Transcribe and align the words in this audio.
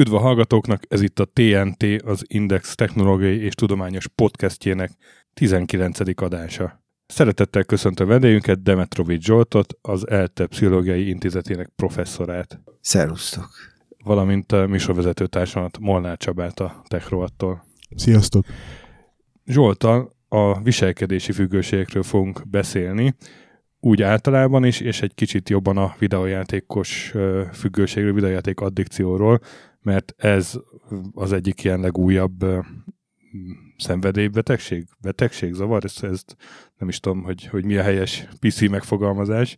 Üdv 0.00 0.14
a 0.14 0.18
hallgatóknak, 0.18 0.82
ez 0.88 1.00
itt 1.00 1.18
a 1.18 1.24
TNT, 1.32 1.84
az 2.04 2.24
Index 2.26 2.74
technológiai 2.74 3.40
és 3.40 3.54
tudományos 3.54 4.08
podcastjének 4.08 4.90
19. 5.34 5.98
adása. 6.14 6.84
Szeretettel 7.06 7.64
köszöntöm 7.64 8.08
vendégünket, 8.08 8.62
Demetrovics 8.62 9.24
Zsoltot, 9.24 9.78
az 9.82 10.08
ELTE 10.08 10.46
Pszichológiai 10.46 11.08
Intézetének 11.08 11.68
professzorát. 11.76 12.60
Szerusztok! 12.80 13.48
Valamint 14.04 14.52
a 14.52 14.66
műsorvezető 14.66 15.26
társamat 15.26 15.78
Molnár 15.78 16.16
Csabát 16.16 16.60
a 16.60 16.82
Techrovattól. 16.88 17.64
Sziasztok! 17.96 18.44
Zsoltal 19.46 20.12
a 20.28 20.60
viselkedési 20.60 21.32
függőségekről 21.32 22.02
fogunk 22.02 22.48
beszélni, 22.48 23.14
úgy 23.80 24.02
általában 24.02 24.64
is, 24.64 24.80
és 24.80 25.02
egy 25.02 25.14
kicsit 25.14 25.48
jobban 25.48 25.76
a 25.76 25.94
videójátékos 25.98 27.14
függőségről, 27.52 28.12
videójáték 28.14 28.60
addikcióról, 28.60 29.40
mert 29.82 30.14
ez 30.16 30.58
az 31.12 31.32
egyik 31.32 31.64
ilyen 31.64 31.80
legújabb 31.80 32.44
szenvedélybetegség, 33.76 34.86
betegség, 35.00 35.52
zavar, 35.52 35.84
ezt, 35.84 36.04
ezt 36.04 36.36
nem 36.78 36.88
is 36.88 37.00
tudom, 37.00 37.22
hogy, 37.22 37.46
hogy 37.46 37.64
mi 37.64 37.76
a 37.76 37.82
helyes 37.82 38.28
PC 38.38 38.68
megfogalmazás, 38.68 39.56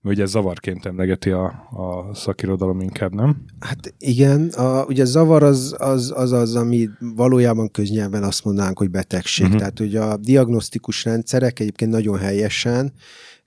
mert 0.00 0.16
ugye 0.16 0.22
ez 0.22 0.30
zavarként 0.30 0.86
emlegeti 0.86 1.30
a, 1.30 1.44
a 1.70 2.14
szakirodalom 2.14 2.80
inkább, 2.80 3.14
nem? 3.14 3.44
Hát 3.60 3.94
igen, 3.98 4.48
a, 4.48 4.84
ugye 4.84 5.04
zavar 5.04 5.42
az 5.42 5.74
az, 5.78 6.12
az 6.16 6.32
az, 6.32 6.56
ami 6.56 6.88
valójában 6.98 7.70
köznyelven 7.70 8.22
azt 8.22 8.44
mondanánk, 8.44 8.78
hogy 8.78 8.90
betegség. 8.90 9.44
Uh-huh. 9.44 9.60
Tehát 9.60 9.80
ugye 9.80 10.00
a 10.00 10.16
diagnosztikus 10.16 11.04
rendszerek 11.04 11.60
egyébként 11.60 11.90
nagyon 11.90 12.18
helyesen 12.18 12.92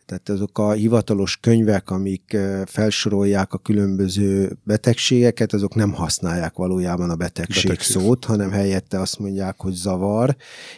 tehát 0.09 0.29
azok 0.29 0.57
a 0.57 0.71
hivatalos 0.71 1.37
könyvek, 1.37 1.89
amik 1.89 2.37
felsorolják 2.65 3.53
a 3.53 3.57
különböző 3.57 4.57
betegségeket, 4.63 5.53
azok 5.53 5.75
nem 5.75 5.93
használják 5.93 6.55
valójában 6.55 7.09
a 7.09 7.15
betegség, 7.15 7.69
betegség. 7.69 8.01
szót, 8.01 8.25
hanem 8.25 8.51
helyette 8.51 8.99
azt 8.99 9.19
mondják, 9.19 9.55
hogy 9.61 9.73
zavar, 9.73 10.35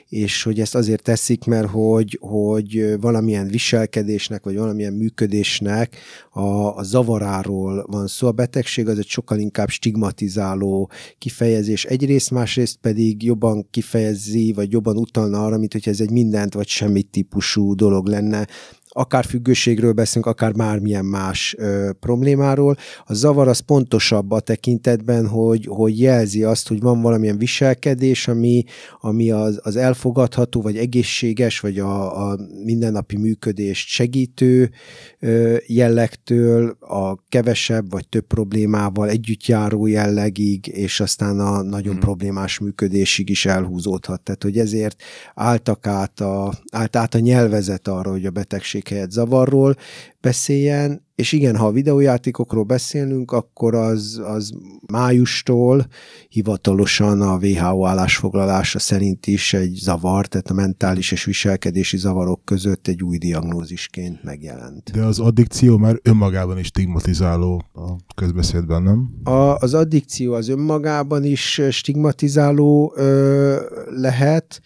és 0.07 0.43
hogy 0.43 0.59
ezt 0.59 0.75
azért 0.75 1.03
teszik, 1.03 1.45
mert 1.45 1.67
hogy, 1.67 2.17
hogy 2.21 2.99
valamilyen 2.99 3.47
viselkedésnek, 3.47 4.43
vagy 4.43 4.57
valamilyen 4.57 4.93
működésnek 4.93 5.97
a, 6.31 6.75
a 6.77 6.83
zavaráról 6.83 7.85
van 7.87 8.07
szó. 8.07 8.27
A 8.27 8.31
betegség 8.31 8.87
az 8.87 8.97
egy 8.97 9.07
sokkal 9.07 9.39
inkább 9.39 9.69
stigmatizáló 9.69 10.89
kifejezés. 11.17 11.85
Egyrészt, 11.85 12.31
másrészt 12.31 12.77
pedig 12.81 13.23
jobban 13.23 13.67
kifejezi, 13.69 14.53
vagy 14.53 14.71
jobban 14.71 14.97
utalna 14.97 15.45
arra, 15.45 15.57
mint 15.57 15.73
hogy 15.73 15.87
ez 15.89 15.99
egy 15.99 16.11
mindent 16.11 16.53
vagy 16.53 16.67
semmit 16.67 17.07
típusú 17.11 17.75
dolog 17.75 18.07
lenne 18.07 18.47
akár 18.93 19.25
függőségről 19.25 19.91
beszélünk, 19.91 20.25
akár 20.25 20.53
bármilyen 20.53 21.05
más 21.05 21.55
ö, 21.57 21.89
problémáról. 21.99 22.77
A 23.05 23.13
zavar 23.13 23.47
az 23.47 23.59
pontosabb 23.59 24.31
a 24.31 24.39
tekintetben, 24.39 25.27
hogy, 25.27 25.65
hogy 25.69 25.99
jelzi 25.99 26.43
azt, 26.43 26.67
hogy 26.67 26.79
van 26.79 27.01
valamilyen 27.01 27.37
viselkedés, 27.37 28.27
ami, 28.27 28.63
ami 28.99 29.31
az, 29.31 29.59
az 29.63 29.75
elfogadható, 29.75 30.61
vagy 30.61 30.77
egészséges, 30.77 31.59
vagy 31.59 31.79
a, 31.79 32.29
a 32.29 32.37
mindennapi 32.63 33.17
működést 33.17 33.87
segítő 33.87 34.71
ö, 35.19 35.55
jellegtől 35.67 36.77
a 36.79 37.25
kevesebb 37.29 37.91
vagy 37.91 38.07
több 38.07 38.25
problémával 38.27 39.09
együtt 39.09 39.45
járó 39.45 39.87
jellegig, 39.87 40.67
és 40.67 40.99
aztán 40.99 41.39
a 41.39 41.61
nagyon 41.61 41.93
hmm. 41.93 42.01
problémás 42.01 42.59
működésig 42.59 43.29
is 43.29 43.45
elhúzódhat. 43.45 44.21
Tehát, 44.21 44.43
hogy 44.43 44.57
ezért 44.57 45.03
álltak 45.35 45.87
át 45.87 46.19
a, 46.19 46.53
állt 46.71 46.95
át 46.95 47.15
a 47.15 47.19
nyelvezet 47.19 47.87
arra, 47.87 48.11
hogy 48.11 48.25
a 48.25 48.31
betegség 48.31 48.80
helyett 48.89 49.11
zavarról 49.11 49.75
beszéljen, 50.21 51.05
és 51.21 51.31
igen, 51.31 51.55
ha 51.55 51.65
a 51.65 51.71
videójátékokról 51.71 52.63
beszélünk, 52.63 53.31
akkor 53.31 53.75
az, 53.75 54.21
az 54.23 54.51
májustól 54.91 55.87
hivatalosan 56.29 57.21
a 57.21 57.37
WHO 57.37 57.85
állásfoglalása 57.85 58.79
szerint 58.79 59.27
is 59.27 59.53
egy 59.53 59.73
zavar, 59.73 60.27
tehát 60.27 60.49
a 60.49 60.53
mentális 60.53 61.11
és 61.11 61.25
viselkedési 61.25 61.97
zavarok 61.97 62.45
között 62.45 62.87
egy 62.87 63.03
új 63.03 63.17
diagnózisként 63.17 64.23
megjelent. 64.23 64.91
De 64.91 65.03
az 65.03 65.19
addikció 65.19 65.77
már 65.77 65.99
önmagában 66.03 66.57
is 66.57 66.65
stigmatizáló 66.65 67.63
a 67.73 68.13
közbeszédben, 68.15 68.83
nem? 68.83 69.11
A, 69.23 69.55
az 69.55 69.73
addikció 69.73 70.33
az 70.33 70.49
önmagában 70.49 71.23
is 71.23 71.61
stigmatizáló 71.69 72.93
ö, 72.95 73.55
lehet, 73.89 74.61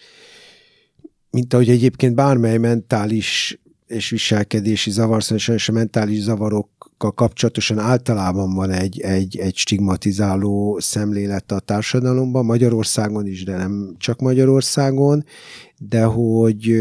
mint 1.29 1.53
ahogy 1.53 1.69
egyébként 1.69 2.15
bármely 2.15 2.57
mentális 2.57 3.59
és 3.87 4.09
viselkedési 4.09 4.91
zavar, 4.91 5.23
szóval 5.23 5.55
és 5.55 5.69
a 5.69 5.71
mentális 5.71 6.19
zavarokkal 6.19 7.11
kapcsolatosan 7.11 7.79
általában 7.79 8.53
van 8.53 8.71
egy, 8.71 8.99
egy, 8.99 9.37
egy 9.37 9.55
stigmatizáló 9.55 10.79
szemlélet 10.79 11.51
a 11.51 11.59
társadalomban, 11.59 12.45
Magyarországon 12.45 13.27
is, 13.27 13.43
de 13.43 13.57
nem 13.57 13.95
csak 13.97 14.19
Magyarországon, 14.19 15.25
de 15.77 16.03
hogy 16.03 16.75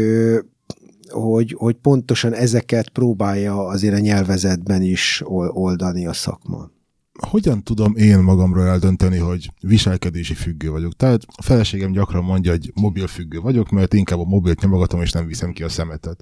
hogy, 1.09 1.55
hogy 1.57 1.75
pontosan 1.75 2.33
ezeket 2.33 2.89
próbálja 2.89 3.65
azért 3.65 3.93
a 3.93 3.99
nyelvezetben 3.99 4.81
is 4.81 5.23
oldani 5.53 6.07
a 6.07 6.13
szakma 6.13 6.73
hogyan 7.19 7.63
tudom 7.63 7.95
én 7.95 8.19
magamról 8.19 8.67
eldönteni, 8.67 9.17
hogy 9.17 9.49
viselkedési 9.61 10.33
függő 10.33 10.69
vagyok? 10.69 10.93
Tehát 10.93 11.21
a 11.35 11.41
feleségem 11.41 11.91
gyakran 11.91 12.23
mondja, 12.23 12.51
hogy 12.51 12.71
mobil 12.73 13.07
függő 13.07 13.39
vagyok, 13.39 13.69
mert 13.69 13.93
inkább 13.93 14.19
a 14.19 14.23
mobilt 14.23 14.61
nyomogatom, 14.61 15.01
és 15.01 15.11
nem 15.11 15.27
viszem 15.27 15.51
ki 15.51 15.63
a 15.63 15.69
szemetet. 15.69 16.19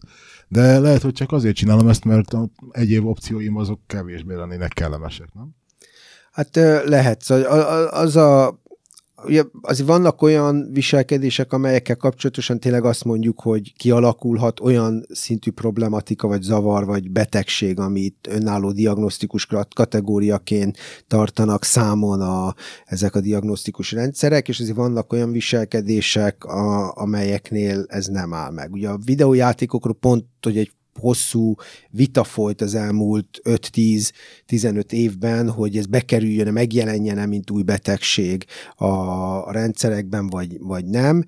De 0.53 0.79
lehet, 0.79 1.01
hogy 1.01 1.13
csak 1.13 1.31
azért 1.31 1.55
csinálom 1.55 1.87
ezt, 1.87 2.05
mert 2.05 2.33
egyéb 2.71 3.05
opcióim 3.05 3.55
azok 3.57 3.79
kevésbé 3.87 4.33
lennének 4.33 4.73
kellemesek, 4.73 5.27
nem? 5.33 5.55
Hát 6.31 6.55
lehet. 6.85 7.21
Szóval 7.21 7.87
az 7.87 8.15
a 8.15 8.61
ugye 9.25 9.43
azért 9.61 9.87
vannak 9.87 10.21
olyan 10.21 10.69
viselkedések, 10.71 11.53
amelyekkel 11.53 11.95
kapcsolatosan 11.95 12.59
tényleg 12.59 12.85
azt 12.85 13.03
mondjuk, 13.03 13.41
hogy 13.41 13.73
kialakulhat 13.77 14.59
olyan 14.59 15.05
szintű 15.09 15.51
problematika, 15.51 16.27
vagy 16.27 16.41
zavar, 16.41 16.85
vagy 16.85 17.11
betegség, 17.11 17.79
amit 17.79 18.27
önálló 18.29 18.71
diagnosztikus 18.71 19.47
kategóriaként 19.75 20.77
tartanak 21.07 21.63
számon 21.63 22.21
a, 22.21 22.55
ezek 22.85 23.15
a 23.15 23.21
diagnosztikus 23.21 23.91
rendszerek, 23.91 24.47
és 24.47 24.59
azért 24.59 24.75
vannak 24.77 25.13
olyan 25.13 25.31
viselkedések, 25.31 26.43
a, 26.43 26.93
amelyeknél 26.95 27.85
ez 27.87 28.07
nem 28.07 28.33
áll 28.33 28.51
meg. 28.51 28.71
Ugye 28.71 28.89
a 28.89 28.99
videójátékokról 29.05 29.97
pont, 29.99 30.25
hogy 30.41 30.57
egy 30.57 30.71
hosszú 30.99 31.55
vita 31.89 32.23
folyt 32.23 32.61
az 32.61 32.75
elmúlt 32.75 33.41
5-10-15 33.43 34.91
évben, 34.91 35.49
hogy 35.49 35.77
ez 35.77 35.85
bekerüljön, 35.85 36.53
megjelenjen 36.53 37.29
mint 37.29 37.51
új 37.51 37.63
betegség 37.63 38.45
a 38.75 39.51
rendszerekben, 39.51 40.27
vagy, 40.27 40.59
vagy 40.59 40.85
nem 40.85 41.25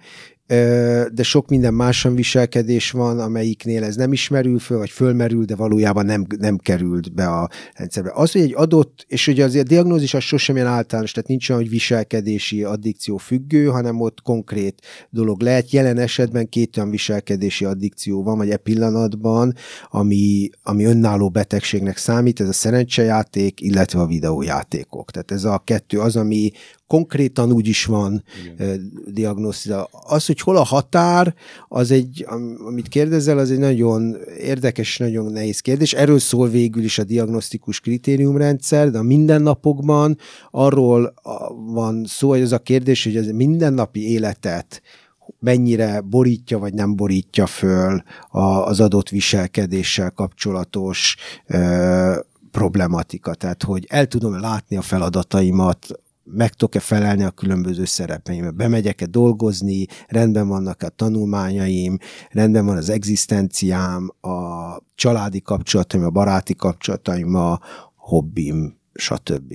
de 0.47 1.23
sok 1.23 1.49
minden 1.49 1.73
máson 1.73 2.15
viselkedés 2.15 2.91
van, 2.91 3.19
amelyiknél 3.19 3.83
ez 3.83 3.95
nem 3.95 4.11
ismerül 4.11 4.59
föl, 4.59 4.77
vagy 4.77 4.89
fölmerül, 4.89 5.45
de 5.45 5.55
valójában 5.55 6.05
nem, 6.05 6.25
nem 6.39 6.57
került 6.57 7.13
be 7.13 7.27
a 7.27 7.49
rendszerbe. 7.73 8.11
Az, 8.13 8.31
hogy 8.31 8.41
egy 8.41 8.53
adott, 8.55 9.05
és 9.07 9.27
ugye 9.27 9.43
azért 9.43 9.65
a 9.65 9.67
diagnózis 9.67 10.13
az 10.13 10.23
sosem 10.23 10.55
ilyen 10.55 10.67
általános, 10.67 11.11
tehát 11.11 11.29
nincs 11.29 11.49
olyan, 11.49 11.61
hogy 11.61 11.71
viselkedési 11.71 12.63
addikció 12.63 13.17
függő, 13.17 13.65
hanem 13.65 14.01
ott 14.01 14.21
konkrét 14.21 14.81
dolog 15.09 15.41
lehet. 15.41 15.71
Jelen 15.71 15.97
esetben 15.97 16.49
két 16.49 16.77
olyan 16.77 16.89
viselkedési 16.89 17.65
addikció 17.65 18.23
van, 18.23 18.37
vagy 18.37 18.49
e 18.49 18.57
pillanatban, 18.57 19.53
ami, 19.89 20.49
ami 20.63 20.83
önálló 20.83 21.29
betegségnek 21.29 21.97
számít, 21.97 22.39
ez 22.39 22.47
a 22.47 22.53
szerencsejáték, 22.53 23.61
illetve 23.61 23.99
a 23.99 24.07
videójátékok. 24.07 25.11
Tehát 25.11 25.31
ez 25.31 25.43
a 25.43 25.61
kettő 25.63 25.99
az, 25.99 26.15
ami 26.15 26.51
konkrétan 26.87 27.51
úgy 27.51 27.67
is 27.67 27.85
van 27.85 28.23
diagnosztizálva. 29.05 29.89
Az, 29.91 30.25
hogy 30.25 30.39
hol 30.39 30.57
a 30.57 30.63
határ, 30.63 31.35
az 31.67 31.91
egy, 31.91 32.25
amit 32.67 32.87
kérdezel, 32.87 33.37
az 33.37 33.51
egy 33.51 33.59
nagyon 33.59 34.17
érdekes, 34.39 34.97
nagyon 34.97 35.31
nehéz 35.31 35.59
kérdés. 35.59 35.93
Erről 35.93 36.19
szól 36.19 36.49
végül 36.49 36.83
is 36.83 36.97
a 36.97 37.03
diagnosztikus 37.03 37.79
kritériumrendszer, 37.79 38.91
de 38.91 38.97
a 38.97 39.03
mindennapokban 39.03 40.17
arról 40.51 41.13
van 41.73 42.05
szó, 42.05 42.29
hogy 42.29 42.41
az 42.41 42.51
a 42.51 42.59
kérdés, 42.59 43.03
hogy 43.03 43.17
az 43.17 43.27
mindennapi 43.27 44.09
életet 44.11 44.81
mennyire 45.39 46.01
borítja 46.01 46.59
vagy 46.59 46.73
nem 46.73 46.95
borítja 46.95 47.45
föl 47.45 48.03
az 48.63 48.79
adott 48.79 49.09
viselkedéssel 49.09 50.11
kapcsolatos 50.11 51.15
problematika. 52.51 53.33
Tehát, 53.33 53.63
hogy 53.63 53.85
el 53.89 54.05
tudom 54.05 54.39
látni 54.39 54.77
a 54.77 54.81
feladataimat 54.81 55.87
meg 56.25 56.53
tudok-e 56.53 56.79
felelni 56.79 57.23
a 57.23 57.31
különböző 57.31 57.85
szerepeimbe. 57.85 58.51
Bemegyek-e 58.51 59.05
dolgozni, 59.05 59.85
rendben 60.07 60.47
vannak 60.47 60.81
a 60.81 60.89
tanulmányaim, 60.89 61.97
rendben 62.29 62.65
van 62.65 62.77
az 62.77 62.89
egzisztenciám, 62.89 64.09
a 64.21 64.77
családi 64.95 65.41
kapcsolataim, 65.41 66.03
a 66.03 66.09
baráti 66.09 66.55
kapcsolataim, 66.55 67.35
a 67.35 67.59
hobbim, 67.95 68.79
stb. 68.93 69.53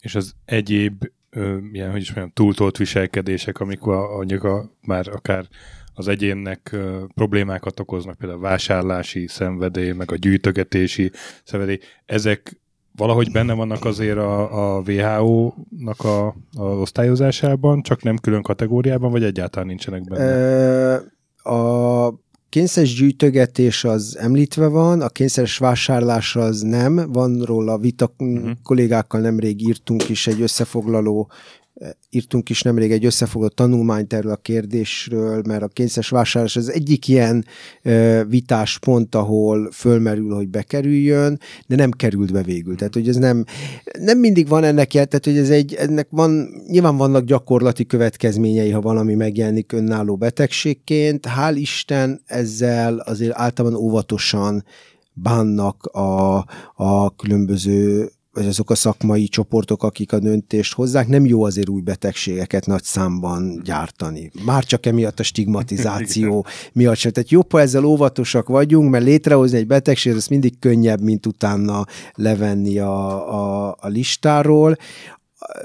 És 0.00 0.14
az 0.14 0.34
egyéb 0.44 1.10
ö, 1.30 1.58
ilyen, 1.72 1.90
hogy 1.90 2.00
is 2.00 2.06
mondjam, 2.06 2.30
túltolt 2.34 2.76
viselkedések, 2.76 3.60
amikor 3.60 4.08
mondjuk 4.16 4.44
a, 4.44 4.72
már 4.80 5.08
akár 5.08 5.48
az 5.94 6.08
egyénnek 6.08 6.72
ö, 6.72 7.04
problémákat 7.14 7.80
okoznak, 7.80 8.18
például 8.18 8.38
a 8.40 8.48
vásárlási 8.48 9.26
szenvedély, 9.26 9.92
meg 9.92 10.12
a 10.12 10.16
gyűjtögetési 10.16 11.10
szenvedély, 11.44 11.78
ezek 12.04 12.60
valahogy 12.96 13.32
benne 13.32 13.52
vannak 13.52 13.84
azért 13.84 14.16
a, 14.16 14.76
a 14.76 14.82
WHO-nak 14.86 16.00
a, 16.04 16.26
a 16.56 16.62
osztályozásában, 16.62 17.82
csak 17.82 18.02
nem 18.02 18.16
külön 18.16 18.42
kategóriában, 18.42 19.10
vagy 19.10 19.24
egyáltalán 19.24 19.66
nincsenek 19.66 20.04
benne? 20.04 20.94
A 21.56 22.14
kényszeres 22.48 22.94
gyűjtögetés 22.94 23.84
az 23.84 24.16
említve 24.20 24.66
van, 24.66 25.00
a 25.00 25.08
kényszeres 25.08 25.58
vásárlás 25.58 26.36
az 26.36 26.60
nem, 26.60 27.12
van 27.12 27.42
róla 27.44 27.78
vita, 27.78 28.14
uh-huh. 28.18 28.50
kollégákkal 28.62 29.20
nemrég 29.20 29.62
írtunk 29.62 30.08
is 30.08 30.26
egy 30.26 30.40
összefoglaló 30.40 31.30
írtunk 32.10 32.48
is 32.48 32.62
nemrég 32.62 32.92
egy 32.92 33.04
összefogott 33.04 33.54
tanulmányt 33.54 34.12
erről 34.12 34.32
a 34.32 34.36
kérdésről, 34.36 35.42
mert 35.46 35.62
a 35.62 35.68
kényszeres 35.68 36.08
vásárlás 36.08 36.56
az 36.56 36.72
egyik 36.72 37.08
ilyen 37.08 37.44
vitás 38.28 38.78
pont, 38.78 39.14
ahol 39.14 39.70
fölmerül, 39.72 40.34
hogy 40.34 40.48
bekerüljön, 40.48 41.40
de 41.66 41.76
nem 41.76 41.90
került 41.90 42.32
be 42.32 42.42
végül. 42.42 42.76
Tehát, 42.76 42.94
hogy 42.94 43.08
ez 43.08 43.16
nem, 43.16 43.44
nem 43.98 44.18
mindig 44.18 44.48
van 44.48 44.64
ennek 44.64 44.94
jel, 44.94 45.06
tehát, 45.06 45.24
hogy 45.24 45.36
ez 45.36 45.50
egy, 45.50 45.74
ennek 45.74 46.06
van, 46.10 46.48
nyilván 46.66 46.96
vannak 46.96 47.24
gyakorlati 47.24 47.86
következményei, 47.86 48.70
ha 48.70 48.80
valami 48.80 49.14
megjelenik 49.14 49.72
önálló 49.72 50.16
betegségként. 50.16 51.26
Hál' 51.36 51.54
Isten 51.56 52.20
ezzel 52.26 52.98
azért 52.98 53.32
általában 53.34 53.78
óvatosan 53.78 54.64
bánnak 55.12 55.84
a, 55.84 56.36
a 56.74 57.14
különböző 57.16 58.10
vagy 58.32 58.46
azok 58.46 58.70
a 58.70 58.74
szakmai 58.74 59.28
csoportok, 59.28 59.82
akik 59.82 60.12
a 60.12 60.18
döntést 60.18 60.74
hozzák, 60.74 61.08
nem 61.08 61.26
jó 61.26 61.44
azért 61.44 61.68
új 61.68 61.80
betegségeket 61.80 62.66
nagy 62.66 62.82
számban 62.82 63.60
gyártani. 63.64 64.30
Már 64.44 64.64
csak 64.64 64.86
emiatt 64.86 65.20
a 65.20 65.22
stigmatizáció 65.22 66.46
miatt 66.72 66.96
sem. 66.96 67.12
Tehát 67.12 67.30
jobb, 67.30 67.52
ha 67.52 67.60
ezzel 67.60 67.84
óvatosak 67.84 68.48
vagyunk, 68.48 68.90
mert 68.90 69.04
létrehozni 69.04 69.58
egy 69.58 69.66
betegséget, 69.66 70.18
ez 70.18 70.26
mindig 70.26 70.58
könnyebb, 70.58 71.00
mint 71.00 71.26
utána 71.26 71.86
levenni 72.14 72.78
a, 72.78 73.34
a, 73.34 73.76
a 73.80 73.88
listáról 73.88 74.76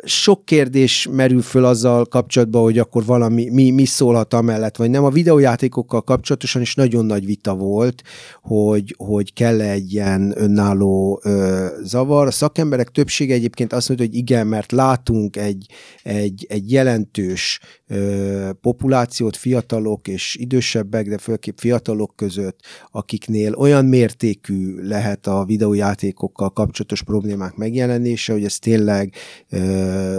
sok 0.04 0.46
kérdés 0.46 1.08
merül 1.12 1.42
föl 1.42 1.66
azzal 1.66 2.06
kapcsolatban, 2.06 2.62
hogy 2.62 2.78
akkor 2.78 3.06
valami, 3.06 3.50
mi, 3.50 3.70
mi 3.72 3.86
szólhat 3.86 4.34
amellett, 4.34 4.76
vagy 4.76 4.90
nem. 4.90 5.04
A 5.04 5.10
videójátékokkal 5.10 6.02
kapcsolatosan 6.02 6.62
is 6.62 6.76
nagyon 6.76 7.06
nagy 7.06 7.26
vita 7.26 7.56
volt, 7.56 8.02
hogy, 8.42 8.96
hogy 8.98 9.34
kell 9.34 9.62
egy 9.62 9.94
ilyen 9.94 10.34
önálló 10.36 11.22
ö, 11.24 11.66
zavar. 11.84 12.28
A 12.28 12.32
szakemberek 12.32 12.90
többsége 12.90 13.34
egyébként 13.34 13.74
azt 13.74 13.88
mondja, 13.88 14.06
hogy 14.06 14.16
igen, 14.16 14.48
mert 14.48 14.72
látunk 14.72 15.36
egy, 15.36 15.66
egy, 16.04 16.46
egy 16.50 16.72
jelentős 16.72 17.60
ö, 17.88 18.50
populációt, 18.62 19.36
fiatalok 19.36 20.08
és 20.08 20.36
idősebbek, 20.40 21.08
de 21.08 21.18
főképp 21.18 21.58
fiatalok 21.58 22.14
között, 22.16 22.60
akiknél 22.92 23.54
olyan 23.54 23.86
mértékű 23.86 24.76
lehet 24.82 25.28
a 25.28 25.46
videójátékokkal 25.46 26.50
kapcsolatos 26.50 27.04
problémák 27.04 27.56
megjelenése, 27.56 28.34
hogy 28.34 28.44
ez 28.44 28.60
tényleg 28.60 29.14
ö, 29.50 29.67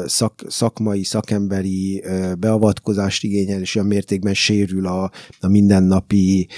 szak, 0.07 0.45
szakmai, 0.49 1.05
szakemberi 1.05 2.05
beavatkozást 2.39 3.25
igényel, 3.25 3.61
és 3.61 3.75
olyan 3.75 3.89
mértékben 3.89 4.35
sérül 4.35 4.87
a, 4.87 5.11
a 5.41 5.49
mindennapi 5.49 6.49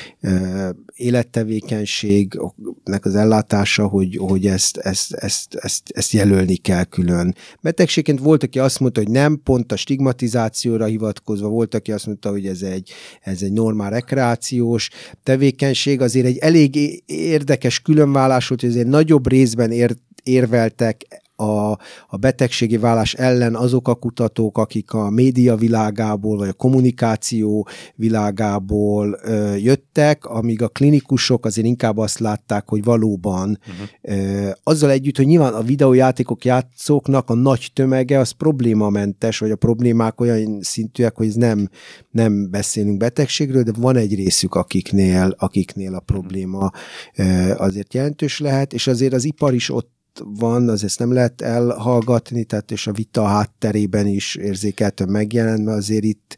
élettevékenységnek 1.01 3.05
az 3.05 3.15
ellátása, 3.15 3.87
hogy, 3.87 4.17
hogy 4.17 4.47
ezt, 4.47 4.77
ezt, 4.77 5.13
ezt, 5.13 5.55
ezt, 5.55 5.83
ezt 5.89 6.13
jelölni 6.13 6.57
kell 6.57 6.85
külön. 6.85 7.35
Betegségként 7.61 8.19
volt, 8.19 8.43
aki 8.43 8.59
azt 8.59 8.81
mondta, 8.81 9.01
hogy 9.01 9.11
nem, 9.11 9.41
pont 9.45 9.73
a 9.73 9.77
stigmatizációra 9.77 10.85
hivatkozva, 10.85 11.49
volt, 11.49 11.75
aki 11.75 11.93
azt 11.93 12.07
mondta, 12.07 12.31
hogy 12.31 12.47
ez 12.47 12.63
egy, 12.63 12.91
ez 13.21 13.43
egy 13.43 13.53
normál 13.53 13.91
rekreációs 13.91 14.91
tevékenység, 15.23 16.01
azért 16.01 16.27
egy 16.27 16.39
elég 16.39 17.03
érdekes 17.07 17.81
különvállás 17.81 18.49
volt, 18.49 18.61
hogy 18.61 18.71
azért 18.71 18.87
nagyobb 18.87 19.29
részben 19.29 19.71
ér, 19.71 19.97
érveltek 20.23 21.23
a, 21.41 21.79
a 22.09 22.17
betegségi 22.17 22.77
vállás 22.77 23.15
ellen 23.15 23.55
azok 23.55 23.89
a 23.89 23.95
kutatók, 23.95 24.59
akik 24.59 24.93
a 24.93 25.11
média 25.11 25.57
világából, 25.57 26.37
vagy 26.37 26.49
a 26.49 26.53
kommunikáció 26.53 27.69
világából 27.95 29.19
ö, 29.23 29.55
jöttek, 29.55 30.25
amíg 30.25 30.63
a 30.63 30.69
klinikusok 30.69 31.45
azért 31.45 31.67
inkább 31.67 31.99
azt 31.99 32.19
látták, 32.19 32.69
hogy 32.69 32.85
valóban 32.85 33.59
uh-huh. 33.61 34.19
ö, 34.19 34.51
azzal 34.63 34.91
együtt, 34.91 35.17
hogy 35.17 35.27
nyilván 35.27 35.53
a 35.53 35.63
videójátékok 35.63 36.45
játszóknak 36.45 37.31
a 37.31 37.35
nagy 37.35 37.71
tömege 37.75 38.19
az 38.19 38.31
problémamentes, 38.31 39.39
vagy 39.39 39.51
a 39.51 39.57
problémák 39.57 40.21
olyan 40.21 40.59
szintűek, 40.61 41.17
hogy 41.17 41.27
ez 41.27 41.35
nem, 41.35 41.69
nem 42.11 42.51
beszélünk 42.51 42.97
betegségről, 42.97 43.63
de 43.63 43.73
van 43.77 43.97
egy 43.97 44.15
részük, 44.15 44.55
akiknél, 44.55 45.35
akiknél 45.39 45.95
a 45.95 46.01
probléma 46.01 46.71
ö, 47.17 47.55
azért 47.57 47.95
jelentős 47.95 48.41
lehet, 48.41 48.73
és 48.73 48.87
azért 48.87 49.13
az 49.13 49.25
ipar 49.25 49.55
is 49.55 49.71
ott 49.71 49.99
van, 50.25 50.69
az 50.69 50.85
ezt 50.85 50.99
nem 50.99 51.13
lehet 51.13 51.41
elhallgatni, 51.41 52.45
tehát 52.45 52.71
és 52.71 52.87
a 52.87 52.93
vita 52.93 53.25
hátterében 53.25 54.07
is 54.07 54.35
érzékelten 54.35 55.09
megjelent, 55.09 55.65
mert 55.65 55.79
azért 55.79 56.05
itt 56.05 56.37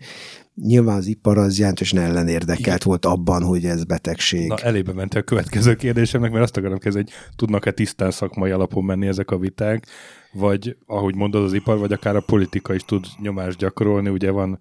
nyilván 0.55 0.97
az 0.97 1.07
ipar 1.07 1.39
az 1.39 1.59
jelentősen 1.59 2.01
ellenérdekelt 2.01 2.61
Igen. 2.61 2.79
volt 2.83 3.05
abban, 3.05 3.43
hogy 3.43 3.65
ez 3.65 3.85
betegség. 3.85 4.49
Na, 4.49 4.57
elébe 4.57 4.93
ment 4.93 5.15
a 5.15 5.23
következő 5.23 5.75
kérdésemnek, 5.75 6.31
mert 6.31 6.43
azt 6.43 6.57
akarom 6.57 6.79
kezdeni, 6.79 7.05
hogy 7.05 7.15
tudnak-e 7.37 7.71
tisztán 7.71 8.11
szakmai 8.11 8.51
alapon 8.51 8.85
menni 8.85 9.07
ezek 9.07 9.31
a 9.31 9.39
viták, 9.39 9.87
vagy 10.33 10.77
ahogy 10.87 11.15
mondod 11.15 11.45
az 11.45 11.53
ipar, 11.53 11.79
vagy 11.79 11.93
akár 11.93 12.17
a 12.17 12.21
politika 12.21 12.75
is 12.75 12.85
tud 12.85 13.07
nyomást 13.21 13.59
gyakorolni, 13.59 14.09
ugye 14.09 14.31
van 14.31 14.59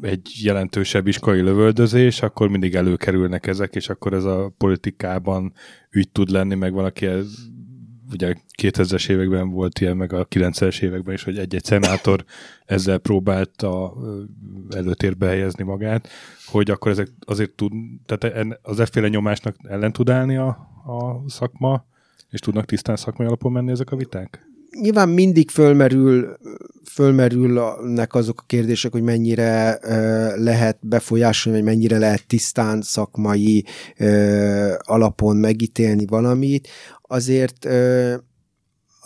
egy 0.00 0.30
jelentősebb 0.42 1.06
iskolai 1.06 1.40
lövöldözés, 1.40 2.22
akkor 2.22 2.48
mindig 2.48 2.74
előkerülnek 2.74 3.46
ezek, 3.46 3.74
és 3.74 3.88
akkor 3.88 4.12
ez 4.12 4.24
a 4.24 4.52
politikában 4.58 5.52
ügy 5.90 6.10
tud 6.10 6.30
lenni, 6.30 6.54
meg 6.54 6.72
valaki 6.72 7.06
ugye 8.12 8.34
2000-es 8.62 9.10
években 9.10 9.50
volt 9.50 9.80
ilyen, 9.80 9.96
meg 9.96 10.12
a 10.12 10.26
90-es 10.26 10.82
években 10.82 11.14
is, 11.14 11.22
hogy 11.22 11.38
egy-egy 11.38 11.64
szenátor 11.64 12.24
ezzel 12.66 12.98
próbálta 12.98 13.94
előtérbe 14.70 15.26
helyezni 15.26 15.64
magát, 15.64 16.08
hogy 16.46 16.70
akkor 16.70 16.90
ezek 16.90 17.08
azért 17.20 17.50
tud, 17.50 17.72
tehát 18.06 18.58
az 18.62 18.80
efféle 18.80 19.08
nyomásnak 19.08 19.56
ellen 19.62 19.92
tud 19.92 20.10
állni 20.10 20.36
a, 20.36 20.48
a 20.86 21.24
szakma, 21.26 21.84
és 22.30 22.40
tudnak 22.40 22.64
tisztán 22.64 22.96
szakmai 22.96 23.26
alapon 23.26 23.52
menni 23.52 23.70
ezek 23.70 23.90
a 23.90 23.96
viták? 23.96 24.46
Nyilván 24.80 25.08
mindig 25.08 25.50
fölmerül, 25.50 26.36
fölmerülnek 26.90 28.14
azok 28.14 28.40
a 28.40 28.44
kérdések, 28.46 28.92
hogy 28.92 29.02
mennyire 29.02 29.78
uh, 29.82 30.44
lehet 30.44 30.78
befolyásolni, 30.80 31.58
vagy 31.58 31.68
mennyire 31.68 31.98
lehet 31.98 32.26
tisztán 32.26 32.82
szakmai 32.82 33.64
uh, 33.98 34.72
alapon 34.78 35.36
megítélni 35.36 36.06
valamit 36.06 36.68
azért 37.06 37.66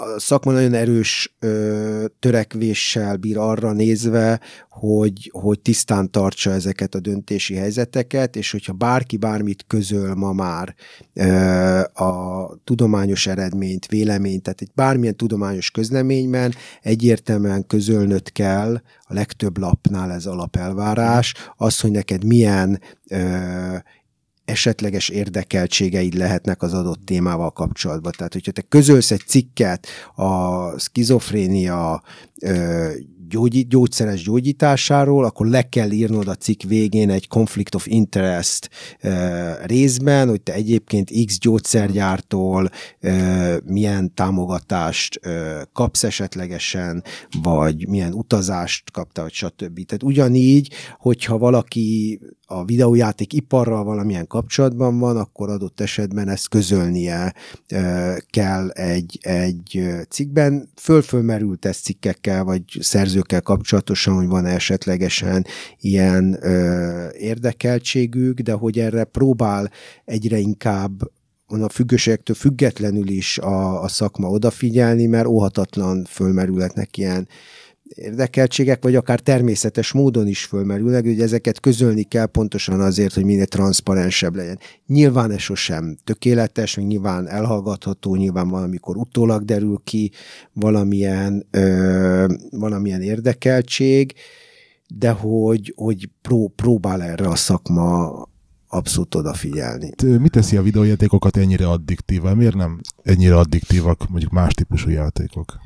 a 0.00 0.18
szakma 0.18 0.52
nagyon 0.52 0.74
erős 0.74 1.36
ö, 1.38 2.04
törekvéssel 2.18 3.16
bír 3.16 3.38
arra 3.38 3.72
nézve, 3.72 4.40
hogy, 4.70 5.30
hogy 5.32 5.60
tisztán 5.60 6.10
tartsa 6.10 6.50
ezeket 6.50 6.94
a 6.94 7.00
döntési 7.00 7.54
helyzeteket, 7.54 8.36
és 8.36 8.50
hogyha 8.50 8.72
bárki 8.72 9.16
bármit 9.16 9.64
közöl 9.66 10.14
ma 10.14 10.32
már 10.32 10.74
a 11.92 12.44
tudományos 12.64 13.26
eredményt, 13.26 13.86
véleményt, 13.86 14.42
tehát 14.42 14.60
egy 14.60 14.70
bármilyen 14.74 15.16
tudományos 15.16 15.70
közleményben 15.70 16.54
egyértelműen 16.82 17.66
közölnöd 17.66 18.32
kell, 18.32 18.80
a 19.02 19.14
legtöbb 19.14 19.58
lapnál 19.58 20.12
ez 20.12 20.26
alapelvárás, 20.26 21.34
az, 21.56 21.80
hogy 21.80 21.90
neked 21.90 22.24
milyen 22.24 22.80
esetleges 24.50 25.08
érdekeltségeid 25.08 26.14
lehetnek 26.14 26.62
az 26.62 26.74
adott 26.74 27.04
témával 27.04 27.50
kapcsolatban. 27.50 28.12
Tehát, 28.16 28.32
hogyha 28.32 28.52
te 28.52 28.62
közölsz 28.62 29.10
egy 29.10 29.22
cikket 29.26 29.86
a 30.14 30.78
skizofrénia 30.78 32.02
gyógy, 33.30 33.66
gyógyszeres 33.66 34.22
gyógyításáról, 34.22 35.24
akkor 35.24 35.46
le 35.46 35.68
kell 35.68 35.90
írnod 35.90 36.28
a 36.28 36.34
cikk 36.34 36.62
végén 36.62 37.10
egy 37.10 37.28
conflict 37.28 37.74
of 37.74 37.86
interest 37.86 38.70
uh, 39.02 39.66
részben, 39.66 40.28
hogy 40.28 40.40
te 40.40 40.52
egyébként 40.52 41.10
X 41.26 41.38
gyógyszergyártól 41.38 42.70
uh, 43.02 43.54
milyen 43.64 44.14
támogatást 44.14 45.20
uh, 45.26 45.32
kapsz 45.72 46.04
esetlegesen, 46.04 47.04
vagy 47.42 47.88
milyen 47.88 48.12
utazást 48.12 48.90
kapta, 48.90 49.22
vagy 49.22 49.32
stb. 49.32 49.84
Tehát 49.84 50.02
ugyanígy, 50.02 50.72
hogyha 50.98 51.38
valaki 51.38 52.20
a 52.52 52.64
videójáték 52.64 53.32
iparral 53.32 53.84
valamilyen 53.84 54.26
kapcsolatban 54.26 54.98
van, 54.98 55.16
akkor 55.16 55.48
adott 55.48 55.80
esetben 55.80 56.28
ezt 56.28 56.48
közölnie 56.48 57.34
kell 58.30 58.68
egy, 58.68 59.18
egy 59.20 59.88
cikkben. 60.08 60.68
Fölfölmerült 60.76 61.64
ez 61.64 61.76
cikkekkel, 61.76 62.44
vagy 62.44 62.62
szerzőkkel 62.80 63.42
kapcsolatosan, 63.42 64.14
hogy 64.14 64.26
van 64.26 64.46
esetlegesen 64.46 65.46
ilyen 65.80 66.38
érdekeltségük, 67.18 68.40
de 68.40 68.52
hogy 68.52 68.78
erre 68.78 69.04
próbál 69.04 69.70
egyre 70.04 70.38
inkább 70.38 71.02
a 71.46 71.68
függőségektől 71.68 72.36
függetlenül 72.36 73.08
is 73.08 73.38
a, 73.38 73.82
a 73.82 73.88
szakma 73.88 74.28
odafigyelni, 74.28 75.06
mert 75.06 75.26
óhatatlan 75.26 76.04
fölmerülhetnek 76.04 76.96
ilyen 76.96 77.28
érdekeltségek, 77.94 78.82
vagy 78.82 78.94
akár 78.94 79.20
természetes 79.20 79.92
módon 79.92 80.26
is 80.26 80.44
fölmerülnek, 80.44 81.04
hogy 81.04 81.20
ezeket 81.20 81.60
közölni 81.60 82.02
kell 82.02 82.26
pontosan 82.26 82.80
azért, 82.80 83.14
hogy 83.14 83.24
minél 83.24 83.46
transzparensebb 83.46 84.34
legyen. 84.34 84.58
Nyilván 84.86 85.30
ez 85.30 85.40
sosem 85.40 85.96
tökéletes, 86.04 86.76
meg 86.76 86.86
nyilván 86.86 87.28
elhallgatható, 87.28 88.16
nyilván 88.16 88.48
valamikor 88.48 88.96
utólag 88.96 89.44
derül 89.44 89.80
ki 89.84 90.10
valamilyen, 90.52 91.46
ö, 91.50 92.34
valamilyen 92.50 93.02
érdekeltség, 93.02 94.12
de 94.94 95.10
hogy, 95.10 95.72
hogy 95.76 96.08
pró, 96.22 96.52
próbál 96.56 97.02
erre 97.02 97.28
a 97.28 97.36
szakma 97.36 98.22
abszolút 98.68 99.14
odafigyelni. 99.14 99.90
Mi 100.02 100.28
teszi 100.28 100.56
a 100.56 100.62
videójátékokat 100.62 101.36
ennyire 101.36 101.68
addiktívá? 101.68 102.32
Miért 102.32 102.54
nem 102.54 102.80
ennyire 103.02 103.36
addiktívak 103.36 104.08
mondjuk 104.08 104.32
más 104.32 104.54
típusú 104.54 104.90
játékok? 104.90 105.58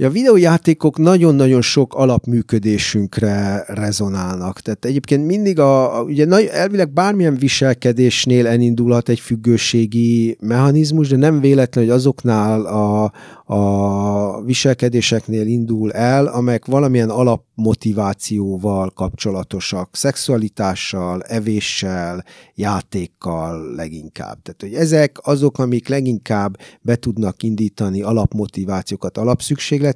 A 0.00 0.08
videójátékok 0.08 0.98
nagyon-nagyon 0.98 1.62
sok 1.62 1.94
alapműködésünkre 1.94 3.64
rezonálnak. 3.66 4.60
Tehát 4.60 4.84
egyébként 4.84 5.26
mindig 5.26 5.58
a, 5.58 5.98
a 5.98 6.02
ugye 6.02 6.50
elvileg 6.50 6.92
bármilyen 6.92 7.34
viselkedésnél 7.34 8.46
elindulhat 8.46 9.08
egy 9.08 9.20
függőségi 9.20 10.36
mechanizmus, 10.40 11.08
de 11.08 11.16
nem 11.16 11.40
véletlen, 11.40 11.84
hogy 11.84 11.92
azoknál 11.92 12.64
a, 12.66 13.12
a 13.54 14.42
viselkedéseknél 14.44 15.46
indul 15.46 15.92
el, 15.92 16.26
amelyek 16.26 16.64
valamilyen 16.64 17.10
alapmotivációval 17.10 18.90
kapcsolatosak, 18.90 19.88
szexualitással, 19.92 21.22
evéssel, 21.22 22.24
játékkal 22.54 23.74
leginkább. 23.74 24.42
Tehát, 24.42 24.60
hogy 24.60 24.74
ezek 24.74 25.18
azok, 25.22 25.58
amik 25.58 25.88
leginkább 25.88 26.56
be 26.80 26.96
tudnak 26.96 27.42
indítani 27.42 28.02
alapmotivációkat, 28.02 29.18
alapszükségleteket, 29.18 29.86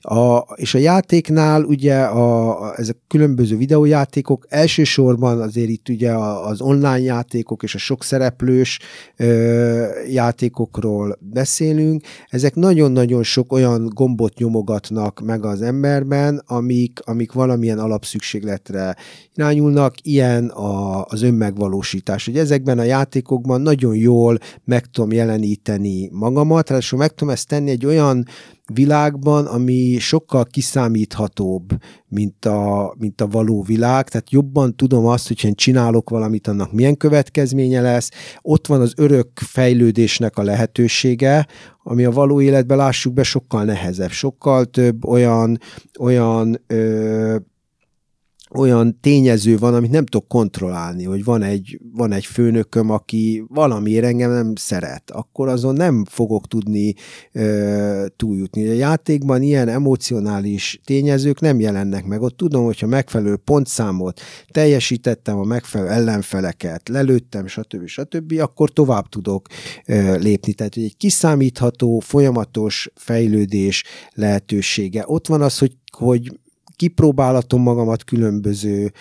a, 0.00 0.38
és 0.54 0.74
a 0.74 0.78
játéknál 0.78 1.62
ugye 1.62 1.94
a, 1.94 2.60
a, 2.62 2.74
ezek 2.76 2.96
különböző 3.08 3.56
videójátékok, 3.56 4.46
elsősorban 4.48 5.40
azért 5.40 5.68
itt 5.68 5.88
ugye 5.88 6.12
az 6.14 6.60
online 6.60 7.00
játékok 7.00 7.62
és 7.62 7.74
a 7.74 7.78
sok 7.78 8.04
szereplős 8.04 8.78
ö, 9.16 9.84
játékokról 10.08 11.18
beszélünk, 11.20 12.02
ezek 12.28 12.54
nagyon-nagyon 12.54 13.22
sok 13.22 13.52
olyan 13.52 13.90
gombot 13.94 14.38
nyomogatnak 14.38 15.20
meg 15.24 15.44
az 15.44 15.62
emberben, 15.62 16.42
amik, 16.46 17.00
amik 17.04 17.32
valamilyen 17.32 17.78
alapszükségletre 17.78 18.96
irányulnak, 19.34 19.94
ilyen 20.02 20.48
a, 20.48 21.04
az 21.04 21.22
önmegvalósítás. 21.22 22.24
Hogy 22.24 22.38
ezekben 22.38 22.78
a 22.78 22.82
játékokban 22.82 23.60
nagyon 23.60 23.96
jól 23.96 24.38
meg 24.64 24.86
tudom 24.86 25.12
jeleníteni 25.12 26.08
magamat, 26.12 26.68
ráadásul 26.68 26.98
meg 26.98 27.14
tudom 27.14 27.32
ezt 27.32 27.48
tenni 27.48 27.70
egy 27.70 27.86
olyan 27.86 28.26
világban, 28.72 29.46
ami 29.46 29.96
sokkal 29.98 30.44
kiszámíthatóbb, 30.44 31.70
mint 32.08 32.44
a, 32.44 32.94
mint 32.98 33.20
a 33.20 33.26
való 33.26 33.62
világ, 33.62 34.08
tehát 34.08 34.30
jobban 34.30 34.76
tudom 34.76 35.06
azt, 35.06 35.28
hogy 35.28 35.44
én 35.44 35.54
csinálok 35.54 36.10
valamit, 36.10 36.46
annak 36.46 36.72
milyen 36.72 36.96
következménye 36.96 37.80
lesz. 37.80 38.10
Ott 38.42 38.66
van 38.66 38.80
az 38.80 38.92
örök 38.96 39.28
fejlődésnek 39.34 40.36
a 40.38 40.42
lehetősége, 40.42 41.46
ami 41.82 42.04
a 42.04 42.10
való 42.10 42.40
életben 42.40 42.76
lássuk 42.76 43.12
be 43.12 43.22
sokkal 43.22 43.64
nehezebb, 43.64 44.10
sokkal 44.10 44.64
több 44.64 45.04
olyan, 45.04 45.58
olyan 45.98 46.62
ö, 46.66 47.36
olyan 48.54 48.98
tényező 49.00 49.56
van, 49.56 49.74
amit 49.74 49.90
nem 49.90 50.06
tudok 50.06 50.28
kontrollálni, 50.28 51.04
hogy 51.04 51.24
van 51.24 51.42
egy, 51.42 51.80
van 51.92 52.12
egy 52.12 52.24
főnököm, 52.24 52.90
aki 52.90 53.44
valamiért 53.48 54.04
engem 54.04 54.30
nem 54.30 54.54
szeret, 54.54 55.10
akkor 55.10 55.48
azon 55.48 55.74
nem 55.74 56.04
fogok 56.04 56.48
tudni 56.48 56.94
ö, 57.32 58.06
túljutni. 58.16 58.68
A 58.68 58.72
játékban 58.72 59.42
ilyen 59.42 59.68
emocionális 59.68 60.80
tényezők 60.84 61.40
nem 61.40 61.60
jelennek 61.60 62.04
meg. 62.04 62.22
Ott 62.22 62.36
tudom, 62.36 62.64
hogyha 62.64 62.86
megfelelő 62.86 63.36
pontszámot 63.36 64.20
teljesítettem, 64.50 65.38
a 65.38 65.44
megfelelő 65.44 65.90
ellenfeleket, 65.90 66.88
lelőttem, 66.88 67.46
stb. 67.46 67.86
stb., 67.86 68.34
akkor 68.40 68.70
tovább 68.70 69.08
tudok 69.08 69.46
ö, 69.86 70.16
lépni. 70.16 70.52
Tehát, 70.52 70.74
hogy 70.74 70.84
egy 70.84 70.96
kiszámítható, 70.96 71.98
folyamatos 71.98 72.90
fejlődés 72.94 73.84
lehetősége. 74.12 75.04
Ott 75.06 75.26
van 75.26 75.42
az, 75.42 75.58
hogy 75.58 75.76
hogy 75.96 76.32
kipróbálhatom 76.76 77.62
magamat 77.62 78.04
különböző 78.04 78.92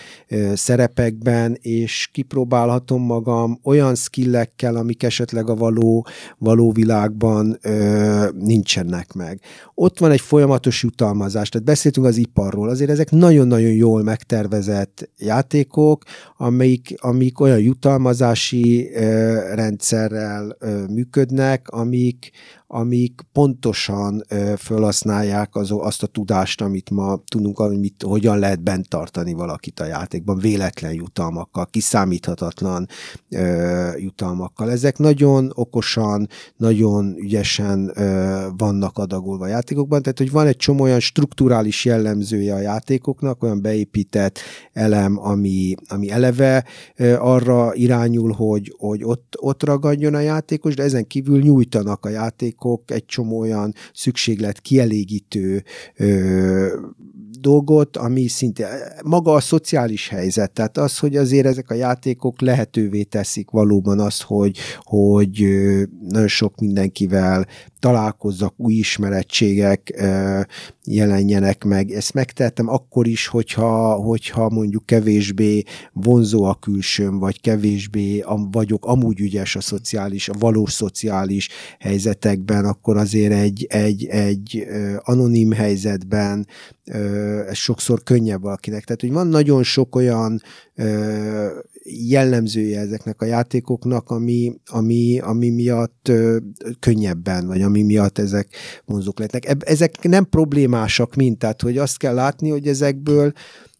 szerepekben, 0.54 1.58
és 1.62 2.10
kipróbálhatom 2.12 3.02
magam 3.02 3.60
olyan 3.64 3.96
skillekkel, 3.96 4.76
amik 4.76 5.04
esetleg 5.04 5.50
a 5.50 5.56
való, 5.56 6.06
való 6.38 6.72
világban 6.72 7.58
ö, 7.62 8.30
nincsenek 8.40 9.14
meg. 9.14 9.40
Ott 9.74 10.00
van 10.00 10.12
egy 10.12 10.22
folyamatos 10.22 10.84
jutalmazás, 10.84 11.50
tehát 11.50 11.68
beszéltünk 11.68 12.06
az 12.06 12.18
iparról, 12.18 12.70
azért 12.70 12.90
ezek 12.90 13.12
nagyon-nagyon 13.12 13.72
jól 13.72 14.04
megtervezett 14.04 15.10
játékok, 15.18 16.04
amik, 16.38 16.94
amik 16.98 17.40
olyan 17.40 17.60
jutalmazási 17.60 18.90
ö, 18.94 19.34
rendszerrel 19.54 20.56
ö, 20.60 20.86
működnek, 20.86 21.68
amik, 21.70 22.32
amik 22.76 23.22
pontosan 23.32 24.24
felhasználják 24.56 25.56
az, 25.56 25.72
azt 25.72 26.04
a 26.04 26.08
tudást, 26.08 26.62
amit 26.62 26.90
ma 26.90 27.20
tudunk, 27.28 27.60
amit, 27.60 28.04
hogyan 28.04 28.40
lehet 28.40 28.64
bent 28.64 28.90
tartani 28.90 29.34
valakit 29.34 29.80
a 29.80 29.86
játékban, 29.86 30.38
véletlen 30.38 30.94
jutalmakkal, 30.94 31.66
kiszámíthatatlan 31.66 32.88
ö, 33.30 33.90
jutalmakkal. 33.98 34.72
Ezek 34.72 34.98
nagyon 34.98 35.52
okosan, 35.54 36.28
nagyon 36.58 37.16
ügyesen 37.18 37.92
ö, 37.94 38.48
vannak 38.58 38.98
adagolva 38.98 39.46
a 39.46 39.48
játékokban, 39.48 40.02
tehát 40.02 40.18
hogy 40.18 40.32
van 40.32 40.48
egy 40.48 40.58
csomó 40.58 40.84
olyan 40.84 41.00
strukturális 41.00 41.86
jellemzője 41.86 42.54
a 42.54 42.60
játékoknak, 42.60 43.44
olyan 43.44 43.62
beépített 43.62 44.40
elem, 44.74 45.20
ami, 45.20 45.76
ami 45.88 46.10
eleve 46.10 46.66
ö, 46.96 47.16
arra 47.20 47.74
irányul, 47.74 48.32
hogy, 48.32 48.76
hogy 48.78 49.04
ott, 49.04 49.34
ott 49.40 49.64
ragadjon 49.64 50.14
a 50.14 50.20
játékos, 50.20 50.76
de 50.76 50.84
ezen 50.84 51.08
kívül 51.08 51.42
nyújtanak 51.42 52.06
a 52.06 52.10
játékok 52.10 52.64
játékok 52.66 52.92
egy 52.92 53.06
csomó 53.06 53.40
olyan 53.40 53.74
szükséglet 53.94 54.60
kielégítő 54.60 55.64
ö, 55.96 56.78
dolgot, 57.40 57.98
ami 57.98 58.28
szinte 58.28 58.96
maga 59.04 59.34
a 59.34 59.40
szociális 59.40 60.08
helyzet, 60.08 60.52
tehát 60.52 60.78
az, 60.78 61.00
hogy 61.00 61.16
azért 61.16 61.46
ezek 61.46 61.70
a 61.70 61.74
játékok 61.74 62.42
lehetővé 62.42 63.04
teszik 63.04 63.50
valóban 63.50 64.00
azt, 64.00 64.22
hogy, 64.22 64.58
hogy 64.82 65.46
nagyon 66.10 66.28
sok 66.28 66.60
mindenkivel 66.60 67.48
találkozzak, 67.86 68.54
új 68.58 68.74
ismerettségek 68.74 70.06
jelenjenek 70.86 71.64
meg. 71.64 71.92
Ezt 71.92 72.14
megtettem 72.14 72.68
akkor 72.68 73.08
is, 73.08 73.28
hogyha, 73.28 73.94
hogyha 73.94 74.50
mondjuk 74.50 74.86
kevésbé 74.86 75.64
vonzó 75.94 76.44
a 76.44 76.56
külsőm, 76.56 77.20
vagy 77.20 77.42
kevésbé 77.42 78.24
vagyok 78.52 78.86
amúgy 78.86 79.20
ügyes 79.20 79.56
a 79.56 79.62
szociális, 79.62 80.30
a 80.30 80.34
valós 80.40 80.72
szociális 80.72 81.50
helyzetekben, 81.80 82.66
akkor 82.66 82.98
azért 82.98 83.34
egy, 83.34 83.66
egy, 83.70 84.06
egy 84.06 84.68
anonim 85.00 85.52
helyzetben 85.52 86.48
ez 87.48 87.58
sokszor 87.58 88.04
könnyebb 88.04 88.42
valakinek. 88.42 88.84
Tehát, 88.84 89.02
hogy 89.02 89.12
van 89.12 89.28
nagyon 89.28 89.64
sok 89.64 89.96
olyan 89.96 90.42
jellemzője 91.90 92.80
ezeknek 92.80 93.22
a 93.22 93.26
játékoknak, 93.26 94.10
ami, 94.10 94.54
ami, 94.66 95.20
ami 95.20 95.50
miatt 95.50 96.08
ö, 96.08 96.38
könnyebben, 96.80 97.48
vagy 97.48 97.62
ami 97.62 97.82
miatt 97.82 98.18
ezek 98.18 98.48
vonzók 98.86 99.18
lehetnek. 99.18 99.70
Ezek 99.70 100.04
nem 100.04 100.30
problémásak 100.30 101.16
mint, 101.16 101.40
tehát 101.40 101.62
hogy 101.62 101.78
azt 101.78 101.98
kell 101.98 102.14
látni, 102.14 102.50
hogy 102.50 102.68
ezekből 102.68 103.32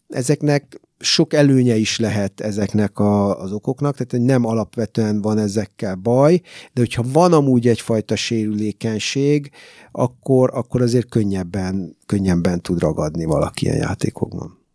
ezeknek 0.08 0.80
sok 0.98 1.32
előnye 1.32 1.76
is 1.76 1.98
lehet 1.98 2.40
ezeknek 2.40 2.98
a, 2.98 3.40
az 3.40 3.52
okoknak, 3.52 3.96
tehát 3.96 4.26
nem 4.26 4.44
alapvetően 4.44 5.22
van 5.22 5.38
ezekkel 5.38 5.94
baj, 5.94 6.40
de 6.72 6.80
hogyha 6.80 7.04
van 7.12 7.32
amúgy 7.32 7.68
egyfajta 7.68 8.16
sérülékenység, 8.16 9.50
akkor, 9.92 10.50
akkor 10.54 10.82
azért 10.82 11.08
könnyebben, 11.08 11.96
könnyebben 12.06 12.60
tud 12.60 12.80
ragadni 12.80 13.24
valaki 13.24 13.64
ilyen 13.64 13.76
játékokban 13.76 14.65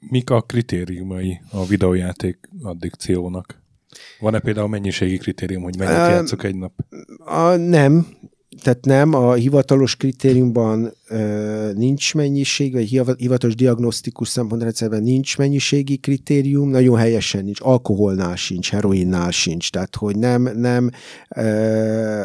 mik 0.00 0.30
a 0.30 0.40
kritériumai 0.40 1.40
a 1.50 1.66
videójáték 1.66 2.50
addikciónak? 2.62 3.62
Van-e 4.20 4.38
például 4.38 4.68
mennyiségi 4.68 5.16
kritérium, 5.16 5.62
hogy 5.62 5.78
mennyit 5.78 5.96
uh, 5.96 6.08
játszok 6.08 6.42
egy 6.44 6.56
nap? 6.56 6.72
A, 7.18 7.56
nem, 7.56 8.06
tehát 8.62 8.84
nem, 8.84 9.14
a 9.14 9.32
hivatalos 9.32 9.96
kritériumban 9.96 10.92
ö, 11.08 11.70
nincs 11.74 12.14
mennyiség, 12.14 12.72
vagy 12.72 13.16
hivatalos 13.18 13.54
diagnosztikus 13.54 14.28
szempontrendszerben 14.28 15.02
nincs 15.02 15.38
mennyiségi 15.38 15.96
kritérium, 15.96 16.70
nagyon 16.70 16.96
helyesen 16.96 17.44
nincs, 17.44 17.60
alkoholnál 17.60 18.36
sincs, 18.36 18.70
heroinnál 18.70 19.30
sincs, 19.30 19.70
tehát 19.70 19.96
hogy 19.96 20.18
nem, 20.18 20.42
nem 20.42 20.90
ö, 21.36 21.40
ö, 21.40 22.22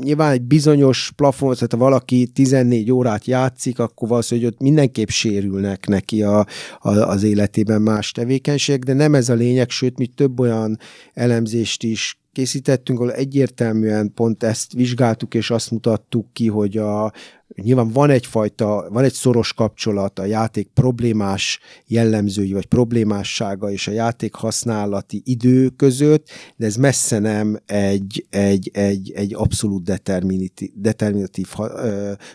nyilván 0.00 0.32
egy 0.32 0.42
bizonyos 0.42 1.12
plafon, 1.16 1.54
tehát 1.54 1.72
ha 1.72 1.78
valaki 1.78 2.26
14 2.26 2.92
órát 2.92 3.24
játszik, 3.24 3.78
akkor 3.78 4.08
valószínűleg, 4.08 4.52
ott 4.52 4.60
mindenképp 4.60 5.08
sérülnek 5.08 5.86
neki 5.86 6.22
a, 6.22 6.46
a, 6.78 6.90
az 6.90 7.22
életében 7.22 7.82
más 7.82 8.12
tevékenység, 8.12 8.84
de 8.84 8.92
nem 8.92 9.14
ez 9.14 9.28
a 9.28 9.34
lényeg, 9.34 9.70
sőt, 9.70 9.98
mi 9.98 10.06
több 10.06 10.40
olyan 10.40 10.78
elemzést 11.14 11.82
is 11.82 12.18
készítettünk, 12.38 12.98
ahol 12.98 13.12
egyértelműen 13.12 14.12
pont 14.14 14.42
ezt 14.42 14.72
vizsgáltuk, 14.72 15.34
és 15.34 15.50
azt 15.50 15.70
mutattuk 15.70 16.32
ki, 16.32 16.48
hogy 16.48 16.76
a 16.76 17.12
nyilván 17.54 17.88
van 17.88 18.10
egyfajta, 18.10 18.88
van 18.90 19.04
egy 19.04 19.12
szoros 19.12 19.52
kapcsolat 19.52 20.18
a 20.18 20.24
játék 20.24 20.68
problémás 20.74 21.60
jellemzői, 21.86 22.52
vagy 22.52 22.66
problémássága 22.66 23.70
és 23.70 23.88
a 23.88 23.90
játék 23.90 24.34
használati 24.34 25.22
idő 25.24 25.68
között, 25.68 26.28
de 26.56 26.66
ez 26.66 26.76
messze 26.76 27.18
nem 27.18 27.58
egy, 27.66 28.26
egy, 28.30 28.70
egy, 28.72 29.12
egy 29.14 29.34
abszolút 29.34 29.84
determinatív, 29.84 30.70
determinatív 30.74 31.48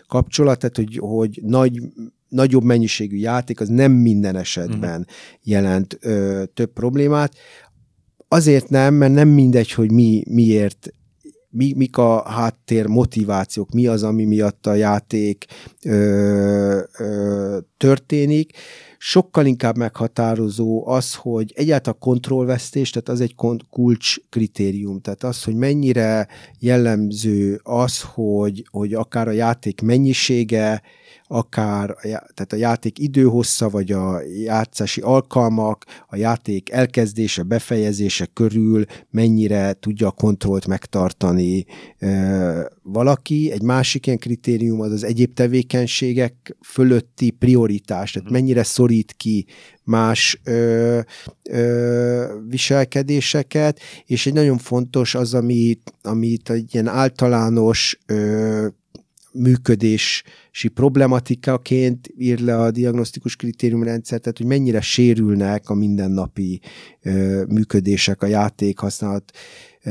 kapcsolat, 0.06 0.58
tehát 0.58 0.76
hogy, 0.76 0.98
hogy 1.00 1.40
nagy 1.42 1.82
nagyobb 2.34 2.62
mennyiségű 2.62 3.16
játék 3.16 3.60
az 3.60 3.68
nem 3.68 3.92
minden 3.92 4.36
esetben 4.36 5.00
uh-huh. 5.00 5.16
jelent 5.42 5.98
ö, 6.00 6.42
több 6.54 6.72
problémát. 6.72 7.34
Azért 8.34 8.68
nem, 8.68 8.94
mert 8.94 9.12
nem 9.12 9.28
mindegy, 9.28 9.72
hogy 9.72 9.92
mi, 9.92 10.22
miért 10.28 10.94
mi, 11.50 11.72
mik 11.76 11.96
a 11.96 12.30
háttér 12.30 12.86
motivációk, 12.86 13.70
mi 13.70 13.86
az, 13.86 14.02
ami 14.02 14.24
miatt 14.24 14.66
a 14.66 14.74
játék 14.74 15.44
ö, 15.84 16.80
ö, 16.98 17.58
történik. 17.76 18.52
Sokkal 19.06 19.46
inkább 19.46 19.76
meghatározó 19.76 20.88
az, 20.88 21.14
hogy 21.14 21.52
egyáltalán 21.56 21.98
a 22.00 22.04
kontrollvesztés, 22.04 22.90
tehát 22.90 23.08
az 23.08 23.20
egy 23.20 23.34
kulcs 23.70 24.16
kritérium, 24.28 25.00
tehát 25.00 25.24
az, 25.24 25.44
hogy 25.44 25.54
mennyire 25.54 26.28
jellemző 26.58 27.60
az, 27.62 28.02
hogy, 28.02 28.66
hogy 28.70 28.94
akár 28.94 29.28
a 29.28 29.32
játék 29.32 29.80
mennyisége, 29.80 30.82
akár 31.26 31.96
tehát 32.02 32.52
a 32.52 32.56
játék 32.56 32.98
időhossza, 32.98 33.68
vagy 33.68 33.92
a 33.92 34.20
játszási 34.42 35.00
alkalmak, 35.00 35.84
a 36.08 36.16
játék 36.16 36.70
elkezdése, 36.70 37.42
befejezése 37.42 38.26
körül 38.26 38.84
mennyire 39.10 39.72
tudja 39.72 40.06
a 40.06 40.10
kontrollt 40.10 40.66
megtartani 40.66 41.64
e, 41.98 42.70
valaki. 42.82 43.50
Egy 43.52 43.62
másik 43.62 44.06
ilyen 44.06 44.18
kritérium 44.18 44.80
az 44.80 44.92
az 44.92 45.04
egyéb 45.04 45.34
tevékenységek 45.34 46.56
fölötti 46.62 47.30
prioritás, 47.30 48.12
tehát 48.12 48.28
mhm. 48.28 48.36
mennyire 48.36 48.62
szorít 48.62 48.93
ki 49.02 49.46
más 49.84 50.40
ö, 50.44 51.00
ö, 51.50 52.38
viselkedéseket, 52.48 53.80
és 54.06 54.26
egy 54.26 54.32
nagyon 54.32 54.58
fontos 54.58 55.14
az, 55.14 55.34
amit, 55.34 55.92
amit 56.02 56.50
egy 56.50 56.74
ilyen 56.74 56.86
általános 56.86 57.98
ö, 58.06 58.66
működési 59.32 60.68
problematikaként 60.74 62.08
ír 62.18 62.40
le 62.40 62.60
a 62.60 62.70
diagnosztikus 62.70 63.36
kritériumrendszer, 63.36 64.18
tehát 64.18 64.38
hogy 64.38 64.46
mennyire 64.46 64.80
sérülnek 64.80 65.68
a 65.68 65.74
mindennapi 65.74 66.60
ö, 67.02 67.42
működések, 67.48 68.22
a 68.22 68.26
játék 68.26 68.78
használat 68.78 69.32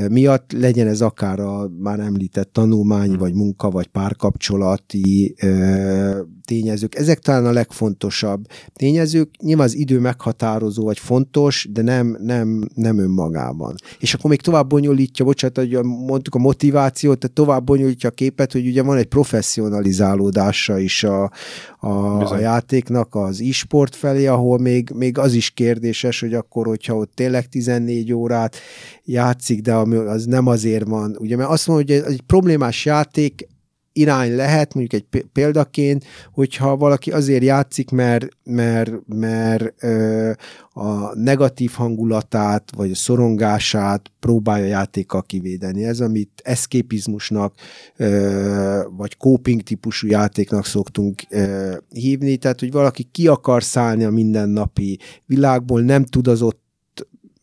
miatt, 0.10 0.52
legyen 0.52 0.88
ez 0.88 1.02
akár 1.02 1.40
a 1.40 1.70
már 1.80 2.00
említett 2.00 2.54
tanulmány, 2.54 3.10
hmm. 3.10 3.18
vagy 3.18 3.34
munka, 3.34 3.70
vagy 3.70 3.88
párkapcsolati 3.88 5.36
ö, 5.42 6.22
tényezők. 6.46 6.96
Ezek 6.96 7.20
talán 7.20 7.46
a 7.46 7.52
legfontosabb 7.52 8.46
tényezők. 8.74 9.30
Nyilván 9.42 9.66
az 9.66 9.76
idő 9.76 10.00
meghatározó, 10.00 10.84
vagy 10.84 11.00
fontos, 11.00 11.68
de 11.72 11.82
nem, 11.82 12.18
nem, 12.22 12.70
nem 12.76 12.98
önmagában. 12.98 13.76
És 14.00 14.14
akkor 14.14 14.30
még 14.30 14.42
tovább 14.42 14.68
bonyolítja, 14.68 15.26
bocsánat, 15.26 15.58
hogy 15.58 15.84
mondtuk 15.84 16.36
a 16.36 16.40
motivációt, 16.40 17.20
tehát 17.20 17.36
tovább 17.36 17.64
bonyolítja 17.64 18.10
a 18.10 18.12
képet, 18.12 18.52
hogy 18.52 18.68
ugye 18.68 18.84
van 18.84 18.98
egy 18.98 19.06
professzionalizálódása 19.06 20.80
is 20.80 21.04
a, 21.04 21.32
a, 21.80 22.32
a 22.32 22.40
játéknak 22.40 23.16
az 23.16 23.42
e-sport 23.42 23.96
felé, 23.96 24.26
ahol 24.26 24.60
még, 24.60 24.90
még 24.96 25.18
az 25.18 25.34
is 25.34 25.50
kérdéses, 25.50 26.20
hogy 26.20 26.34
akkor, 26.34 26.66
hogyha 26.66 26.96
ott 26.96 27.12
tényleg 27.16 27.50
14 27.50 28.14
órát 28.14 28.56
játszik, 29.04 29.62
de 29.62 29.74
az 29.74 30.26
nem 30.26 30.48
azért 30.48 30.88
van, 30.88 31.16
ugye, 31.20 31.36
mert 31.36 31.50
azt 31.50 31.68
mondja, 31.68 32.02
hogy 32.02 32.14
egy 32.14 32.22
problémás 32.22 32.86
játék 32.86 33.48
irány 33.94 34.36
lehet, 34.36 34.74
mondjuk 34.74 35.02
egy 35.02 35.24
példaként, 35.34 36.06
hogyha 36.32 36.78
valaki 36.78 37.12
azért 37.12 37.44
játszik, 37.44 37.90
mert, 37.90 38.28
mert, 38.44 38.92
mert 39.06 39.84
ö, 39.84 40.32
a 40.74 41.16
negatív 41.16 41.72
hangulatát, 41.72 42.70
vagy 42.76 42.92
a 42.92 42.96
szorongását 42.96 44.12
próbálja 44.20 44.66
játékkal 44.66 45.22
kivédeni. 45.22 45.84
Ez, 45.84 46.00
amit 46.00 46.42
eszképizmusnak, 46.44 47.54
ö, 47.96 48.82
vagy 48.98 49.18
coping 49.18 49.62
típusú 49.62 50.08
játéknak 50.08 50.66
szoktunk 50.66 51.22
ö, 51.30 51.76
hívni, 51.90 52.38
tehát, 52.38 52.60
hogy 52.60 52.72
valaki 52.72 53.04
ki 53.12 53.28
akar 53.28 53.64
szállni 53.64 54.04
a 54.04 54.10
mindennapi 54.10 55.00
világból, 55.26 55.82
nem 55.82 56.06
tud 56.06 56.28
az 56.28 56.42
ott 56.42 56.63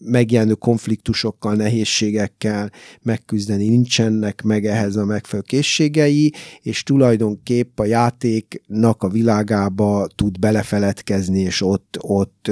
megjelenő 0.04 0.54
konfliktusokkal, 0.54 1.54
nehézségekkel 1.54 2.70
megküzdeni, 3.02 3.68
nincsenek 3.68 4.42
meg 4.42 4.66
ehhez 4.66 4.96
a 4.96 5.04
megfelelő 5.04 5.46
készségei, 5.48 6.32
és 6.62 6.82
tulajdonképp 6.82 7.78
a 7.78 7.84
játéknak 7.84 9.02
a 9.02 9.08
világába 9.08 10.06
tud 10.14 10.38
belefeledkezni, 10.38 11.40
és 11.40 11.62
ott, 11.62 11.96
ott, 12.00 12.50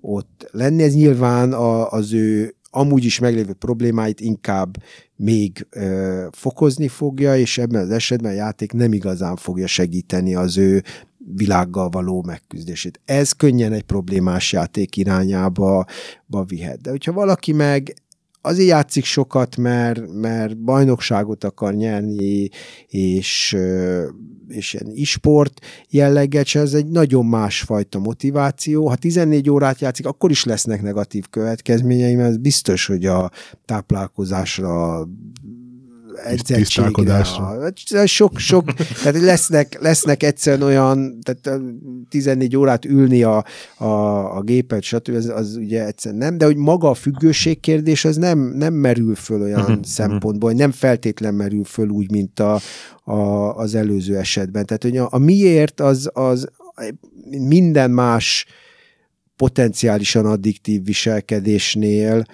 ott 0.00 0.48
lenni. 0.50 0.82
Ez 0.82 0.94
nyilván 0.94 1.52
a, 1.52 1.90
az 1.90 2.12
ő 2.12 2.54
amúgy 2.74 3.04
is 3.04 3.18
meglévő 3.18 3.52
problémáit 3.52 4.20
inkább 4.20 4.76
még 5.16 5.66
ö, 5.70 6.26
fokozni 6.32 6.88
fogja, 6.88 7.36
és 7.36 7.58
ebben 7.58 7.82
az 7.82 7.90
esetben 7.90 8.32
a 8.32 8.34
játék 8.34 8.72
nem 8.72 8.92
igazán 8.92 9.36
fogja 9.36 9.66
segíteni 9.66 10.34
az 10.34 10.58
ő 10.58 10.82
világgal 11.34 11.88
való 11.88 12.22
megküzdését. 12.26 13.00
Ez 13.04 13.32
könnyen 13.32 13.72
egy 13.72 13.82
problémás 13.82 14.52
játék 14.52 14.96
irányába 14.96 15.86
vihet. 16.46 16.80
De 16.80 16.90
hogyha 16.90 17.12
valaki 17.12 17.52
meg 17.52 17.94
azért 18.46 18.68
játszik 18.68 19.04
sokat, 19.04 19.56
mert, 19.56 20.12
mert 20.12 20.58
bajnokságot 20.58 21.44
akar 21.44 21.74
nyerni, 21.74 22.48
és, 22.86 23.56
és 24.48 24.72
ilyen 24.74 24.94
isport 24.94 25.60
jelleget, 25.88 26.44
és 26.44 26.54
ez 26.54 26.74
egy 26.74 26.86
nagyon 26.86 27.26
másfajta 27.26 27.98
motiváció. 27.98 28.88
Ha 28.88 28.96
14 28.96 29.50
órát 29.50 29.80
játszik, 29.80 30.06
akkor 30.06 30.30
is 30.30 30.44
lesznek 30.44 30.82
negatív 30.82 31.24
következményei, 31.30 32.14
mert 32.14 32.40
biztos, 32.40 32.86
hogy 32.86 33.06
a 33.06 33.30
táplálkozásra 33.64 35.06
edzettségre. 36.24 37.24
Sok, 38.04 38.38
sok, 38.38 38.72
tehát 38.74 39.20
lesznek, 39.20 39.78
lesznek 39.80 40.22
egyszerűen 40.22 40.62
olyan, 40.62 41.18
tehát 41.22 41.62
14 42.08 42.56
órát 42.56 42.84
ülni 42.84 43.22
a, 43.22 43.44
a, 43.76 43.86
a 44.36 44.42
gépet, 44.42 44.82
stb. 44.82 45.14
Az, 45.14 45.28
az 45.28 45.56
ugye 45.56 45.86
egyszerűen 45.86 46.20
nem, 46.20 46.38
de 46.38 46.44
hogy 46.44 46.56
maga 46.56 46.90
a 46.90 46.94
függőség 46.94 47.60
kérdés 47.60 48.04
az 48.04 48.16
nem, 48.16 48.38
nem 48.38 48.74
merül 48.74 49.14
föl 49.14 49.40
olyan 49.42 49.60
uh-huh. 49.60 49.84
szempontból, 49.84 50.50
hogy 50.50 50.58
nem 50.58 50.72
feltétlen 50.72 51.34
merül 51.34 51.64
föl 51.64 51.88
úgy, 51.88 52.10
mint 52.10 52.40
a, 52.40 52.60
a, 53.04 53.14
az 53.56 53.74
előző 53.74 54.16
esetben. 54.16 54.66
Tehát 54.66 54.82
hogy 54.82 54.96
a, 54.96 55.08
a 55.10 55.18
miért 55.18 55.80
az, 55.80 56.10
az 56.12 56.48
minden 57.30 57.90
más 57.90 58.46
potenciálisan 59.36 60.26
addiktív 60.26 60.84
viselkedésnél 60.84 62.24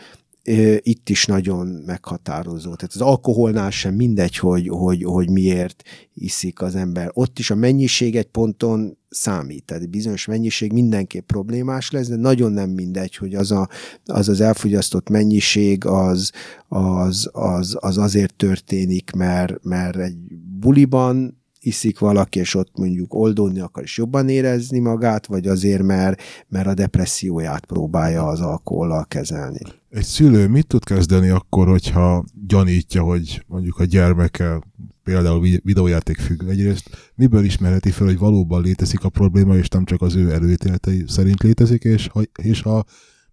itt 0.80 1.08
is 1.08 1.26
nagyon 1.26 1.66
meghatározó. 1.66 2.74
Tehát 2.74 2.94
az 2.94 3.00
alkoholnál 3.00 3.70
sem 3.70 3.94
mindegy, 3.94 4.36
hogy, 4.36 4.68
hogy, 4.68 5.02
hogy 5.04 5.30
miért 5.30 5.82
iszik 6.14 6.62
az 6.62 6.74
ember. 6.74 7.10
Ott 7.12 7.38
is 7.38 7.50
a 7.50 7.54
mennyiség 7.54 8.16
egy 8.16 8.26
ponton 8.26 8.98
számít, 9.08 9.64
tehát 9.64 9.90
bizonyos 9.90 10.26
mennyiség 10.26 10.72
mindenképp 10.72 11.26
problémás 11.26 11.90
lesz, 11.90 12.08
de 12.08 12.16
nagyon 12.16 12.52
nem 12.52 12.70
mindegy, 12.70 13.16
hogy 13.16 13.34
az 13.34 13.50
a, 13.50 13.68
az, 14.04 14.28
az 14.28 14.40
elfogyasztott 14.40 15.08
mennyiség 15.08 15.84
az, 15.84 16.32
az, 16.68 17.28
az, 17.32 17.76
az 17.80 17.98
azért 17.98 18.34
történik, 18.34 19.10
mert, 19.10 19.64
mert 19.64 19.96
egy 19.96 20.16
buliban 20.58 21.39
iszik 21.60 21.98
valaki, 21.98 22.38
és 22.38 22.54
ott 22.54 22.78
mondjuk 22.78 23.14
oldódni 23.14 23.60
akar, 23.60 23.82
és 23.82 23.98
jobban 23.98 24.28
érezni 24.28 24.78
magát, 24.78 25.26
vagy 25.26 25.46
azért, 25.46 25.82
mert, 25.82 26.22
mert 26.48 26.66
a 26.66 26.74
depresszióját 26.74 27.64
próbálja 27.64 28.26
az 28.26 28.40
alkohollal 28.40 29.04
kezelni. 29.04 29.60
Egy 29.90 30.04
szülő 30.04 30.48
mit 30.48 30.66
tud 30.66 30.84
kezdeni 30.84 31.28
akkor, 31.28 31.68
hogyha 31.68 32.24
gyanítja, 32.46 33.02
hogy 33.02 33.44
mondjuk 33.46 33.78
a 33.78 33.84
gyermeke 33.84 34.60
például 35.02 35.40
videójáték 35.62 36.18
függ. 36.18 36.48
Egyrészt 36.48 37.12
miből 37.14 37.44
ismerheti 37.44 37.90
fel, 37.90 38.06
hogy 38.06 38.18
valóban 38.18 38.62
létezik 38.62 39.04
a 39.04 39.08
probléma, 39.08 39.56
és 39.56 39.68
nem 39.68 39.84
csak 39.84 40.02
az 40.02 40.14
ő 40.14 40.32
előítéletei 40.32 41.04
szerint 41.06 41.42
létezik, 41.42 41.84
és 41.84 42.08
ha, 42.08 42.22
és 42.42 42.62
ha 42.62 42.84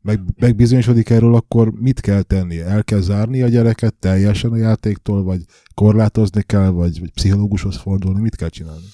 meg, 0.02 0.20
megbizonyosodik 0.40 1.10
erről, 1.10 1.36
akkor 1.36 1.72
mit 1.72 2.00
kell 2.00 2.22
tennie? 2.22 2.66
El 2.66 2.84
kell 2.84 3.00
zárni 3.00 3.42
a 3.42 3.48
gyereket 3.48 3.94
teljesen 3.94 4.52
a 4.52 4.58
játéktól, 4.58 5.24
vagy 5.24 5.42
korlátozni 5.74 6.42
kell, 6.42 6.70
vagy, 6.70 7.00
vagy 7.00 7.12
pszichológushoz 7.12 7.76
fordulni? 7.76 8.22
Mit 8.22 8.36
kell 8.36 8.50
csinálni? 8.50 8.86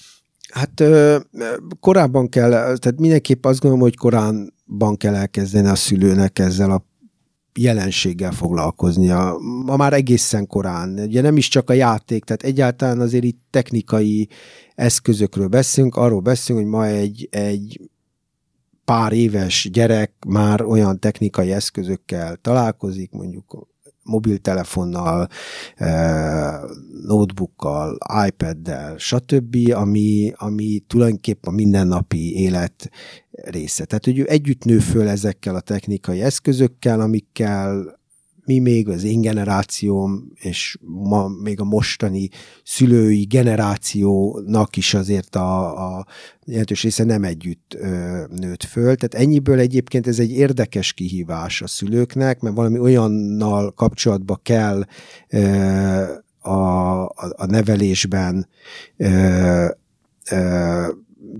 Hát 0.51 0.79
ö, 0.79 1.19
korábban 1.79 2.29
kell, 2.29 2.49
tehát 2.49 2.99
mindenképp 2.99 3.45
azt 3.45 3.59
gondolom, 3.59 3.85
hogy 3.85 3.95
korábban 3.95 4.97
kell 4.97 5.15
elkezdeni 5.15 5.67
a 5.67 5.75
szülőnek 5.75 6.39
ezzel 6.39 6.71
a 6.71 6.85
jelenséggel 7.59 8.31
foglalkoznia, 8.31 9.37
ma 9.65 9.75
már 9.75 9.93
egészen 9.93 10.47
korán. 10.47 10.99
Ugye 10.99 11.21
nem 11.21 11.37
is 11.37 11.47
csak 11.47 11.69
a 11.69 11.73
játék, 11.73 12.23
tehát 12.23 12.43
egyáltalán 12.43 12.99
azért 12.99 13.23
itt 13.23 13.41
technikai 13.49 14.29
eszközökről 14.75 15.47
beszélünk, 15.47 15.95
arról 15.95 16.19
beszélünk, 16.19 16.65
hogy 16.65 16.73
ma 16.73 16.85
egy, 16.85 17.27
egy 17.31 17.79
pár 18.85 19.11
éves 19.11 19.69
gyerek 19.71 20.11
már 20.27 20.61
olyan 20.61 20.99
technikai 20.99 21.51
eszközökkel 21.51 22.35
találkozik, 22.35 23.11
mondjuk 23.11 23.67
mobiltelefonnal, 24.03 25.27
notebookkal, 27.05 27.97
iPad-del, 28.27 28.97
stb., 28.97 29.55
ami, 29.73 30.33
ami 30.35 30.83
tulajdonképpen 30.87 31.53
a 31.53 31.55
mindennapi 31.55 32.37
élet 32.37 32.89
része. 33.31 33.85
Tehát, 33.85 34.05
hogy 34.05 34.19
ő 34.19 34.25
együtt 34.29 34.65
nő 34.65 34.79
föl 34.79 35.07
ezekkel 35.07 35.55
a 35.55 35.59
technikai 35.59 36.21
eszközökkel, 36.21 37.01
amikkel 37.01 38.01
mi 38.45 38.60
még, 38.60 38.89
az 38.89 39.03
én 39.03 39.21
generációm, 39.21 40.32
és 40.36 40.77
ma 40.82 41.27
még 41.27 41.60
a 41.60 41.63
mostani 41.63 42.29
szülői 42.63 43.23
generációnak 43.23 44.75
is 44.75 44.93
azért 44.93 45.36
a, 45.36 45.97
a 45.97 46.06
jelentős 46.45 46.84
része 46.84 47.03
nem 47.03 47.23
együtt 47.23 47.75
ö, 47.77 48.23
nőtt 48.29 48.63
föl. 48.63 48.95
Tehát 48.95 49.25
ennyiből 49.25 49.60
egyébként 49.60 50.08
ez 50.08 50.19
egy 50.19 50.32
érdekes 50.32 50.93
kihívás 50.93 51.62
a 51.62 51.67
szülőknek, 51.67 52.39
mert 52.39 52.56
valami 52.56 52.79
olyannal 52.79 53.71
kapcsolatba 53.71 54.36
kell 54.36 54.86
ö, 55.29 56.03
a, 56.39 57.03
a, 57.03 57.13
a 57.36 57.45
nevelésben 57.45 58.47
ö, 58.97 59.65
ö, 60.32 60.88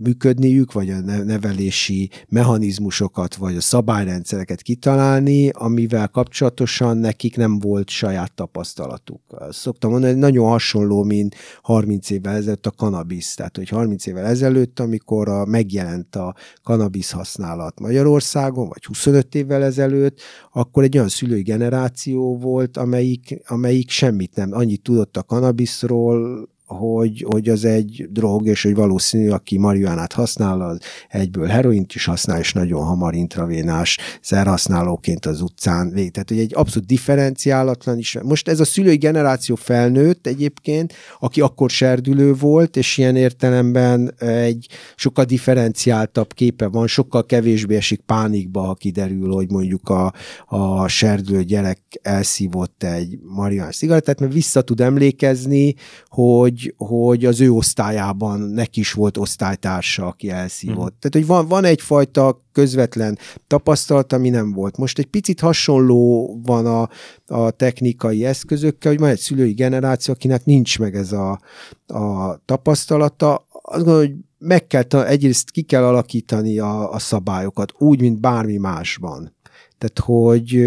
működniük, 0.04 0.72
vagy 0.72 0.89
a 0.89 1.00
nevelési 1.00 2.10
mechanizmusokat, 2.30 3.36
vagy 3.36 3.56
a 3.56 3.62
szabályrendszereket 3.62 4.62
kitalálni, 4.62 5.50
amivel 5.50 6.08
kapcsolatosan 6.08 6.98
nekik 6.98 7.38
nem 7.38 7.60
volt 7.60 7.89
saját 7.89 8.34
tapasztalatuk. 8.34 9.22
Szoktam 9.50 9.91
mondani, 9.91 10.12
hogy 10.12 10.22
nagyon 10.22 10.48
hasonló, 10.48 11.04
mint 11.04 11.36
30 11.62 12.10
évvel 12.10 12.36
ezelőtt 12.36 12.65
a 12.65 12.72
kanabisz. 12.72 13.36
Tehát, 13.36 13.58
hogy 13.58 13.69
30 13.69 14.06
évvel 14.06 14.26
ezelőtt, 14.26 14.80
amikor 14.80 15.30
a, 15.30 15.46
megjelent 15.46 16.15
a 16.15 16.36
kanabisz 16.63 17.12
használat 17.12 17.80
Magyarországon, 17.80 18.67
vagy 18.67 18.86
25 18.86 19.36
évvel 19.36 19.63
ezelőtt, 19.63 20.19
akkor 20.52 20.84
egy 20.84 20.98
olyan 20.98 21.10
szülői 21.10 21.41
generáció 21.41 22.38
volt, 22.38 22.78
amelyik, 22.78 23.41
amelyik 23.48 23.89
semmit 23.89 24.36
nem, 24.36 24.54
annyit 24.54 24.82
tudott 24.82 25.17
a 25.17 25.24
kanabiszról, 25.24 26.52
hogy, 26.65 27.26
hogy 27.30 27.49
az 27.49 27.65
egy 27.65 28.08
drog, 28.12 28.47
és 28.47 28.63
hogy 28.63 28.76
valószínű, 28.76 29.30
aki 29.30 29.58
marihuánát 29.58 30.13
használ, 30.13 30.62
az 30.62 30.80
egyből 31.10 31.47
heroint 31.47 31.95
is 31.95 32.06
használ, 32.06 32.39
és 32.39 32.54
nagyon 32.54 32.84
hamar 32.84 33.13
intravénás 33.15 33.97
szerhasználóként 34.21 35.26
az 35.26 35.41
utcán 35.41 35.89
vég. 35.89 36.12
Tehát, 36.12 36.30
hogy 36.30 36.39
egy 36.39 36.54
abszolút 36.56 36.88
differenciálatlan 36.88 37.97
is. 37.97 38.17
Most 38.23 38.47
ez 38.47 38.60
a 38.60 38.65
szülői 38.65 38.97
generáció 38.97 39.56
felnőtt 39.56 40.28
egyébként, 40.28 40.93
aki 41.19 41.41
akkor 41.41 41.69
serdülő 41.69 42.34
volt, 42.34 42.78
és 42.78 42.97
ilyen 42.97 43.15
értelemben 43.15 44.13
egy 44.17 44.67
sokkal 44.95 45.26
differenciáltabb 45.26 46.34
képe 46.34 46.67
van, 46.67 46.88
sokkal 46.88 47.26
kevésbé 47.26 47.76
esik 47.76 48.02
pánikba, 48.02 48.62
ha 48.62 48.73
kiderül, 48.73 49.32
hogy 49.34 49.52
mondjuk 49.52 49.89
a, 49.89 50.13
a 50.45 50.88
serdülő 50.88 51.43
gyerek 51.43 51.80
elszívott 52.02 52.84
egy 52.84 53.19
marihuánás 53.23 53.76
cigarettát, 53.76 54.19
mert 54.19 54.34
vissza 54.34 54.62
tud 54.62 54.82
emlékezni, 54.82 55.76
hogy 56.08 56.53
hogy, 56.78 57.26
az 57.26 57.42
ő 57.42 57.52
osztályában 57.52 58.39
neki 58.39 58.80
is 58.80 58.94
volt 58.94 59.18
osztálytársa, 59.18 60.06
aki 60.06 60.30
elszívott. 60.30 60.94
Mm. 60.94 61.00
Tehát, 61.00 61.12
hogy 61.12 61.26
van, 61.26 61.48
van 61.48 61.63
egyfajta 61.63 62.42
közvetlen 62.52 63.18
tapasztalat, 63.48 64.13
ami 64.13 64.30
nem 64.30 64.52
volt. 64.52 64.78
Most 64.78 65.00
egy 65.00 65.06
picit 65.06 65.39
hasonló 65.39 66.39
van 66.46 66.66
a, 66.66 66.89
a 67.28 67.52
technikai 67.52 68.26
eszközökkel, 68.26 68.92
hogy 68.92 69.00
van 69.00 69.10
egy 69.10 69.20
szülői 69.20 69.54
generáció, 69.54 70.13
akinek 70.13 70.46
nincs 70.46 70.80
meg 70.80 70.96
ez 70.96 71.12
a, 71.12 71.39
a 71.88 72.38
tapasztalata. 72.46 73.46
Azt 73.50 73.84
gondolom, 73.84 74.08
hogy 74.08 74.16
meg 74.38 74.68
kell, 74.68 75.02
egyrészt 75.04 75.52
ki 75.52 75.62
kell 75.62 75.84
alakítani 75.84 76.60
a, 76.60 76.92
a 76.92 77.00
szabályokat, 77.00 77.74
úgy, 77.78 78.02
mint 78.02 78.20
bármi 78.20 78.58
másban. 78.58 79.36
Tehát, 79.84 80.00
hogy, 80.00 80.60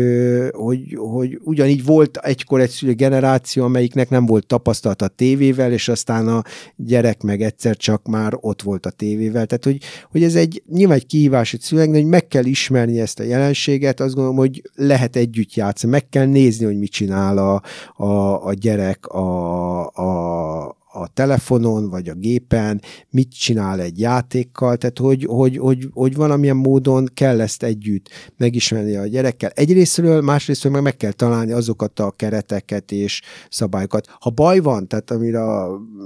hogy, 0.53 0.97
hogy 0.99 1.39
ugyanígy 1.43 1.85
volt 1.85 2.17
egykor 2.17 2.61
egy 2.61 2.71
szülő 2.71 2.93
generáció, 2.93 3.65
amelyiknek 3.65 4.09
nem 4.09 4.27
volt 4.27 4.47
tapasztalat 4.47 5.03
a 5.03 5.09
tévével, 5.09 5.73
és 5.73 5.89
aztán 5.89 6.29
a 6.29 6.43
gyerek 6.77 7.23
meg 7.23 7.43
egyszer 7.43 7.77
csak 7.77 8.07
már 8.07 8.33
ott 8.41 8.63
volt 8.63 8.87
a 8.87 8.91
tévével. 8.91 9.47
Tehát, 9.47 9.65
hogy, 9.65 9.79
hogy 10.11 10.23
ez 10.23 10.35
egy 10.35 10.63
nyilván 10.71 10.97
egy 10.97 11.07
kihívás 11.07 11.53
egy 11.53 11.61
szülőnek, 11.61 11.95
hogy 11.95 12.05
meg 12.05 12.29
kell 12.29 12.45
ismerni 12.45 13.01
ezt 13.01 13.21
a 13.21 13.23
jelenséget, 13.23 14.01
azt 14.01 14.15
gondolom, 14.15 14.39
hogy 14.39 14.63
lehet 14.75 15.17
együtt 15.17 15.55
játszani, 15.55 15.93
meg 15.93 16.09
kell 16.09 16.27
nézni, 16.27 16.65
hogy 16.65 16.79
mit 16.79 16.91
csinál 16.91 17.39
a, 17.39 17.63
a, 18.05 18.47
a 18.47 18.53
gyerek 18.55 19.07
a, 19.07 19.87
a, 19.87 20.77
a 21.01 21.09
telefonon, 21.15 21.89
vagy 21.89 22.09
a 22.09 22.15
gépen, 22.15 22.81
mit 23.11 23.31
csinál 23.39 23.81
egy 23.81 24.01
játékkal, 24.01 24.77
tehát 24.77 24.99
hogy, 24.99 25.25
hogy, 25.29 25.57
hogy, 25.59 25.89
hogy 25.93 26.15
valamilyen 26.15 26.57
módon 26.57 27.09
kell 27.15 27.41
ezt 27.41 27.63
együtt 27.63 28.09
megismerni 28.37 28.97
a 28.97 29.07
gyerekkel. 29.07 29.51
Egyrésztről, 29.55 30.21
másrésztről 30.21 30.73
meg 30.73 30.83
meg 30.83 30.97
kell 30.97 31.13
találni 31.13 31.53
azokat 31.53 32.01
a 32.01 32.11
kereteket 32.11 32.93
és 32.93 33.23
szabályokat. 33.51 34.07
Ha 34.21 34.31
baj 34.31 34.59
van, 34.59 34.89
tehát 34.89 35.11
amire 35.11 35.45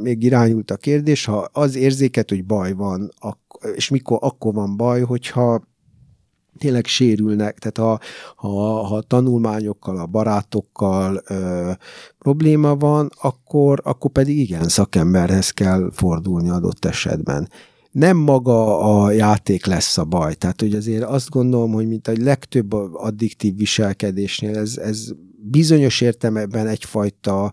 még 0.03 0.23
irányult 0.23 0.71
a 0.71 0.77
kérdés, 0.77 1.25
ha 1.25 1.49
az 1.53 1.77
érzéket, 1.77 2.29
hogy 2.29 2.45
baj 2.45 2.73
van, 2.73 3.11
és 3.75 3.89
mikor 3.89 4.19
akkor 4.21 4.55
van 4.55 4.77
baj, 4.77 5.01
hogyha 5.01 5.69
tényleg 6.61 6.87
sérülnek, 6.87 7.59
tehát 7.59 7.79
ha, 7.79 8.07
ha, 8.49 8.87
ha 8.87 9.01
tanulmányokkal, 9.01 9.97
a 9.97 10.07
barátokkal 10.07 11.23
ö, 11.29 11.71
probléma 12.19 12.77
van, 12.77 13.11
akkor, 13.21 13.81
akkor 13.85 14.11
pedig 14.11 14.39
igen, 14.39 14.69
szakemberhez 14.69 15.51
kell 15.51 15.91
fordulni 15.93 16.49
adott 16.49 16.85
esetben. 16.85 17.49
Nem 17.91 18.17
maga 18.17 18.79
a 18.79 19.11
játék 19.11 19.67
lesz 19.67 19.99
a 19.99 20.05
baj, 20.05 20.35
tehát 20.35 20.61
hogy 20.61 20.75
azért 20.75 21.05
azt 21.05 21.31
gondolom, 21.31 21.73
hogy 21.73 21.89
mint 21.89 22.09
a 22.09 22.13
legtöbb 22.21 22.73
addiktív 22.95 23.57
viselkedésnél 23.57 24.59
ez, 24.59 24.77
ez 24.77 25.09
bizonyos 25.43 26.01
értelemben 26.01 26.67
egyfajta 26.67 27.53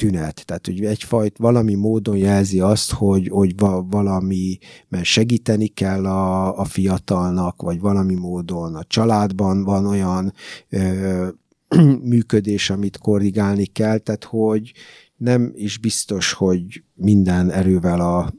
tünet, 0.00 0.42
tehát 0.46 0.66
hogy 0.66 0.84
egyfajta 0.84 1.42
valami 1.42 1.74
módon 1.74 2.16
jelzi 2.16 2.60
azt, 2.60 2.92
hogy, 2.92 3.28
hogy 3.28 3.54
valami, 3.90 4.58
mert 4.88 5.04
segíteni 5.04 5.66
kell 5.66 6.06
a, 6.06 6.58
a 6.58 6.64
fiatalnak, 6.64 7.62
vagy 7.62 7.80
valami 7.80 8.14
módon 8.14 8.74
a 8.74 8.84
családban 8.84 9.64
van 9.64 9.86
olyan 9.86 10.32
ö, 10.68 11.28
működés, 12.12 12.70
amit 12.70 12.98
korrigálni 12.98 13.66
kell, 13.66 13.98
tehát 13.98 14.24
hogy 14.24 14.72
nem 15.16 15.52
is 15.54 15.78
biztos, 15.78 16.32
hogy 16.32 16.84
minden 16.94 17.50
erővel 17.50 18.00
a 18.00 18.32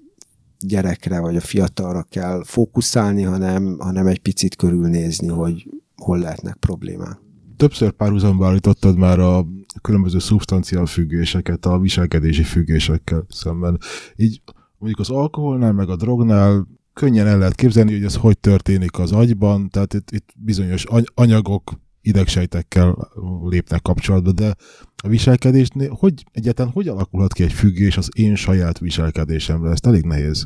gyerekre 0.59 1.19
vagy 1.19 1.35
a 1.35 1.41
fiatalra 1.41 2.05
kell 2.09 2.43
fókuszálni, 2.45 3.21
hanem, 3.23 3.77
hanem 3.79 4.07
egy 4.07 4.19
picit 4.19 4.55
körülnézni, 4.55 5.27
hogy 5.27 5.69
hol 5.95 6.19
lehetnek 6.19 6.55
problémák 6.55 7.19
többször 7.61 7.91
párhuzamba 7.91 8.47
állítottad 8.47 8.97
már 8.97 9.19
a 9.19 9.45
különböző 9.81 10.19
szubstancia 10.19 10.85
függéseket 10.85 11.65
a 11.65 11.79
viselkedési 11.79 12.43
függésekkel 12.43 13.25
szemben. 13.29 13.77
Így 14.15 14.41
mondjuk 14.77 14.99
az 14.99 15.09
alkoholnál, 15.09 15.71
meg 15.71 15.89
a 15.89 15.95
drognál 15.95 16.67
könnyen 16.93 17.27
el 17.27 17.37
lehet 17.37 17.55
képzelni, 17.55 17.91
hogy 17.91 18.03
ez 18.03 18.15
hogy 18.15 18.37
történik 18.37 18.99
az 18.99 19.11
agyban, 19.11 19.69
tehát 19.69 19.93
itt, 19.93 20.11
itt 20.11 20.29
bizonyos 20.35 20.85
anyagok 21.13 21.71
idegsejtekkel 22.01 23.11
lépnek 23.43 23.81
kapcsolatba, 23.81 24.31
de 24.31 24.55
a 25.03 25.07
viselkedésnél, 25.07 25.95
hogy 25.99 26.23
egyáltalán 26.31 26.71
hogy 26.71 26.87
alakulhat 26.87 27.33
ki 27.33 27.43
egy 27.43 27.53
függés 27.53 27.97
az 27.97 28.09
én 28.15 28.35
saját 28.35 28.79
viselkedésemre? 28.79 29.69
Ezt 29.69 29.85
elég 29.85 30.03
nehéz 30.03 30.43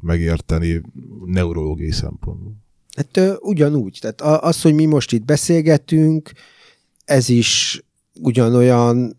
megérteni 0.00 0.82
neurológiai 1.24 1.92
szempontból. 1.92 2.56
Hát 2.96 3.38
ugyanúgy. 3.40 3.98
Tehát 4.00 4.42
az, 4.42 4.62
hogy 4.62 4.74
mi 4.74 4.84
most 4.84 5.12
itt 5.12 5.24
beszélgetünk, 5.24 6.32
ez 7.04 7.28
is 7.28 7.82
ugyanolyan 8.20 9.16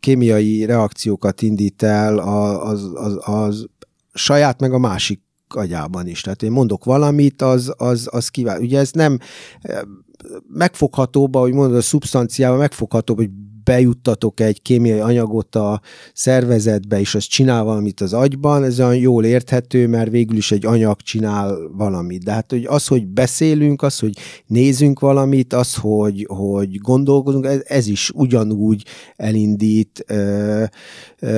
kémiai 0.00 0.64
reakciókat 0.64 1.42
indít 1.42 1.82
el 1.82 2.18
az, 2.18 2.90
az, 2.94 3.18
az 3.20 3.66
saját 4.12 4.60
meg 4.60 4.72
a 4.72 4.78
másik 4.78 5.20
agyában 5.48 6.06
is. 6.06 6.20
Tehát 6.20 6.42
én 6.42 6.50
mondok 6.50 6.84
valamit, 6.84 7.42
az, 7.42 7.72
az, 7.76 8.08
az 8.10 8.28
kíván. 8.28 8.60
Ugye 8.60 8.78
ez 8.78 8.90
nem 8.90 9.18
megfoghatóba, 10.48 11.40
hogy 11.40 11.52
mondod, 11.52 11.76
a 11.76 11.82
szubstanciában 11.82 12.58
megfoghatóbb, 12.58 13.16
hogy 13.16 13.30
bejuttatok 13.68 14.40
egy 14.40 14.62
kémiai 14.62 14.98
anyagot 14.98 15.54
a 15.54 15.80
szervezetbe, 16.14 17.00
és 17.00 17.14
az 17.14 17.24
csinál 17.24 17.64
valamit 17.64 18.00
az 18.00 18.12
agyban, 18.12 18.64
ez 18.64 18.80
olyan 18.80 18.96
jól 18.96 19.24
érthető, 19.24 19.86
mert 19.86 20.10
végül 20.10 20.36
is 20.36 20.52
egy 20.52 20.66
anyag 20.66 21.00
csinál 21.00 21.58
valamit. 21.76 22.24
De 22.24 22.32
hát 22.32 22.50
hogy 22.50 22.64
az, 22.64 22.86
hogy 22.86 23.06
beszélünk, 23.06 23.82
az, 23.82 23.98
hogy 23.98 24.12
nézünk 24.46 25.00
valamit, 25.00 25.52
az, 25.52 25.74
hogy, 25.74 26.26
hogy 26.28 26.78
gondolkodunk, 26.78 27.44
ez, 27.46 27.60
ez 27.64 27.86
is 27.86 28.10
ugyanúgy 28.14 28.84
elindít 29.16 30.04
ö, 30.06 30.64
ö, 31.18 31.28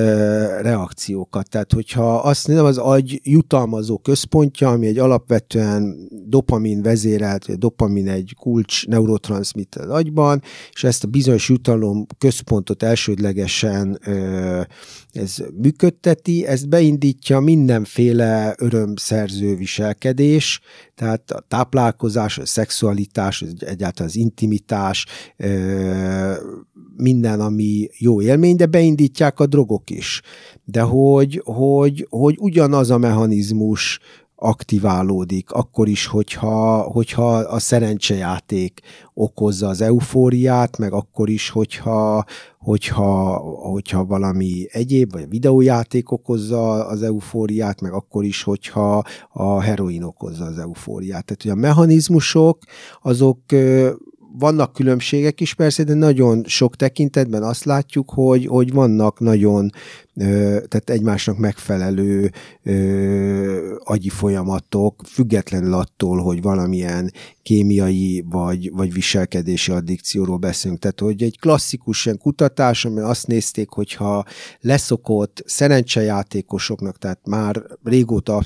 reakciókat. 0.61 1.49
Tehát, 1.49 1.73
hogyha 1.73 2.17
azt 2.17 2.47
nézem, 2.49 2.65
az 2.65 2.79
agy 2.79 3.21
jutalmazó 3.23 3.99
központja, 3.99 4.69
ami 4.69 4.87
egy 4.87 4.99
alapvetően 4.99 6.09
dopamin 6.27 6.83
vezérelt, 6.83 7.59
dopamin 7.59 8.09
egy 8.09 8.35
kulcs 8.39 8.87
neurotranszmitter 8.87 9.83
az 9.83 9.91
agyban, 9.91 10.43
és 10.73 10.85
ezt 10.85 11.05
a 11.05 11.09
bizonyos 11.09 11.49
jutalom 11.49 12.07
központot 12.21 12.83
elsődlegesen 12.83 14.01
ez 15.13 15.37
működteti, 15.63 16.47
ezt 16.47 16.69
beindítja 16.69 17.41
mindenféle 17.41 18.55
örömszerző 18.59 19.57
viselkedés, 19.57 20.61
tehát 20.95 21.31
a 21.31 21.45
táplálkozás, 21.49 22.39
a 22.39 22.47
szexualitás, 22.47 23.45
egyáltalán 23.59 24.09
az 24.09 24.17
intimitás, 24.17 25.07
minden, 26.97 27.41
ami 27.41 27.89
jó 27.99 28.23
élmény, 28.23 28.57
de 28.57 28.67
beindítják 28.67 29.41
a 29.41 29.47
drogok 29.47 29.91
is. 29.91 30.23
De 30.65 30.81
hogy, 30.81 31.41
hogy, 31.45 32.07
hogy 32.11 32.37
ugyanaz 32.39 32.91
a 32.91 32.99
mechanizmus 32.99 33.99
aktiválódik, 34.41 35.51
akkor 35.51 35.89
is, 35.89 36.07
hogyha, 36.07 36.81
hogyha 36.81 37.37
a 37.37 37.59
szerencsejáték 37.59 38.81
okozza 39.15 39.69
az 39.69 39.81
eufóriát, 39.81 40.79
meg 40.79 40.93
akkor 40.93 41.29
is, 41.29 41.51
hogyha, 41.51 42.25
hogyha, 42.59 43.37
hogyha 43.73 44.05
valami 44.05 44.67
egyéb, 44.71 45.13
vagy 45.13 45.23
a 45.23 45.29
videójáték 45.29 46.11
okozza 46.11 46.87
az 46.87 47.03
eufóriát, 47.03 47.81
meg 47.81 47.93
akkor 47.93 48.25
is, 48.25 48.43
hogyha 48.43 49.03
a 49.33 49.61
heroin 49.61 50.03
okozza 50.03 50.45
az 50.45 50.59
eufóriát. 50.59 51.25
Tehát, 51.25 51.43
hogy 51.43 51.51
a 51.51 51.55
mechanizmusok, 51.55 52.59
azok 53.03 53.39
vannak 54.39 54.73
különbségek 54.73 55.41
is 55.41 55.55
persze, 55.55 55.85
de 55.85 55.95
nagyon 55.95 56.45
sok 56.47 56.77
tekintetben 56.77 57.43
azt 57.43 57.65
látjuk, 57.65 58.11
hogy, 58.11 58.47
hogy 58.47 58.73
vannak 58.73 59.21
nagyon 59.21 59.71
tehát 60.69 60.91
egymásnak 60.91 61.39
megfelelő 61.39 62.31
agyi 63.79 64.09
folyamatok, 64.09 65.03
függetlenül 65.07 65.75
attól, 65.75 66.19
hogy 66.19 66.43
valamilyen 66.43 67.13
kémiai 67.43 68.25
vagy, 68.29 68.71
vagy 68.73 68.93
viselkedési 68.93 69.73
addikcióról 69.73 70.37
beszélünk. 70.37 70.81
Tehát, 70.81 71.01
hogy 71.01 71.23
egy 71.23 71.39
klasszikus 71.39 72.05
ilyen 72.05 72.19
kutatás, 72.19 72.85
amely 72.85 73.05
azt 73.05 73.27
nézték, 73.27 73.69
hogyha 73.69 74.25
leszokott 74.61 75.43
szerencsejátékosoknak, 75.47 76.99
tehát 76.99 77.21
már 77.27 77.63
régóta 77.85 78.43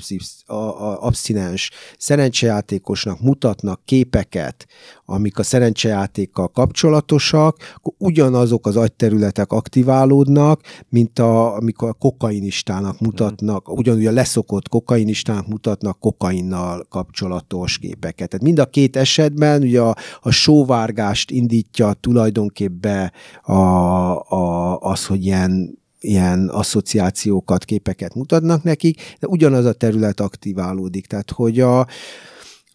abszinens 0.99 1.71
szerencsejátékosnak 1.97 3.21
mutatnak 3.21 3.81
képeket, 3.85 4.67
amik 5.05 5.39
a 5.39 5.43
szerencsejátékkal 5.43 6.47
kapcsolatosak, 6.47 7.57
akkor 7.75 7.93
ugyanazok 7.97 8.67
az 8.67 8.75
agyterületek 8.75 9.51
aktiválódnak, 9.51 10.61
mint 10.89 11.19
a, 11.19 11.59
amikor 11.65 11.89
a 11.89 11.93
kokainistának 11.93 12.99
mutatnak, 12.99 13.69
ugyanúgy 13.69 14.05
a 14.05 14.11
leszokott 14.11 14.69
kokainistának 14.69 15.47
mutatnak 15.47 15.99
kokainnal 15.99 16.85
kapcsolatos 16.89 17.77
képeket. 17.77 18.29
Tehát 18.29 18.45
mind 18.45 18.59
a 18.59 18.65
két 18.65 18.95
esetben 18.95 19.61
ugye 19.61 19.81
a, 19.81 19.95
a 20.21 20.31
sóvárgást 20.31 21.31
indítja 21.31 21.93
tulajdonképpen 21.93 23.11
a, 23.43 23.53
a, 23.53 24.77
az, 24.79 25.05
hogy 25.05 25.25
ilyen 25.25 25.83
ilyen 25.99 26.49
asszociációkat, 26.49 27.65
képeket 27.65 28.15
mutatnak 28.15 28.63
nekik, 28.63 29.01
de 29.19 29.27
ugyanaz 29.27 29.65
a 29.65 29.73
terület 29.73 30.19
aktiválódik. 30.19 31.07
Tehát, 31.07 31.31
hogy 31.31 31.59
a, 31.59 31.87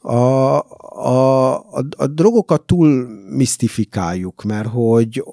a, 0.00 0.14
a, 0.78 1.54
a, 1.54 1.86
a 1.96 2.06
drogokat 2.06 2.62
túl 2.62 3.08
misztifikáljuk, 3.28 4.42
mert 4.42 4.68
hogy, 4.68 5.24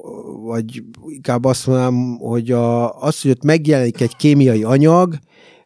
vagy 0.48 0.84
inkább 1.08 1.46
azt 1.46 1.68
mondanám, 1.68 2.18
hogy 2.20 2.52
a, 2.52 3.00
az, 3.02 3.22
hogy 3.22 3.32
ott 3.32 3.44
megjelenik 3.44 4.02
egy 4.02 4.16
kémiai 4.16 4.64
anyag, 4.64 5.16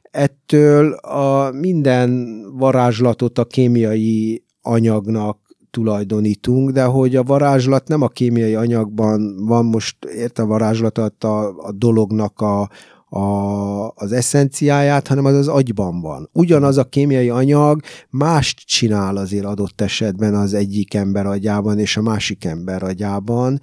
ettől 0.01 0.93
a 0.93 1.51
minden 1.51 2.41
varázslatot 2.57 3.37
a 3.37 3.45
kémiai 3.45 4.43
anyagnak 4.61 5.39
tulajdonítunk, 5.71 6.71
de 6.71 6.83
hogy 6.83 7.15
a 7.15 7.23
varázslat 7.23 7.87
nem 7.87 8.01
a 8.01 8.07
kémiai 8.07 8.55
anyagban 8.55 9.45
van, 9.45 9.65
most 9.65 10.05
érte 10.05 10.41
a 10.41 10.45
varázslatot 10.45 11.23
a, 11.23 11.47
a 11.57 11.71
dolognak 11.71 12.39
a, 12.39 12.69
a, 13.13 13.89
az 13.89 14.11
eszenciáját, 14.11 15.07
hanem 15.07 15.25
az 15.25 15.35
az 15.35 15.47
agyban 15.47 16.01
van. 16.01 16.29
Ugyanaz 16.33 16.77
a 16.77 16.83
kémiai 16.83 17.29
anyag 17.29 17.81
mást 18.09 18.59
csinál 18.59 19.17
azért 19.17 19.45
adott 19.45 19.81
esetben 19.81 20.35
az 20.35 20.53
egyik 20.53 20.93
ember 20.93 21.25
agyában 21.25 21.79
és 21.79 21.97
a 21.97 22.01
másik 22.01 22.45
ember 22.45 22.83
agyában, 22.83 23.61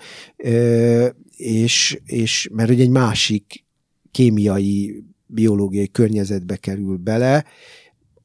és, 1.37 2.01
és 2.05 2.49
mert 2.53 2.71
ugye 2.71 2.83
egy 2.83 2.91
másik 2.91 3.65
kémiai, 4.11 5.05
biológiai 5.27 5.89
környezetbe 5.89 6.57
kerül 6.57 6.97
bele, 6.97 7.45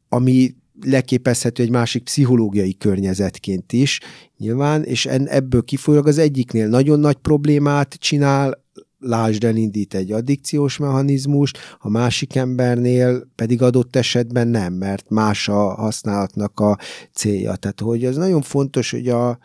ami 0.09 0.55
leképezhető 0.81 1.63
egy 1.63 1.69
másik 1.69 2.03
pszichológiai 2.03 2.77
környezetként 2.77 3.73
is, 3.73 3.99
nyilván, 4.37 4.83
és 4.83 5.05
ebből 5.05 5.63
kifolyólag 5.63 6.07
az 6.07 6.17
egyiknél 6.17 6.67
nagyon 6.67 6.99
nagy 6.99 7.15
problémát 7.15 7.93
csinál, 7.93 8.62
lásd 9.03 9.43
elindít 9.43 9.93
egy 9.93 10.11
addikciós 10.11 10.77
mechanizmust, 10.77 11.57
a 11.79 11.89
másik 11.89 12.35
embernél 12.35 13.27
pedig 13.35 13.61
adott 13.61 13.95
esetben 13.95 14.47
nem, 14.47 14.73
mert 14.73 15.09
más 15.09 15.47
a 15.47 15.73
használatnak 15.73 16.59
a 16.59 16.77
célja. 17.13 17.55
Tehát, 17.55 17.79
hogy 17.79 18.05
ez 18.05 18.15
nagyon 18.15 18.41
fontos, 18.41 18.91
hogy 18.91 19.09
a, 19.09 19.39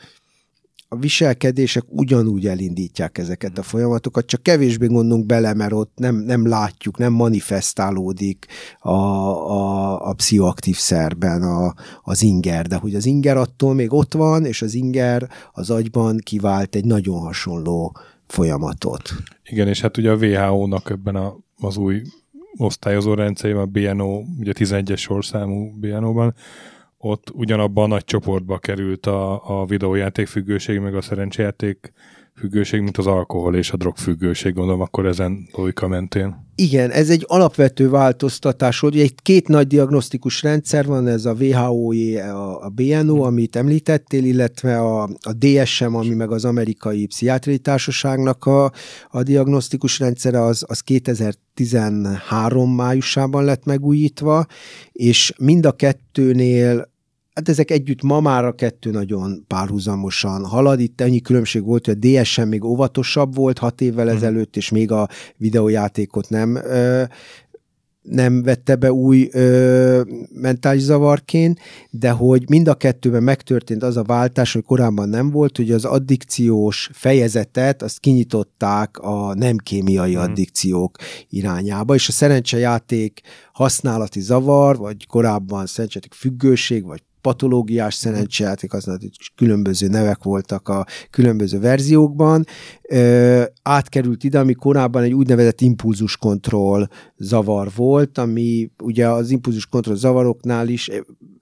a 0.91 0.97
viselkedések 0.97 1.85
ugyanúgy 1.89 2.47
elindítják 2.47 3.19
ezeket 3.19 3.59
a 3.59 3.63
folyamatokat, 3.63 4.27
csak 4.27 4.43
kevésbé 4.43 4.87
gondolunk 4.87 5.27
bele, 5.27 5.55
mert 5.55 5.73
ott 5.73 5.93
nem, 5.95 6.17
nem 6.17 6.49
látjuk, 6.49 6.99
nem 6.99 7.13
manifestálódik 7.13 8.47
a, 8.81 8.91
a, 8.91 10.09
a 10.09 10.13
pszichoaktív 10.13 10.77
szerben 10.77 11.43
a, 11.43 11.75
az 12.03 12.23
inger, 12.23 12.67
de 12.67 12.77
hogy 12.77 12.95
az 12.95 13.07
inger 13.07 13.37
attól 13.37 13.75
még 13.75 13.93
ott 13.93 14.15
van, 14.15 14.45
és 14.45 14.63
az 14.63 14.75
inger 14.75 15.29
az 15.53 15.71
agyban 15.71 16.19
kivált 16.25 16.75
egy 16.75 16.85
nagyon 16.85 17.21
hasonló 17.21 17.97
folyamatot. 18.27 19.13
Igen, 19.51 19.69
és 19.69 19.81
hát 19.81 19.97
ugye 19.97 20.11
a 20.11 20.17
WHO-nak 20.17 20.91
ebben 20.91 21.17
a, 21.17 21.37
az 21.61 21.77
új 21.77 22.03
osztályozó 22.57 23.15
rendszerében, 23.15 23.63
a 23.63 23.67
BNO, 23.67 24.23
ugye 24.39 24.53
11-es 24.55 24.99
sorszámú 24.99 25.73
BNO-ban, 25.81 26.35
ott 26.99 27.31
ugyanabban 27.31 27.85
a 27.85 27.87
nagy 27.87 28.05
csoportba 28.05 28.59
került 28.59 29.07
a, 29.07 29.61
a 29.61 29.65
videójáték 29.67 30.27
függőség, 30.27 30.79
meg 30.79 30.95
a 30.95 31.01
szerencsejáték 31.01 31.93
függőség, 32.39 32.81
mint 32.81 32.97
az 32.97 33.07
alkohol 33.07 33.57
és 33.57 33.71
a 33.71 33.77
drogfüggőség, 33.77 34.55
gondolom 34.55 34.81
akkor 34.81 35.07
ezen 35.07 35.49
logika 35.53 35.89
mentén. 35.89 36.47
Igen, 36.55 36.91
ez 36.91 37.11
egy 37.11 37.25
alapvető 37.27 37.89
változtatás, 37.91 38.81
hogy 38.81 39.01
egy 39.01 39.15
két 39.23 39.49
nagy 39.49 39.67
diagnosztikus 39.67 40.43
rendszer 40.43 40.87
van, 40.87 41.07
ez 41.07 41.25
a 41.25 41.33
WHO, 41.33 41.93
a 42.61 42.69
BNO, 42.69 43.23
amit 43.23 43.57
említettél, 43.57 44.25
illetve 44.25 44.79
a, 44.79 45.03
a 45.03 45.33
DSM, 45.39 45.95
ami 45.95 46.15
meg 46.15 46.31
az 46.31 46.45
amerikai 46.45 47.07
pszichiátriai 47.07 47.59
társaságnak 47.59 48.45
a, 48.45 48.73
a 49.11 49.23
diagnosztikus 49.23 49.99
rendszere, 49.99 50.43
az, 50.43 50.65
az 50.67 50.81
2013 50.81 52.75
májusában 52.75 53.45
lett 53.45 53.65
megújítva, 53.65 54.47
és 54.93 55.33
mind 55.39 55.67
a 55.67 55.73
kettőnél 55.73 56.97
Hát 57.39 57.49
ezek 57.49 57.71
együtt 57.71 58.03
ma 58.03 58.21
már 58.21 58.45
a 58.45 58.53
kettő 58.53 58.91
nagyon 58.91 59.45
párhuzamosan 59.47 60.45
halad. 60.45 60.81
Itt 60.81 61.01
ennyi 61.01 61.21
különbség 61.21 61.65
volt, 61.65 61.87
hogy 61.87 61.97
a 62.01 62.21
DSM 62.21 62.43
még 62.43 62.65
óvatosabb 62.65 63.35
volt 63.35 63.59
hat 63.59 63.81
évvel 63.81 64.07
hmm. 64.07 64.17
ezelőtt, 64.17 64.57
és 64.57 64.71
még 64.71 64.93
a 64.93 65.09
videójátékot 65.37 66.29
nem 66.29 66.55
ö, 66.55 67.03
nem 68.03 68.43
vette 68.43 68.77
be 68.77 68.93
új 68.93 69.29
ö, 69.33 70.03
mentális 70.33 70.83
zavarként, 70.83 71.59
de 71.91 72.11
hogy 72.11 72.49
mind 72.49 72.69
a 72.69 72.75
kettőben 72.75 73.23
megtörtént 73.23 73.83
az 73.83 73.97
a 73.97 74.03
váltás, 74.03 74.53
hogy 74.53 74.63
korábban 74.63 75.09
nem 75.09 75.31
volt, 75.31 75.57
hogy 75.57 75.71
az 75.71 75.85
addikciós 75.85 76.91
fejezetet, 76.93 77.83
azt 77.83 77.99
kinyitották 77.99 78.99
a 78.99 79.35
nem 79.35 79.57
kémiai 79.57 80.15
hmm. 80.15 80.23
addikciók 80.23 80.97
irányába, 81.29 81.95
és 81.95 82.09
a 82.09 82.13
szerencsejáték 82.13 83.21
használati 83.53 84.21
zavar, 84.21 84.77
vagy 84.77 85.07
korábban 85.07 85.67
szerencsejáték 85.67 86.15
függőség, 86.15 86.85
vagy 86.85 87.07
patológiás 87.21 87.95
szerencsejáték, 87.95 88.73
az 88.73 88.89
különböző 89.37 89.89
nevek 89.89 90.23
voltak 90.23 90.69
a 90.69 90.87
különböző 91.11 91.61
verziókban, 91.61 92.45
ö, 92.89 93.43
átkerült 93.63 94.25
ide, 94.25 94.39
ami 94.39 94.53
korábban 94.53 95.03
egy 95.03 95.13
úgynevezett 95.13 95.61
impulzuskontroll 95.61 96.89
zavar 97.17 97.69
volt, 97.77 98.19
ami 98.19 98.71
ugye 98.83 99.09
az 99.09 99.31
impulzuskontroll 99.31 99.97
zavaroknál 99.97 100.69
is 100.69 100.91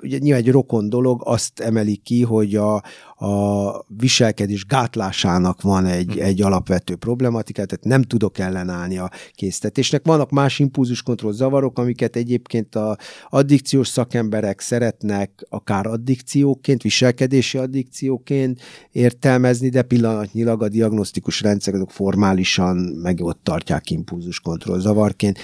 ugye 0.03 0.19
nyilván 0.19 0.43
egy 0.43 0.51
rokon 0.51 0.89
dolog, 0.89 1.23
azt 1.25 1.61
emeli 1.61 1.97
ki, 1.97 2.23
hogy 2.23 2.55
a, 2.55 2.75
a 3.17 3.85
viselkedés 3.89 4.67
gátlásának 4.67 5.63
van 5.63 5.87
egy, 5.87 6.13
hmm. 6.13 6.23
egy 6.23 6.43
alapvető 6.43 6.97
problematika, 6.97 7.65
tehát 7.65 7.85
nem 7.85 8.03
tudok 8.03 8.39
ellenállni 8.39 8.99
a 8.99 9.11
késztetésnek. 9.35 10.03
Vannak 10.05 10.31
más 10.31 10.59
impulzuskontroll 10.59 11.33
zavarok, 11.33 11.79
amiket 11.79 12.17
egyébként 12.17 12.75
a 12.75 12.97
addikciós 13.31 13.89
szakemberek 13.89 14.61
szeretnek 14.61 15.47
akár 15.49 15.87
addikcióként, 15.87 16.83
viselkedési 16.83 17.59
addikcióként 17.59 18.61
értelmezni, 18.93 19.69
de 19.69 19.83
pillanatnyilag 19.83 20.63
a 20.63 20.69
diagnosztikus 20.69 21.36
rendszer 21.41 21.75
azok 21.75 21.91
formálisan 21.91 22.77
meg 22.77 23.21
ott 23.21 23.41
tartják 23.43 23.91
impulzuskontroll 23.91 24.79
zavarként. 24.79 25.39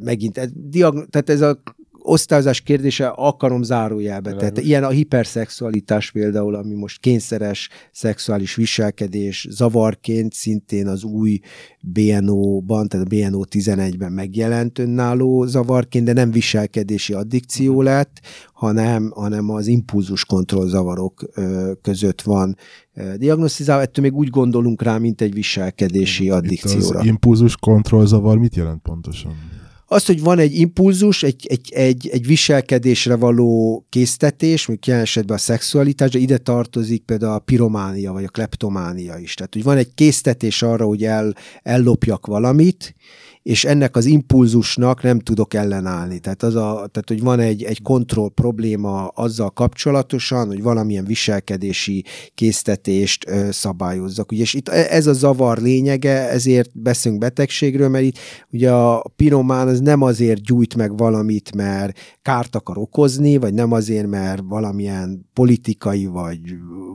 Megint, 0.00 0.32
tehát 1.10 1.30
ez 1.30 1.40
a 1.40 1.62
osztályozás 2.06 2.60
kérdése 2.60 3.06
akarom 3.06 3.62
zárójelbe. 3.62 4.34
Tehát 4.34 4.58
ilyen 4.58 4.84
a 4.84 4.88
hiperszexualitás 4.88 6.10
például, 6.10 6.54
ami 6.54 6.74
most 6.74 7.00
kényszeres 7.00 7.68
szexuális 7.92 8.54
viselkedés, 8.54 9.46
zavarként 9.50 10.32
szintén 10.32 10.86
az 10.86 11.04
új 11.04 11.38
BNO-ban, 11.80 12.88
tehát 12.88 13.06
a 13.06 13.16
BNO 13.16 13.42
11-ben 13.50 14.12
megjelent 14.12 14.78
önálló 14.78 15.44
zavarként, 15.46 16.04
de 16.04 16.12
nem 16.12 16.30
viselkedési 16.30 17.12
addikció 17.12 17.74
mhm. 17.74 17.84
lett, 17.84 18.20
hanem, 18.52 19.12
hanem 19.14 19.50
az 19.50 19.66
impulzus 19.66 20.24
kontrollzavarok 20.24 21.30
között 21.82 22.22
van 22.22 22.56
diagnosztizálva, 23.16 23.82
ettől 23.82 24.04
még 24.04 24.14
úgy 24.14 24.28
gondolunk 24.28 24.82
rá, 24.82 24.98
mint 24.98 25.20
egy 25.20 25.34
viselkedési 25.34 26.30
addikcióra. 26.30 26.86
Itt 26.86 26.94
az 26.94 27.06
impulzus 27.06 27.56
kontrollzavar 27.56 28.38
mit 28.38 28.56
jelent 28.56 28.82
pontosan? 28.82 29.34
Az, 29.88 30.06
hogy 30.06 30.20
van 30.20 30.38
egy 30.38 30.58
impulzus, 30.58 31.22
egy, 31.22 31.46
egy, 31.48 31.72
egy, 31.72 32.08
egy 32.12 32.26
viselkedésre 32.26 33.16
való 33.16 33.84
késztetés, 33.88 34.66
mondjuk 34.66 34.88
jelen 34.88 35.02
esetben 35.02 35.36
a 35.36 35.40
szexualitás, 35.40 36.10
de 36.10 36.18
ide 36.18 36.38
tartozik 36.38 37.02
például 37.02 37.32
a 37.32 37.38
pirománia, 37.38 38.12
vagy 38.12 38.24
a 38.24 38.28
kleptománia 38.28 39.18
is. 39.18 39.34
Tehát, 39.34 39.52
hogy 39.52 39.62
van 39.62 39.76
egy 39.76 39.94
késztetés 39.94 40.62
arra, 40.62 40.84
hogy 40.84 41.04
el, 41.04 41.34
ellopjak 41.62 42.26
valamit, 42.26 42.94
és 43.46 43.64
ennek 43.64 43.96
az 43.96 44.04
impulzusnak 44.04 45.02
nem 45.02 45.18
tudok 45.18 45.54
ellenállni. 45.54 46.18
Tehát, 46.18 46.42
az 46.42 46.54
a, 46.54 46.72
tehát 46.72 47.04
hogy 47.06 47.20
van 47.20 47.40
egy, 47.40 47.62
egy 47.62 47.82
kontroll 47.82 48.30
probléma 48.34 49.06
azzal 49.06 49.50
kapcsolatosan, 49.50 50.46
hogy 50.46 50.62
valamilyen 50.62 51.04
viselkedési 51.04 52.04
késztetést 52.34 53.28
ö, 53.28 53.48
szabályozzak. 53.50 54.32
Ugye, 54.32 54.42
és 54.42 54.54
itt 54.54 54.68
e, 54.68 54.86
ez 54.90 55.06
a 55.06 55.12
zavar 55.12 55.58
lényege, 55.58 56.28
ezért 56.28 56.80
beszélünk 56.80 57.20
betegségről, 57.20 57.88
mert 57.88 58.04
itt 58.04 58.18
ugye 58.50 58.72
a 58.72 59.12
piromán 59.16 59.68
az 59.68 59.80
nem 59.80 60.02
azért 60.02 60.42
gyújt 60.42 60.74
meg 60.74 60.96
valamit, 60.96 61.54
mert 61.54 61.98
kárt 62.22 62.56
akar 62.56 62.78
okozni, 62.78 63.36
vagy 63.36 63.54
nem 63.54 63.72
azért, 63.72 64.06
mert 64.06 64.42
valamilyen 64.48 65.28
politikai, 65.32 66.06
vagy 66.06 66.40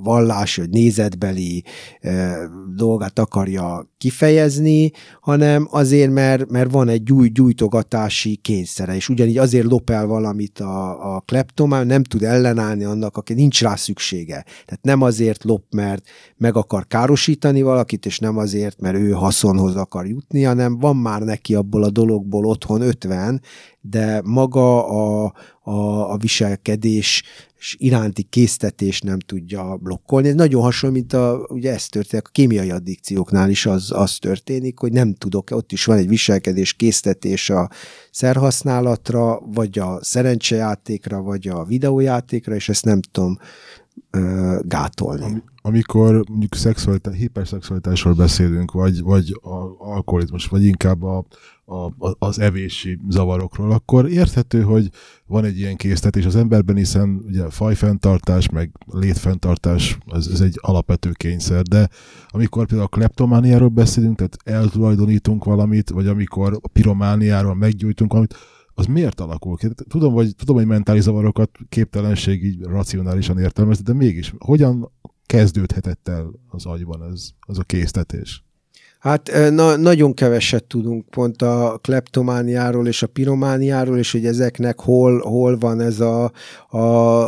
vallási, 0.04 0.60
vagy 0.60 0.70
nézetbeli 0.70 1.64
ö, 2.02 2.32
dolgát 2.76 3.20
akarja 3.20 3.90
kifejezni, 3.98 4.92
hanem 5.22 5.68
azért, 5.70 6.12
mert, 6.12 6.41
mert 6.50 6.72
van 6.72 6.88
egy 6.88 7.04
gyúj, 7.04 7.28
gyújtogatási 7.28 8.36
kényszere, 8.36 8.96
és 8.96 9.10
ugyanígy 9.10 9.38
azért 9.38 9.66
lop 9.66 9.90
el 9.90 10.06
valamit 10.06 10.60
a, 10.60 11.16
a 11.16 11.20
kleptomán, 11.20 11.88
nem 11.88 12.04
tud 12.04 12.24
ellenállni 12.24 12.84
annak, 12.84 13.18
aki 13.18 13.34
nincs 13.34 13.62
rá 13.62 13.76
szüksége. 13.76 14.46
Tehát 14.66 14.80
nem 14.82 15.02
azért 15.02 15.44
lop, 15.44 15.64
mert 15.70 16.08
meg 16.38 16.56
akar 16.56 16.88
károsítani 16.88 17.62
valakit, 17.62 18.06
és 18.06 18.20
nem 18.20 18.38
azért, 18.38 18.80
mert 18.80 18.98
ő 18.98 19.12
haszonhoz 19.12 19.76
akar 19.76 20.08
jutni, 20.08 20.44
hanem 20.44 20.80
van 20.80 20.96
már 20.96 21.22
neki 21.22 21.56
abból 21.56 21.84
a 21.84 21.90
dologból 21.90 22.46
otthon 22.46 22.82
50, 22.82 23.42
de 23.82 24.22
maga 24.24 24.88
a, 24.88 25.34
a, 25.62 26.12
a 26.12 26.18
viselkedés 26.18 27.24
iránti 27.78 28.24
késztetés 28.24 29.02
nem 29.02 29.20
tudja 29.20 29.76
blokkolni. 29.76 30.28
Ez 30.28 30.36
nagyon 30.36 30.62
hasonló, 30.62 30.96
mint 30.96 31.14
a, 31.14 31.46
ugye 31.50 31.74
ez 31.74 31.86
történik, 31.86 32.28
a 32.28 32.30
kémiai 32.32 32.72
addikcióknál 32.72 33.50
is 33.50 33.66
az, 33.66 33.92
az 33.92 34.18
történik, 34.18 34.80
hogy 34.80 34.92
nem 34.92 35.14
tudok, 35.14 35.50
ott 35.52 35.72
is 35.72 35.86
van 35.86 35.98
egy 35.98 36.08
viselkedés 36.08 36.74
késztetés 36.74 37.50
a 37.50 37.70
szerhasználatra, 38.12 39.40
vagy 39.40 39.80
a 39.80 40.04
szerencsejátékra, 40.04 41.22
vagy 41.22 41.48
a 41.48 41.64
videójátékra, 41.64 42.56
és 42.56 42.70
ezt 42.70 42.86
nem 42.86 43.02
tudom 43.02 43.38
ö, 44.12 44.60
gátolni. 44.62 45.24
Am, 45.24 45.44
amikor 45.62 46.24
mondjuk 46.30 46.56
szexualitás, 46.56 47.16
hiperszexualitásról 47.16 48.14
beszélünk, 48.14 48.72
vagy, 48.72 49.02
vagy 49.02 49.40
a 49.42 49.86
alkoholizmus, 49.92 50.46
vagy 50.46 50.66
inkább 50.66 51.04
a, 51.04 51.26
a, 51.72 52.16
az 52.20 52.40
evési 52.40 53.00
zavarokról, 53.10 53.72
akkor 53.72 54.10
érthető, 54.10 54.62
hogy 54.62 54.90
van 55.28 55.46
egy 55.46 55.58
ilyen 55.58 55.76
késztetés 55.76 56.26
az 56.26 56.36
emberben, 56.36 56.76
hiszen 56.76 57.24
ugye 57.26 57.50
fajfenntartás, 57.50 58.50
meg 58.50 58.72
létfenntartás, 58.86 59.98
ez, 60.06 60.28
ez 60.28 60.42
egy 60.42 60.58
alapvető 60.62 61.12
kényszer, 61.12 61.62
de 61.62 61.90
amikor 62.28 62.66
például 62.66 62.90
a 62.92 62.96
kleptomániáról 62.96 63.68
beszélünk, 63.68 64.16
tehát 64.16 64.38
eltulajdonítunk 64.44 65.44
valamit, 65.44 65.90
vagy 65.90 66.08
amikor 66.08 66.60
a 66.62 66.68
piromániáról 66.68 67.56
meggyújtunk 67.56 68.12
valamit, 68.12 68.36
az 68.74 68.86
miért 68.86 69.20
alakul 69.20 69.58
ki? 69.58 69.68
Tudom, 69.88 70.14
hogy, 70.14 70.36
tudom, 70.36 70.56
hogy 70.56 70.66
mentális 70.66 71.02
zavarokat 71.02 71.50
képtelenség 71.70 72.44
így 72.44 72.62
racionálisan 72.62 73.40
értelmezni, 73.40 73.84
de 73.84 73.94
mégis 73.94 74.34
hogyan 74.38 74.92
kezdődhetett 75.26 76.08
el 76.08 76.32
az 76.48 76.66
agyban 76.66 77.04
ez, 77.12 77.30
az 77.40 77.60
a 77.60 77.64
késztetés? 77.64 78.44
Hát 79.02 79.32
na, 79.50 79.76
nagyon 79.76 80.14
keveset 80.14 80.64
tudunk 80.64 81.06
pont 81.10 81.42
a 81.42 81.80
kleptomániáról 81.82 82.88
és 82.88 83.04
a 83.04 83.08
piromániáról, 83.08 83.98
és 83.98 84.12
hogy 84.12 84.26
ezeknek 84.26 84.80
hol, 84.80 85.20
hol 85.20 85.58
van 85.58 85.80
ez 85.80 86.00
a, 86.00 86.32
a, 86.70 86.78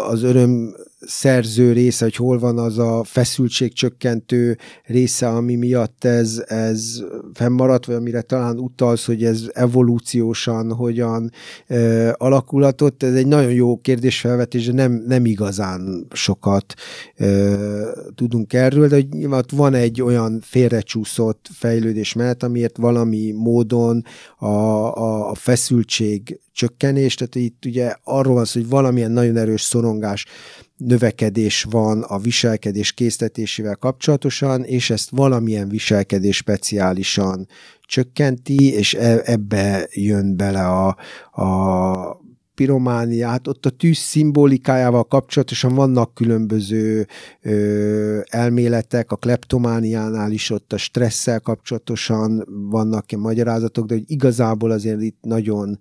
az 0.07 0.23
öröm 0.23 0.75
szerző 1.05 1.71
része, 1.71 2.03
hogy 2.03 2.15
hol 2.15 2.39
van 2.39 2.57
az 2.57 2.77
a 2.77 3.03
feszültségcsökkentő 3.03 4.57
része, 4.83 5.27
ami 5.27 5.55
miatt 5.55 6.03
ez, 6.03 6.43
ez 6.47 7.03
fennmaradt, 7.33 7.85
vagy 7.85 7.95
amire 7.95 8.21
talán 8.21 8.57
utalsz, 8.57 9.05
hogy 9.05 9.23
ez 9.23 9.49
evolúciósan 9.53 10.73
hogyan 10.73 11.31
e, 11.67 12.11
alakulhatott. 12.17 13.03
Ez 13.03 13.13
egy 13.13 13.27
nagyon 13.27 13.51
jó 13.51 13.77
kérdésfelvetés, 13.77 14.65
de 14.65 14.73
nem, 14.73 15.03
nem 15.07 15.25
igazán 15.25 16.07
sokat 16.11 16.73
e, 17.15 17.55
tudunk 18.15 18.53
erről, 18.53 18.87
de 18.87 18.95
hogy 18.95 19.27
van 19.51 19.73
egy 19.73 20.01
olyan 20.01 20.39
félrecsúszott 20.41 21.49
fejlődés 21.53 22.13
mellett, 22.13 22.43
amiért 22.43 22.77
valami 22.77 23.31
módon 23.31 24.03
a, 24.37 24.45
a, 24.45 25.29
a 25.29 25.35
feszültség 25.35 26.39
csökkenés, 26.53 27.15
tehát 27.15 27.35
itt 27.35 27.65
ugye 27.65 27.95
arról 28.03 28.33
van 28.33 28.45
szó, 28.45 28.59
hogy 28.59 28.69
valamilyen 28.69 29.11
nagyon 29.11 29.37
erős 29.37 29.61
szorongás 29.61 30.25
növekedés 30.85 31.63
van 31.69 32.01
a 32.01 32.17
viselkedés 32.17 32.91
késztetésével 32.91 33.75
kapcsolatosan, 33.75 34.63
és 34.63 34.89
ezt 34.89 35.09
valamilyen 35.09 35.69
viselkedés 35.69 36.35
speciálisan 36.35 37.47
csökkenti, 37.81 38.73
és 38.73 38.93
e, 38.93 39.21
ebbe 39.25 39.87
jön 39.91 40.37
bele 40.37 40.67
a, 40.67 40.97
a 41.41 42.21
pirománia, 42.55 43.27
hát 43.27 43.47
ott 43.47 43.65
a 43.65 43.69
tűz 43.69 43.97
szimbolikájával 43.97 45.03
kapcsolatosan 45.03 45.75
vannak 45.75 46.13
különböző 46.13 47.07
ö, 47.41 48.19
elméletek, 48.23 49.11
a 49.11 49.15
kleptomániánál 49.15 50.31
is 50.31 50.49
ott 50.49 50.73
a 50.73 50.77
stresszel 50.77 51.39
kapcsolatosan 51.39 52.43
vannak 52.69 53.11
magyarázatok, 53.11 53.85
de 53.85 53.93
hogy 53.93 54.03
igazából 54.07 54.71
azért 54.71 55.01
itt 55.01 55.17
nagyon 55.21 55.79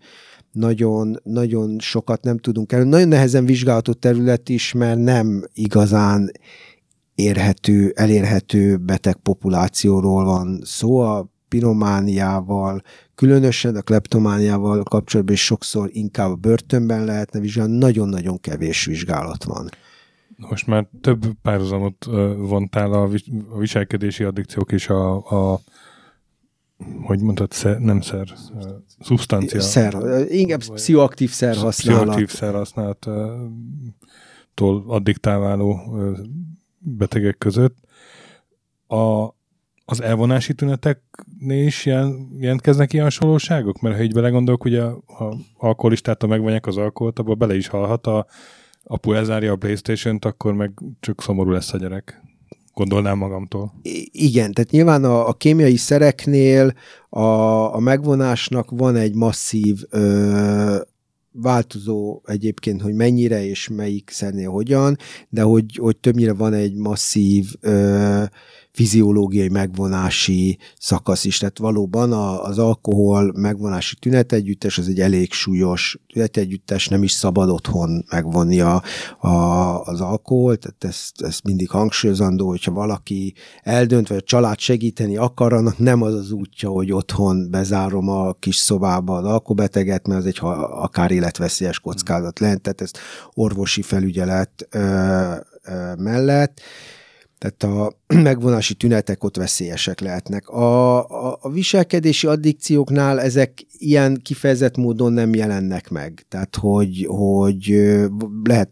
nagyon, 0.52 1.20
nagyon 1.22 1.78
sokat 1.78 2.22
nem 2.22 2.38
tudunk 2.38 2.72
el. 2.72 2.84
Nagyon 2.84 3.08
nehezen 3.08 3.44
vizsgálható 3.44 3.92
terület 3.92 4.48
is, 4.48 4.72
mert 4.72 4.98
nem 4.98 5.44
igazán 5.52 6.30
érhető, 7.14 7.92
elérhető 7.96 8.76
beteg 8.76 9.16
populációról 9.16 10.24
van 10.24 10.60
szó. 10.64 10.98
A 10.98 11.30
piromániával, 11.48 12.82
különösen 13.14 13.76
a 13.76 13.80
kleptomániával 13.80 14.82
kapcsolatban 14.82 15.34
is 15.34 15.44
sokszor 15.44 15.88
inkább 15.92 16.30
a 16.30 16.34
börtönben 16.34 17.04
lehetne 17.04 17.40
vizsgálni, 17.40 17.78
nagyon-nagyon 17.78 18.40
kevés 18.40 18.84
vizsgálat 18.84 19.44
van. 19.44 19.68
Most 20.36 20.66
már 20.66 20.86
több 21.00 21.24
párhuzamot 21.42 22.04
vontál 22.38 22.92
a 22.92 23.08
viselkedési 23.58 24.24
addikciók 24.24 24.72
és 24.72 24.88
a, 24.88 25.14
a 25.16 25.60
hogy 27.02 27.20
mondtad, 27.20 27.52
szer, 27.52 27.78
nem 27.78 28.00
szer, 28.00 28.28
szubstancia. 29.00 29.60
Szer, 29.60 29.96
inkább 30.28 30.60
pszichoaktív 30.60 31.30
szer 31.30 31.56
használat. 31.56 32.00
Pszichoaktív 32.00 32.28
szer 32.28 32.54
használattól 32.54 33.52
addiktálváló 34.86 35.80
betegek 36.78 37.38
között. 37.38 37.76
A, 38.86 39.28
az 39.84 40.00
elvonási 40.00 40.54
tüneteknél 40.54 41.66
is 41.66 41.86
jelentkeznek 42.38 42.92
ilyen 42.92 43.04
hasonlóságok? 43.04 43.80
Mert 43.80 43.96
ha 43.96 44.02
így 44.02 44.12
belegondolok, 44.12 44.64
ugye 44.64 44.82
ha 45.06 45.36
alkoholistától 45.56 46.28
megvonják 46.28 46.66
az 46.66 46.76
alkoholt, 46.76 47.18
abban 47.18 47.38
bele 47.38 47.56
is 47.56 47.68
halhat, 47.68 48.06
a 48.06 48.26
apu 48.84 49.12
elzárja 49.12 49.52
a 49.52 49.56
Playstation-t, 49.56 50.24
akkor 50.24 50.54
meg 50.54 50.72
csak 51.00 51.22
szomorú 51.22 51.50
lesz 51.50 51.72
a 51.72 51.78
gyerek 51.78 52.22
gondolnám 52.74 53.18
magamtól. 53.18 53.72
I- 53.82 54.10
igen, 54.12 54.52
tehát 54.52 54.70
nyilván 54.70 55.04
a, 55.04 55.28
a 55.28 55.32
kémiai 55.32 55.76
szereknél 55.76 56.72
a, 57.08 57.20
a 57.74 57.78
megvonásnak 57.78 58.70
van 58.70 58.96
egy 58.96 59.14
masszív 59.14 59.82
ö, 59.90 60.76
változó 61.32 62.20
egyébként, 62.24 62.82
hogy 62.82 62.94
mennyire 62.94 63.44
és 63.44 63.68
melyik 63.68 64.10
szernél 64.10 64.50
hogyan, 64.50 64.96
de 65.28 65.42
hogy, 65.42 65.76
hogy 65.76 65.96
többnyire 65.96 66.32
van 66.32 66.52
egy 66.52 66.74
masszív 66.74 67.46
ö, 67.60 68.22
fiziológiai 68.72 69.48
megvonási 69.48 70.58
szakasz 70.78 71.24
is. 71.24 71.38
Tehát 71.38 71.58
valóban 71.58 72.12
a, 72.12 72.42
az 72.42 72.58
alkohol 72.58 73.32
megvonási 73.36 73.96
tünetegyüttes 73.96 74.78
az 74.78 74.88
egy 74.88 75.00
elég 75.00 75.32
súlyos 75.32 75.98
tünetegyüttes, 76.12 76.88
nem 76.88 77.02
is 77.02 77.12
szabad 77.12 77.48
otthon 77.48 78.04
megvonni 78.10 78.60
a, 78.60 78.82
a, 79.18 79.28
az 79.82 80.00
alkohol, 80.00 80.56
tehát 80.56 80.84
ezt, 80.84 81.22
ezt 81.22 81.44
mindig 81.44 81.70
hangsúlyozandó, 81.70 82.48
hogyha 82.48 82.72
valaki 82.72 83.34
eldönt, 83.62 84.08
vagy 84.08 84.16
a 84.16 84.20
család 84.20 84.58
segíteni 84.58 85.16
akar, 85.16 85.52
annak 85.52 85.78
nem 85.78 86.02
az 86.02 86.14
az 86.14 86.30
útja, 86.30 86.68
hogy 86.68 86.92
otthon 86.92 87.50
bezárom 87.50 88.08
a 88.08 88.32
kis 88.32 88.56
szobába 88.56 89.16
az 89.16 89.24
alkobeteget, 89.24 90.06
mert 90.06 90.20
az 90.20 90.26
egy 90.26 90.38
akár 90.70 91.10
életveszélyes 91.10 91.80
kockázat 91.80 92.38
lehet, 92.38 92.60
tehát 92.60 92.80
ezt 92.80 92.98
orvosi 93.34 93.82
felügyelet 93.82 94.66
ö, 94.70 94.80
ö, 95.64 95.94
mellett 95.96 96.60
tehát 97.42 97.62
a 97.62 97.92
megvonási 98.30 98.74
tünetek 98.74 99.24
ott 99.24 99.36
veszélyesek 99.36 100.00
lehetnek. 100.00 100.48
A, 100.48 100.98
a, 101.10 101.38
a 101.40 101.50
viselkedési 101.50 102.26
addikcióknál 102.26 103.20
ezek 103.20 103.66
ilyen 103.78 104.20
kifejezett 104.22 104.76
módon 104.76 105.12
nem 105.12 105.34
jelennek 105.34 105.90
meg. 105.90 106.24
Tehát, 106.28 106.56
hogy, 106.56 107.06
hogy 107.08 107.90
lehet 108.44 108.70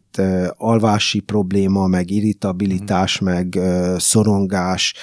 alvási 0.56 1.20
probléma, 1.20 1.86
meg 1.86 2.10
irritabilitás, 2.10 3.22
mm. 3.22 3.24
meg 3.24 3.58
szorongás 3.98 4.94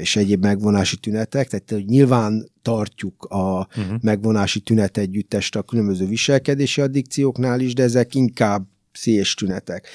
és 0.00 0.16
egyéb 0.16 0.42
megvonási 0.42 0.96
tünetek. 0.96 1.48
Tehát, 1.48 1.70
hogy 1.70 1.84
nyilván 1.84 2.50
tartjuk 2.62 3.24
a 3.24 3.66
uh-huh. 3.76 4.00
megvonási 4.00 4.60
tünetegyüttest 4.60 5.56
a 5.56 5.62
különböző 5.62 6.06
viselkedési 6.06 6.80
addikcióknál 6.80 7.60
is, 7.60 7.74
de 7.74 7.82
ezek 7.82 8.14
inkább 8.14 8.66
szíjes 8.92 9.34
tünetek. 9.34 9.88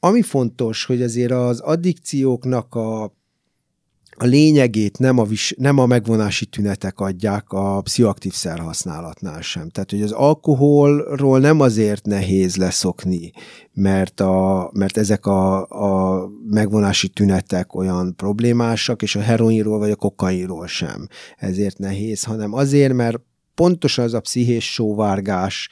Ami 0.00 0.22
fontos, 0.22 0.84
hogy 0.84 1.02
azért 1.02 1.32
az 1.32 1.60
addikcióknak 1.60 2.74
a, 2.74 3.02
a 4.16 4.24
lényegét 4.24 4.98
nem 4.98 5.18
a, 5.18 5.24
vis, 5.24 5.54
nem 5.58 5.78
a 5.78 5.86
megvonási 5.86 6.46
tünetek 6.46 7.00
adják 7.00 7.44
a 7.48 7.80
pszichoaktív 7.80 8.32
szerhasználatnál 8.32 9.40
sem. 9.40 9.68
Tehát, 9.68 9.90
hogy 9.90 10.02
az 10.02 10.12
alkoholról 10.12 11.38
nem 11.38 11.60
azért 11.60 12.06
nehéz 12.06 12.56
leszokni, 12.56 13.32
mert, 13.72 14.20
a, 14.20 14.70
mert 14.74 14.96
ezek 14.96 15.26
a, 15.26 15.66
a 15.66 16.26
megvonási 16.50 17.08
tünetek 17.08 17.74
olyan 17.74 18.16
problémásak, 18.16 19.02
és 19.02 19.16
a 19.16 19.20
heroinról 19.20 19.78
vagy 19.78 19.90
a 19.90 19.96
kokainról 19.96 20.66
sem 20.66 21.08
ezért 21.36 21.78
nehéz, 21.78 22.22
hanem 22.22 22.52
azért, 22.52 22.92
mert 22.92 23.20
pontosan 23.54 24.04
az 24.04 24.14
a 24.14 24.20
pszichés 24.20 24.72
sóvárgás, 24.72 25.68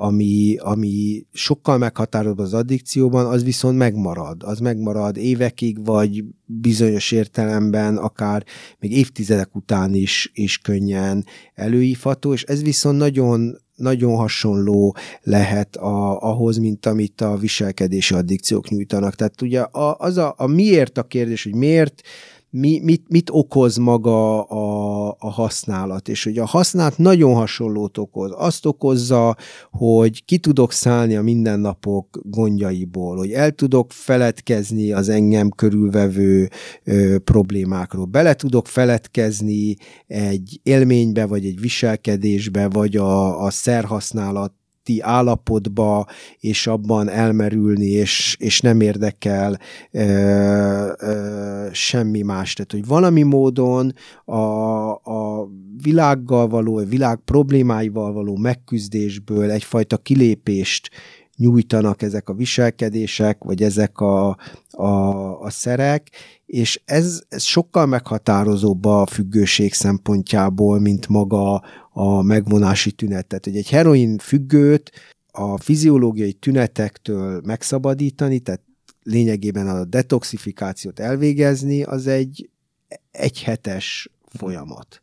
ami, 0.00 0.56
ami 0.56 1.26
sokkal 1.32 1.78
meghatározóbb 1.78 2.38
az 2.38 2.54
addikcióban, 2.54 3.26
az 3.26 3.44
viszont 3.44 3.76
megmarad. 3.76 4.42
Az 4.42 4.58
megmarad 4.58 5.16
évekig, 5.16 5.84
vagy 5.84 6.24
bizonyos 6.46 7.12
értelemben 7.12 7.96
akár 7.96 8.44
még 8.78 8.92
évtizedek 8.92 9.56
után 9.56 9.94
is, 9.94 10.30
is 10.34 10.58
könnyen 10.58 11.24
előívható, 11.54 12.32
és 12.32 12.42
ez 12.42 12.62
viszont 12.62 12.98
nagyon 12.98 13.58
nagyon 13.80 14.16
hasonló 14.16 14.96
lehet 15.22 15.76
a, 15.76 16.22
ahhoz, 16.22 16.58
mint 16.58 16.86
amit 16.86 17.20
a 17.20 17.36
viselkedési 17.36 18.14
addikciók 18.14 18.68
nyújtanak. 18.68 19.14
Tehát 19.14 19.42
ugye 19.42 19.64
az 19.96 20.16
a, 20.16 20.34
a 20.36 20.46
miért 20.46 20.98
a 20.98 21.02
kérdés, 21.02 21.44
hogy 21.44 21.54
miért 21.54 22.02
mi, 22.50 22.80
mit, 22.82 23.04
mit 23.08 23.30
okoz 23.32 23.76
maga 23.76 24.42
a, 24.42 25.06
a 25.18 25.30
használat, 25.30 26.08
és 26.08 26.24
hogy 26.24 26.38
a 26.38 26.46
használat 26.46 26.98
nagyon 26.98 27.34
hasonlót 27.34 27.98
okoz. 27.98 28.30
Azt 28.36 28.66
okozza, 28.66 29.36
hogy 29.70 30.24
ki 30.24 30.38
tudok 30.38 30.72
szállni 30.72 31.16
a 31.16 31.22
mindennapok 31.22 32.20
gondjaiból, 32.22 33.16
hogy 33.16 33.30
el 33.30 33.50
tudok 33.50 33.92
feledkezni 33.92 34.92
az 34.92 35.08
engem 35.08 35.50
körülvevő 35.50 36.48
ö, 36.84 37.18
problémákról, 37.18 38.04
bele 38.04 38.34
tudok 38.34 38.66
feledkezni 38.66 39.76
egy 40.06 40.60
élménybe, 40.62 41.26
vagy 41.26 41.44
egy 41.44 41.60
viselkedésbe, 41.60 42.68
vagy 42.68 42.96
a, 42.96 43.44
a 43.44 43.50
szerhasználat 43.50 44.52
előtti 44.90 45.00
állapotba, 45.00 46.06
és 46.40 46.66
abban 46.66 47.08
elmerülni, 47.08 47.86
és, 47.86 48.36
és 48.38 48.60
nem 48.60 48.80
érdekel 48.80 49.58
ö, 49.90 50.92
ö, 50.98 51.66
semmi 51.72 52.22
más. 52.22 52.54
Tehát, 52.54 52.72
hogy 52.72 52.86
valami 52.86 53.22
módon 53.22 53.92
a, 54.24 54.90
a 54.90 55.48
világgal 55.82 56.48
való, 56.48 56.76
a 56.76 56.84
világ 56.84 57.18
problémáival 57.24 58.12
való 58.12 58.36
megküzdésből 58.36 59.50
egyfajta 59.50 59.96
kilépést 59.96 60.90
nyújtanak 61.40 62.02
ezek 62.02 62.28
a 62.28 62.34
viselkedések, 62.34 63.44
vagy 63.44 63.62
ezek 63.62 63.98
a, 63.98 64.36
a, 64.70 65.40
a 65.40 65.50
szerek, 65.50 66.10
és 66.46 66.80
ez, 66.84 67.22
ez 67.28 67.42
sokkal 67.42 67.86
meghatározóbb 67.86 68.84
a 68.84 69.06
függőség 69.06 69.72
szempontjából, 69.72 70.80
mint 70.80 71.08
maga 71.08 71.62
a 71.92 72.22
megvonási 72.22 72.92
tünet. 72.92 73.26
Tehát, 73.26 73.44
hogy 73.44 73.56
egy 73.56 73.68
heroin 73.68 74.18
függőt 74.18 74.90
a 75.30 75.58
fiziológiai 75.58 76.32
tünetektől 76.32 77.40
megszabadítani, 77.44 78.38
tehát 78.38 78.62
lényegében 79.02 79.68
a 79.68 79.84
detoxifikációt 79.84 81.00
elvégezni, 81.00 81.82
az 81.82 82.06
egy 82.06 82.50
egyhetes 83.10 84.10
folyamat. 84.28 85.00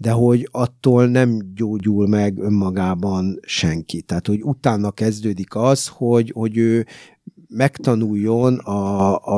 De 0.00 0.10
hogy 0.10 0.48
attól 0.50 1.06
nem 1.06 1.40
gyógyul 1.54 2.06
meg 2.06 2.38
önmagában 2.38 3.38
senki. 3.42 4.02
Tehát, 4.02 4.26
hogy 4.26 4.42
utána 4.42 4.90
kezdődik 4.90 5.54
az, 5.54 5.88
hogy, 5.88 6.30
hogy 6.34 6.56
ő 6.56 6.86
megtanuljon 7.48 8.58
a, 8.58 9.16
a, 9.16 9.36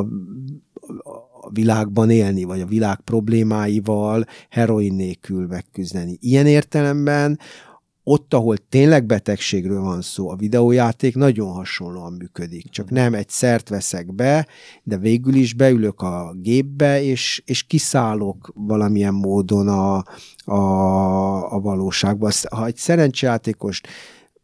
a 1.41 1.51
világban 1.53 2.11
élni, 2.11 2.45
vagy 2.45 2.61
a 2.61 2.67
világ 2.67 3.01
problémáival 3.01 4.25
heroin 4.51 4.95
nélkül 4.95 5.47
megküzdeni. 5.47 6.19
Ilyen 6.21 6.47
értelemben 6.47 7.39
ott, 8.11 8.35
ahol 8.35 8.57
tényleg 8.69 9.07
betegségről 9.07 9.81
van 9.81 10.03
szó, 10.03 10.31
a 10.31 10.37
videójáték 10.37 11.15
nagyon 11.15 11.53
hasonlóan 11.53 12.13
működik. 12.13 12.69
Csak 12.71 12.91
nem 12.91 13.15
egy 13.15 13.29
szert 13.29 13.69
veszek 13.69 14.15
be, 14.15 14.47
de 14.83 14.97
végül 14.97 15.35
is 15.35 15.55
beülök 15.55 16.01
a 16.01 16.35
gépbe, 16.43 17.03
és, 17.03 17.43
és 17.45 17.63
kiszállok 17.63 18.53
valamilyen 18.55 19.15
módon 19.15 19.69
a, 19.69 20.05
a, 20.45 21.55
a 21.55 21.61
valóságba. 21.61 22.31
Ha 22.51 22.67
egy 22.67 22.77
szerencsejátékost 22.77 23.89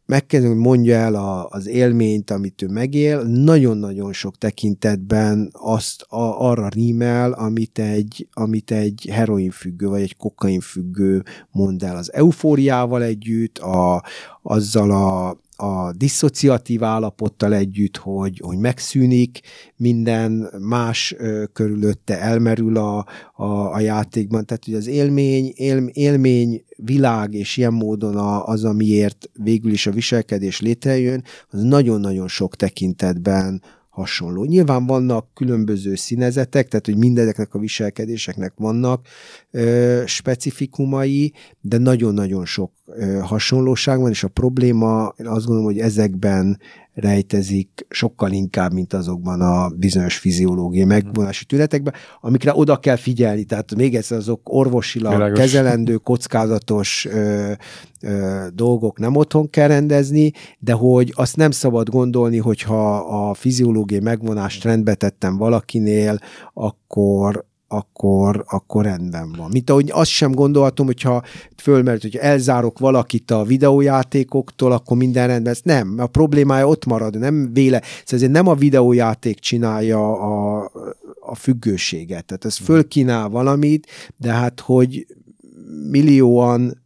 megkezdem, 0.07 0.49
hogy 0.49 0.59
mondja 0.59 0.95
el 0.95 1.15
a, 1.15 1.47
az 1.49 1.67
élményt, 1.67 2.31
amit 2.31 2.61
ő 2.61 2.67
megél, 2.67 3.23
nagyon-nagyon 3.23 4.13
sok 4.13 4.37
tekintetben 4.37 5.49
azt 5.51 6.01
a, 6.01 6.49
arra 6.49 6.67
rímel, 6.67 7.31
amit 7.31 7.79
egy, 7.79 8.27
amit 8.33 8.71
egy 8.71 9.07
heroinfüggő, 9.11 9.87
vagy 9.87 10.01
egy 10.01 10.17
kokainfüggő 10.17 11.23
mond 11.51 11.83
el. 11.83 11.95
Az 11.95 12.13
eufóriával 12.13 13.03
együtt, 13.03 13.57
a, 13.57 14.03
azzal 14.41 14.91
a, 14.91 15.37
a 15.57 15.91
diszociatív 15.91 16.83
állapottal 16.83 17.53
együtt, 17.53 17.97
hogy, 17.97 18.39
hogy 18.43 18.57
megszűnik, 18.57 19.39
minden 19.75 20.53
más 20.59 21.15
ö, 21.17 21.43
körülötte 21.53 22.19
elmerül 22.21 22.77
a, 22.77 23.05
a, 23.33 23.73
a 23.73 23.79
játékban. 23.79 24.45
Tehát, 24.45 24.65
hogy 24.65 24.73
az 24.73 24.87
élmény, 24.87 25.51
él, 25.55 25.87
élmény 25.87 26.63
világ 26.77 27.33
és 27.33 27.57
ilyen 27.57 27.73
módon 27.73 28.15
a, 28.15 28.45
az, 28.45 28.63
amiért 28.63 29.29
végül 29.43 29.71
is 29.71 29.87
a 29.87 29.91
viselkedés 29.91 30.61
létrejön, 30.61 31.23
az 31.49 31.61
nagyon-nagyon 31.61 32.27
sok 32.27 32.55
tekintetben 32.55 33.61
hasonló. 33.89 34.43
Nyilván 34.43 34.85
vannak 34.85 35.33
különböző 35.33 35.95
színezetek, 35.95 36.67
tehát 36.67 36.85
hogy 36.85 36.97
mindezeknek 36.97 37.53
a 37.53 37.59
viselkedéseknek 37.59 38.53
vannak 38.55 39.07
ö, 39.51 40.03
specifikumai, 40.05 41.33
de 41.61 41.77
nagyon-nagyon 41.77 42.45
sok 42.45 42.71
hasonlóság 43.21 43.99
van, 43.99 44.09
és 44.09 44.23
a 44.23 44.27
probléma, 44.27 45.13
én 45.17 45.27
azt 45.27 45.45
gondolom, 45.45 45.71
hogy 45.71 45.79
ezekben 45.79 46.59
rejtezik 46.93 47.85
sokkal 47.89 48.31
inkább, 48.31 48.73
mint 48.73 48.93
azokban 48.93 49.41
a 49.41 49.69
bizonyos 49.69 50.17
fiziológiai 50.17 50.85
mhm. 50.85 50.93
megvonási 50.93 51.45
tünetekben, 51.45 51.93
amikre 52.21 52.51
oda 52.55 52.77
kell 52.77 52.95
figyelni. 52.95 53.43
Tehát 53.43 53.75
még 53.75 53.95
egyszer 53.95 54.17
azok 54.17 54.41
orvosilag 54.43 55.13
Világos. 55.13 55.39
kezelendő, 55.39 55.95
kockázatos 55.95 57.05
ö, 57.05 57.51
ö, 58.01 58.45
dolgok 58.53 58.99
nem 58.99 59.15
otthon 59.15 59.49
kell 59.49 59.67
rendezni, 59.67 60.31
de 60.59 60.73
hogy 60.73 61.13
azt 61.15 61.35
nem 61.35 61.51
szabad 61.51 61.89
gondolni, 61.89 62.37
hogyha 62.37 62.97
a 62.97 63.33
fiziológiai 63.33 64.01
megvonást 64.01 64.63
rendbe 64.63 64.93
tettem 64.93 65.37
valakinél, 65.37 66.19
akkor 66.53 67.45
akkor, 67.67 68.43
akkor 68.47 68.83
rendben 68.83 69.33
van. 69.37 69.49
Mint 69.51 69.69
ahogy 69.69 69.89
azt 69.91 70.09
sem 70.09 70.31
gondolhatom, 70.31 70.85
hogyha 70.85 71.23
fölmerült, 71.55 72.01
hogy 72.01 72.15
elzárok 72.15 72.79
valakit 72.79 73.31
a 73.31 73.43
videójátékoktól, 73.43 74.71
akkor 74.71 74.97
minden 74.97 75.27
rendben. 75.27 75.53
Ez 75.53 75.59
nem, 75.63 75.95
a 75.97 76.07
problémája 76.07 76.67
ott 76.67 76.85
marad, 76.85 77.19
nem 77.19 77.53
véle. 77.53 77.81
Szóval 77.81 78.03
ezért 78.09 78.31
nem 78.31 78.47
a 78.47 78.55
videójáték 78.55 79.39
csinálja 79.39 80.19
a, 80.21 80.71
a 81.19 81.35
függőséget. 81.35 82.25
Tehát 82.25 82.45
ez 82.45 82.57
fölkínál 82.57 83.29
valamit, 83.29 83.87
de 84.17 84.31
hát, 84.31 84.59
hogy 84.59 85.05
millióan 85.89 86.85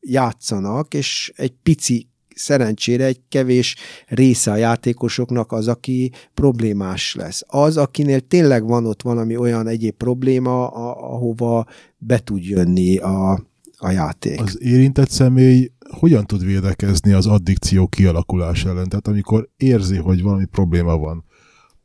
játszanak, 0.00 0.94
és 0.94 1.32
egy 1.36 1.54
pici 1.62 2.11
szerencsére 2.34 3.04
egy 3.04 3.20
kevés 3.28 3.76
része 4.06 4.50
a 4.50 4.56
játékosoknak 4.56 5.52
az, 5.52 5.68
aki 5.68 6.12
problémás 6.34 7.14
lesz. 7.14 7.42
Az, 7.46 7.76
akinél 7.76 8.20
tényleg 8.20 8.66
van 8.66 8.86
ott 8.86 9.02
valami 9.02 9.36
olyan 9.36 9.66
egyéb 9.66 9.94
probléma, 9.94 10.66
ahova 10.92 11.66
be 11.98 12.18
tud 12.18 12.44
jönni 12.44 12.96
a, 12.96 13.32
a 13.76 13.90
játék. 13.90 14.40
Az 14.40 14.62
érintett 14.62 15.10
személy 15.10 15.70
hogyan 15.98 16.26
tud 16.26 16.44
védekezni 16.44 17.12
az 17.12 17.26
addikció 17.26 17.86
kialakulása 17.86 18.68
ellen? 18.68 18.88
Tehát 18.88 19.08
amikor 19.08 19.48
érzi, 19.56 19.96
hogy 19.96 20.22
valami 20.22 20.44
probléma 20.44 20.96
van, 20.96 21.24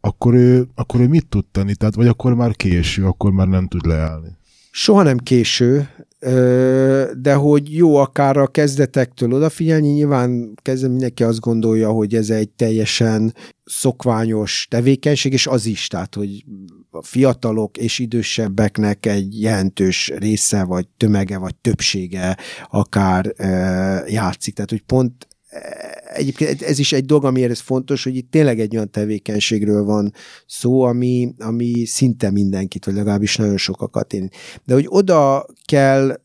akkor 0.02 0.34
ő, 0.34 0.68
akkor 0.76 1.00
ő 1.00 1.08
mit 1.08 1.28
tud 1.28 1.46
tenni? 1.52 1.76
Tehát, 1.76 1.96
vagy 1.96 2.08
akkor 2.08 2.34
már 2.34 2.56
késő, 2.56 3.06
akkor 3.06 3.32
már 3.32 3.48
nem 3.48 3.68
tud 3.68 3.86
leállni? 3.86 4.38
Soha 4.80 5.04
nem 5.04 5.18
késő, 5.18 5.90
de 7.18 7.34
hogy 7.34 7.76
jó 7.76 7.96
akár 7.96 8.38
a 8.38 8.48
kezdetektől 8.48 9.34
odafigyelni, 9.34 9.88
nyilván 9.88 10.54
kezdve 10.62 10.88
mindenki 10.88 11.24
azt 11.24 11.40
gondolja, 11.40 11.90
hogy 11.90 12.16
ez 12.16 12.30
egy 12.30 12.50
teljesen 12.50 13.34
szokványos 13.66 14.68
tevékenység, 14.70 15.34
és 15.34 15.48
az 15.48 15.66
is, 15.66 15.88
tehát, 15.88 16.16
hogy 16.16 16.44
a 16.90 17.04
fiatalok 17.04 17.78
és 17.78 18.00
idősebbeknek 18.00 19.06
egy 19.06 19.42
jelentős 19.42 20.12
része, 20.18 20.64
vagy 20.64 20.88
tömege, 20.98 21.38
vagy 21.38 21.56
többsége 21.56 22.38
akár 22.70 23.34
játszik. 24.08 24.54
Tehát, 24.54 24.70
hogy 24.70 24.84
pont 24.86 25.28
egyébként 26.14 26.62
ez 26.62 26.80
is 26.80 26.94
egy 26.94 27.06
dolog, 27.06 27.26
amiért 27.26 27.52
ez 27.52 27.60
fontos, 27.60 28.04
hogy 28.04 28.16
itt 28.16 28.32
tényleg 28.32 28.60
egy 28.60 28.76
olyan 28.76 28.92
tevékenységről 28.92 29.84
van 29.84 30.14
szó, 30.46 30.82
ami, 30.82 31.34
ami 31.40 31.86
szinte 31.86 32.32
mindenkit, 32.32 32.86
vagy 32.86 32.94
legalábbis 32.94 33.36
nagyon 33.36 33.58
sokakat 33.58 34.14
én. 34.14 34.30
De 34.66 34.74
hogy 34.74 34.86
oda 34.90 35.46
kell 35.66 36.20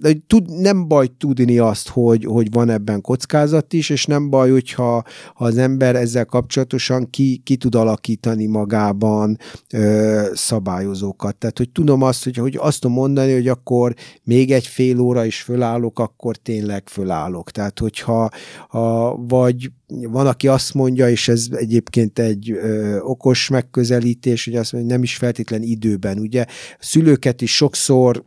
de 0.00 0.16
tud, 0.26 0.60
nem 0.60 0.88
baj 0.88 1.06
tudni 1.18 1.58
azt, 1.58 1.88
hogy, 1.88 2.24
hogy 2.24 2.50
van 2.50 2.70
ebben 2.70 3.00
kockázat 3.00 3.72
is, 3.72 3.90
és 3.90 4.04
nem 4.06 4.30
baj, 4.30 4.50
hogyha 4.50 5.04
ha 5.34 5.44
az 5.44 5.56
ember 5.56 5.96
ezzel 5.96 6.24
kapcsolatosan 6.24 7.10
ki, 7.10 7.40
ki 7.44 7.56
tud 7.56 7.74
alakítani 7.74 8.46
magában 8.46 9.38
ö, 9.72 10.22
szabályozókat. 10.34 11.36
Tehát, 11.36 11.58
hogy 11.58 11.70
tudom 11.70 12.02
azt, 12.02 12.24
hogy, 12.24 12.36
hogy 12.36 12.56
azt 12.60 12.80
tudom 12.80 12.96
mondani, 12.96 13.32
hogy 13.32 13.48
akkor 13.48 13.94
még 14.22 14.52
egy 14.52 14.66
fél 14.66 15.00
óra 15.00 15.24
is 15.24 15.42
fölállok, 15.42 15.98
akkor 15.98 16.36
tényleg 16.36 16.88
fölállok. 16.88 17.50
Tehát, 17.50 17.78
hogyha 17.78 18.30
ha, 18.68 19.16
vagy 19.16 19.70
van, 19.86 20.26
aki 20.26 20.48
azt 20.48 20.74
mondja, 20.74 21.08
és 21.08 21.28
ez 21.28 21.46
egyébként 21.50 22.18
egy 22.18 22.50
ö, 22.50 22.98
okos 23.00 23.48
megközelítés, 23.48 24.44
hogy 24.44 24.56
azt 24.56 24.72
mondja, 24.72 24.90
hogy 24.90 24.98
nem 24.98 25.08
is 25.08 25.16
feltétlen 25.16 25.62
időben. 25.62 26.18
Ugye 26.18 26.44
szülőket 26.78 27.40
is 27.40 27.56
sokszor 27.56 28.24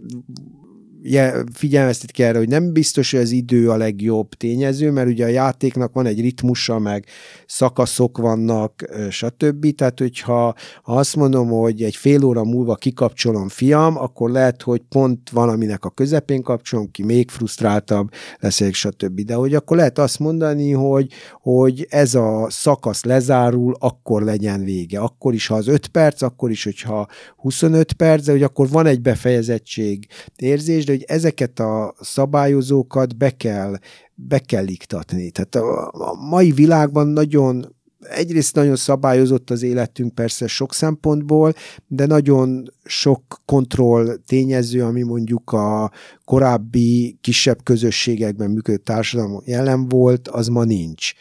figyelmeztet 1.54 2.12
ki 2.12 2.24
erre, 2.24 2.38
hogy 2.38 2.48
nem 2.48 2.74
biztos, 2.74 3.12
hogy 3.12 3.20
az 3.20 3.32
idő 3.32 3.70
a 3.70 3.78
legjobb 3.78 4.34
tényező, 4.34 4.92
mert 4.92 5.08
ugye 5.08 5.26
a 5.26 5.30
játéknak 5.30 5.94
van 5.94 6.06
egy 6.06 6.22
ritmusa, 6.22 6.80
meg 6.80 7.06
szakaszok 7.46 8.18
vannak, 8.18 8.84
stb. 9.10 9.76
Tehát, 9.76 10.00
hogyha 10.00 10.56
ha 10.82 10.96
azt 10.96 11.16
mondom, 11.16 11.50
hogy 11.50 11.84
egy 11.84 11.96
fél 11.96 12.24
óra 12.24 12.44
múlva 12.44 12.76
kikapcsolom 12.76 13.50
fiam, 13.50 13.98
akkor 13.98 14.30
lehet, 14.30 14.62
hogy 14.62 14.82
pont 14.90 15.30
valaminek 15.30 15.86
a 15.86 15.90
közepén 15.90 16.42
kapcsolom 16.42 16.92
ki, 16.92 17.04
még 17.04 17.30
frusztráltabb 17.30 18.10
leszek, 18.40 18.74
stb. 18.74 19.22
De 19.22 19.34
hogy 19.34 19.54
akkor 19.54 19.78
lehet 19.78 20.00
azt 20.00 20.20
mondani, 20.20 20.72
hogy, 20.72 21.12
hogy 21.42 21.88
ez 21.90 22.16
a 22.16 22.48
szakasz 22.50 23.04
lezárul, 23.04 23.76
akkor 23.80 24.24
legyen 24.24 24.64
vége. 24.64 25.00
Akkor 25.00 25.34
is, 25.34 25.48
ha 25.48 25.56
az 25.56 25.68
5 25.68 25.88
perc, 25.88 26.22
akkor 26.22 26.52
is, 26.52 26.64
hogyha 26.64 27.08
25 27.36 27.94
perc, 27.94 28.26
de 28.26 28.32
hogy 28.32 28.44
akkor 28.44 28.70
van 28.70 28.86
egy 28.86 29.02
befejezettség 29.02 30.08
érzés, 30.36 30.86
de 30.86 30.93
hogy 30.94 31.04
ezeket 31.08 31.60
a 31.60 31.96
szabályozókat 32.00 33.18
be 33.18 33.30
kell, 33.30 33.78
be 34.16 34.40
kell 34.40 34.68
iktatni. 34.68 35.32
Tehát 35.32 35.56
a, 35.56 35.88
a 35.88 36.14
mai 36.30 36.52
világban 36.52 37.08
nagyon 37.08 37.76
egyrészt 38.10 38.56
nagyon 38.56 38.76
szabályozott 38.76 39.50
az 39.50 39.64
életünk 39.64 40.16
persze 40.16 40.48
sok 40.48 40.74
szempontból, 40.74 41.54
de 41.88 42.06
nagyon 42.06 42.74
sok 42.84 43.42
kontroll 43.46 44.18
tényező, 44.26 44.84
ami 44.84 45.02
mondjuk 45.02 45.52
a 45.52 45.92
korábbi 46.26 47.18
kisebb 47.22 47.64
közösségekben 47.64 48.52
működő 48.52 48.78
társadalom 48.78 49.42
jelen 49.46 49.88
volt, 49.88 50.28
az 50.28 50.48
ma 50.48 50.64
nincs. 50.64 51.14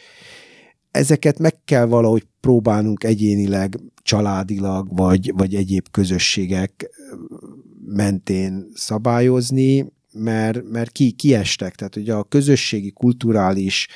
Ezeket 0.91 1.39
meg 1.39 1.55
kell 1.65 1.85
valahogy 1.85 2.27
próbálnunk 2.39 3.03
egyénileg, 3.03 3.79
családilag, 4.03 4.95
vagy, 4.95 5.31
vagy 5.35 5.55
egyéb 5.55 5.85
közösségek 5.91 6.89
mentén 7.85 8.67
szabályozni, 8.73 9.91
mert, 10.13 10.69
mert 10.71 10.91
ki, 10.91 11.11
kiestek, 11.11 11.75
tehát 11.75 11.95
ugye 11.95 12.13
a 12.13 12.23
közösségi, 12.23 12.91
kulturális 12.91 13.87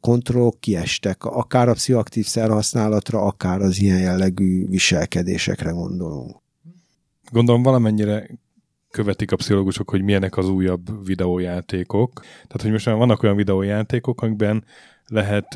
kontrollok 0.00 0.60
kiestek, 0.60 1.24
akár 1.24 1.68
a 1.68 1.72
pszichoaktív 1.72 2.26
szerhasználatra, 2.26 3.22
akár 3.22 3.60
az 3.60 3.80
ilyen 3.80 3.98
jellegű 3.98 4.66
viselkedésekre 4.66 5.70
gondolunk. 5.70 6.36
Gondolom 7.30 7.62
valamennyire 7.62 8.28
követik 8.90 9.32
a 9.32 9.36
pszichológusok, 9.36 9.90
hogy 9.90 10.02
milyenek 10.02 10.36
az 10.36 10.48
újabb 10.48 11.06
videójátékok. 11.06 12.20
Tehát, 12.20 12.62
hogy 12.62 12.70
most 12.70 12.86
már 12.86 12.94
vannak 12.94 13.22
olyan 13.22 13.36
videójátékok, 13.36 14.22
amikben 14.22 14.64
lehet, 15.06 15.54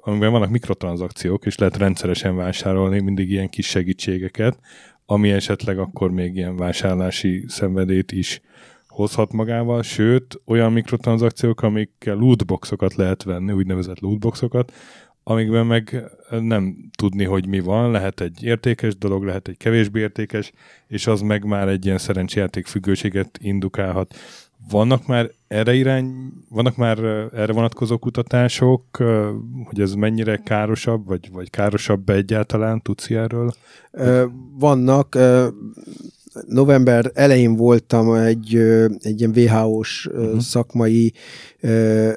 amiben 0.00 0.30
vannak 0.30 0.50
mikrotranszakciók, 0.50 1.46
és 1.46 1.58
lehet 1.58 1.76
rendszeresen 1.76 2.36
vásárolni 2.36 3.00
mindig 3.00 3.30
ilyen 3.30 3.48
kis 3.48 3.66
segítségeket, 3.66 4.58
ami 5.06 5.30
esetleg 5.30 5.78
akkor 5.78 6.10
még 6.10 6.36
ilyen 6.36 6.56
vásárlási 6.56 7.44
szenvedét 7.48 8.12
is 8.12 8.40
hozhat 8.88 9.32
magával, 9.32 9.82
sőt, 9.82 10.40
olyan 10.46 10.72
mikrotranszakciók, 10.72 11.62
amikkel 11.62 12.16
lootboxokat 12.16 12.94
lehet 12.94 13.22
venni, 13.22 13.52
úgynevezett 13.52 14.00
lootboxokat, 14.00 14.72
amikben 15.22 15.66
meg 15.66 16.02
nem 16.40 16.76
tudni, 16.96 17.24
hogy 17.24 17.46
mi 17.46 17.60
van, 17.60 17.90
lehet 17.90 18.20
egy 18.20 18.42
értékes 18.42 18.96
dolog, 18.96 19.24
lehet 19.24 19.48
egy 19.48 19.56
kevésbé 19.56 20.00
értékes, 20.00 20.52
és 20.86 21.06
az 21.06 21.20
meg 21.20 21.44
már 21.44 21.68
egy 21.68 21.84
ilyen 21.84 21.98
szerencséjáték 21.98 22.66
függőséget 22.66 23.38
indukálhat. 23.42 24.14
Vannak 24.70 25.06
már 25.06 25.30
erre 25.48 25.74
irány, 25.74 26.32
vannak 26.48 26.76
már 26.76 26.98
erre 27.34 27.52
vonatkozó 27.52 27.98
kutatások, 27.98 28.82
hogy 29.64 29.80
ez 29.80 29.92
mennyire 29.92 30.36
károsabb, 30.36 31.06
vagy, 31.06 31.28
vagy 31.32 31.50
károsabb 31.50 32.08
egyáltalán, 32.08 32.82
tudsz 32.82 33.10
erről? 33.10 33.52
Vannak, 34.58 35.18
november 36.46 37.10
elején 37.14 37.56
voltam 37.56 38.14
egy, 38.14 38.54
egy 38.98 39.20
ilyen 39.20 39.36
WHO-s 39.36 40.06
uh-huh. 40.06 40.38
szakmai 40.38 41.12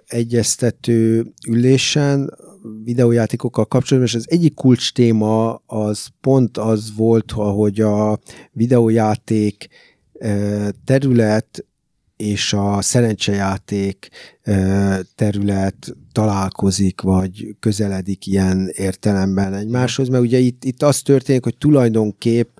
egyeztető 0.07 1.33
ülésen, 1.47 2.33
videójátékokkal 2.83 3.65
kapcsolatban, 3.65 4.11
és 4.13 4.15
az 4.15 4.31
egyik 4.31 4.53
kulcs 4.53 4.93
téma 4.93 5.55
az 5.65 6.07
pont 6.21 6.57
az 6.57 6.93
volt, 6.95 7.31
hogy 7.31 7.81
a 7.81 8.19
videójáték 8.51 9.67
terület 10.85 11.65
és 12.23 12.53
a 12.53 12.81
szerencsejáték 12.81 14.09
terület 15.15 15.95
találkozik, 16.11 17.01
vagy 17.01 17.55
közeledik 17.59 18.27
ilyen 18.27 18.69
értelemben 18.73 19.53
egymáshoz, 19.53 20.07
mert 20.07 20.23
ugye 20.23 20.37
itt, 20.37 20.63
itt 20.63 20.81
az 20.81 21.01
történik, 21.01 21.43
hogy 21.43 21.57
tulajdonképp 21.57 22.57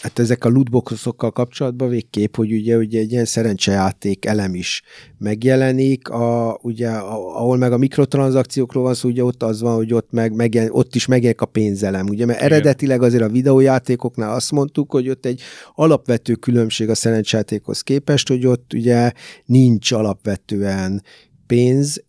hát 0.00 0.18
ezek 0.18 0.44
a 0.44 0.48
lootboxokkal 0.48 1.30
kapcsolatban 1.30 1.88
végképp, 1.88 2.36
hogy 2.36 2.52
ugye, 2.52 2.76
ugye 2.76 2.98
egy 3.00 3.12
ilyen 3.12 3.24
szerencsejáték 3.24 4.24
elem 4.24 4.54
is 4.54 4.82
megjelenik, 5.18 6.08
a, 6.08 6.58
ugye, 6.62 6.88
ahol 6.88 7.56
meg 7.56 7.72
a 7.72 7.78
mikrotranszakciókról 7.78 8.82
van 8.82 8.94
szó, 8.94 9.08
ugye 9.08 9.24
ott 9.24 9.42
az 9.42 9.60
van, 9.60 9.74
hogy 9.74 9.94
ott, 9.94 10.10
meg, 10.10 10.34
meg 10.34 10.68
ott 10.70 10.94
is 10.94 11.06
megjelenik 11.06 11.40
a 11.40 11.46
pénzelem, 11.46 12.06
ugye, 12.08 12.26
mert 12.26 12.38
Igen. 12.38 12.52
eredetileg 12.52 13.02
azért 13.02 13.22
a 13.22 13.28
videójátékoknál 13.28 14.34
azt 14.34 14.52
mondtuk, 14.52 14.90
hogy 14.90 15.08
ott 15.08 15.26
egy 15.26 15.42
alapvető 15.74 16.34
különbség 16.34 16.88
a 16.88 16.94
szerencsejátékhoz 16.94 17.80
képest, 17.80 18.28
hogy 18.28 18.46
ott 18.46 18.72
ugye 18.72 19.12
nincs 19.44 19.92
alapvetően 19.92 21.02
pénz, 21.50 22.02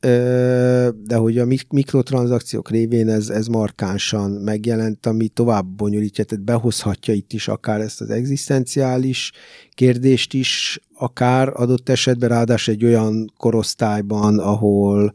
de 1.03 1.15
hogy 1.15 1.37
a 1.37 1.45
mikrotranszakciók 1.69 2.69
révén 2.69 3.09
ez, 3.09 3.29
ez 3.29 3.47
markánsan 3.47 4.31
megjelent, 4.31 5.05
ami 5.05 5.27
tovább 5.27 5.65
bonyolítja, 5.65 6.23
tehát 6.23 6.43
behozhatja 6.43 7.13
itt 7.13 7.33
is 7.33 7.47
akár 7.47 7.81
ezt 7.81 8.01
az 8.01 8.09
egzisztenciális 8.09 9.31
kérdést 9.73 10.33
is, 10.33 10.79
akár 10.93 11.51
adott 11.53 11.89
esetben 11.89 12.29
ráadásul 12.29 12.73
egy 12.73 12.85
olyan 12.85 13.33
korosztályban, 13.37 14.39
ahol 14.39 15.13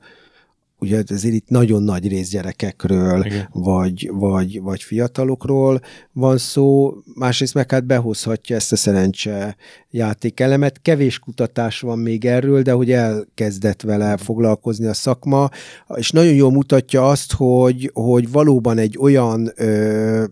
ugye 0.78 1.02
ezért 1.06 1.34
itt 1.34 1.48
nagyon 1.48 1.82
nagy 1.82 2.08
rész 2.08 2.28
gyerekekről, 2.28 3.26
vagy, 3.52 4.10
vagy, 4.12 4.60
vagy 4.60 4.82
fiatalokról 4.82 5.80
van 6.12 6.38
szó, 6.38 6.94
másrészt 7.14 7.54
meg 7.54 7.70
hát 7.70 7.84
behozhatja 7.84 8.56
ezt 8.56 8.72
a 8.72 8.76
szerencse 8.76 9.56
játékelemet. 9.90 10.80
Kevés 10.82 11.18
kutatás 11.18 11.80
van 11.80 11.98
még 11.98 12.24
erről, 12.24 12.62
de 12.62 12.72
hogy 12.72 12.92
elkezdett 12.92 13.82
vele 13.82 14.16
foglalkozni 14.16 14.86
a 14.86 14.94
szakma, 14.94 15.50
és 15.94 16.10
nagyon 16.10 16.34
jól 16.34 16.50
mutatja 16.50 17.08
azt, 17.08 17.32
hogy, 17.32 17.90
hogy 17.94 18.30
valóban 18.30 18.78
egy 18.78 18.96
olyan 19.00 19.52
ö, 19.56 20.24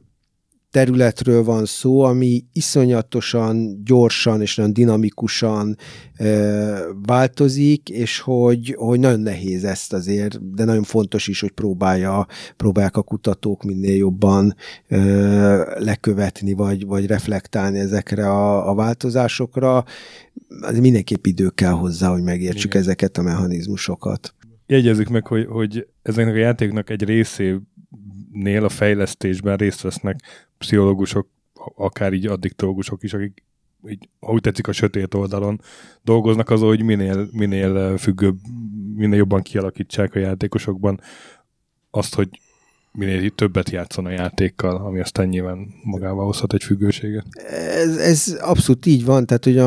területről 0.74 1.44
van 1.44 1.64
szó, 1.64 2.00
ami 2.00 2.44
iszonyatosan 2.52 3.82
gyorsan 3.84 4.40
és 4.40 4.56
nagyon 4.56 4.72
dinamikusan 4.72 5.76
ö, 6.18 6.92
változik, 7.06 7.88
és 7.88 8.20
hogy, 8.20 8.74
hogy 8.78 9.00
nagyon 9.00 9.20
nehéz 9.20 9.64
ezt 9.64 9.92
azért, 9.92 10.54
de 10.54 10.64
nagyon 10.64 10.82
fontos 10.82 11.28
is, 11.28 11.40
hogy 11.40 11.50
próbálja, 11.50 12.26
próbálják 12.56 12.96
a 12.96 13.02
kutatók 13.02 13.62
minél 13.62 13.96
jobban 13.96 14.54
ö, 14.88 14.98
lekövetni, 15.78 16.52
vagy, 16.52 16.86
vagy 16.86 17.06
reflektálni 17.06 17.78
ezekre 17.78 18.30
a, 18.30 18.70
a 18.70 18.74
változásokra. 18.74 19.84
Az 20.60 20.78
mindenképp 20.78 21.26
idő 21.26 21.48
kell 21.48 21.72
hozzá, 21.72 22.08
hogy 22.08 22.22
megértsük 22.22 22.70
Igen. 22.70 22.82
ezeket 22.82 23.18
a 23.18 23.22
mechanizmusokat. 23.22 24.34
Jegyezzük 24.66 25.08
meg, 25.08 25.26
hogy, 25.26 25.46
hogy 25.46 25.86
ezeknek 26.02 26.34
a 26.34 26.38
játéknak 26.38 26.90
egy 26.90 27.04
részénél 28.34 28.64
a 28.64 28.68
fejlesztésben 28.68 29.56
részt 29.56 29.80
vesznek 29.80 30.20
pszichológusok, 30.58 31.28
akár 31.74 32.12
így 32.12 32.26
addiktológusok 32.26 33.02
is, 33.02 33.14
akik 33.14 33.42
így, 33.88 34.08
ha 34.20 34.32
úgy 34.32 34.40
tetszik, 34.40 34.68
a 34.68 34.72
sötét 34.72 35.14
oldalon 35.14 35.60
dolgoznak 36.02 36.50
azon, 36.50 36.68
hogy 36.68 36.82
minél, 36.82 37.28
minél 37.32 37.96
függőbb, 37.98 38.36
minél 38.94 39.18
jobban 39.18 39.42
kialakítsák 39.42 40.14
a 40.14 40.18
játékosokban 40.18 41.00
azt, 41.90 42.14
hogy 42.14 42.28
minél 42.92 43.30
többet 43.30 43.70
játszon 43.70 44.06
a 44.06 44.10
játékkal, 44.10 44.76
ami 44.76 45.00
aztán 45.00 45.28
nyilván 45.28 45.66
magával 45.82 46.24
hozhat 46.24 46.52
egy 46.52 46.62
függőséget. 46.62 47.26
Ez, 47.70 47.96
ez 47.96 48.38
abszolút 48.40 48.86
így 48.86 49.04
van, 49.04 49.26
tehát 49.26 49.44
hogy 49.44 49.58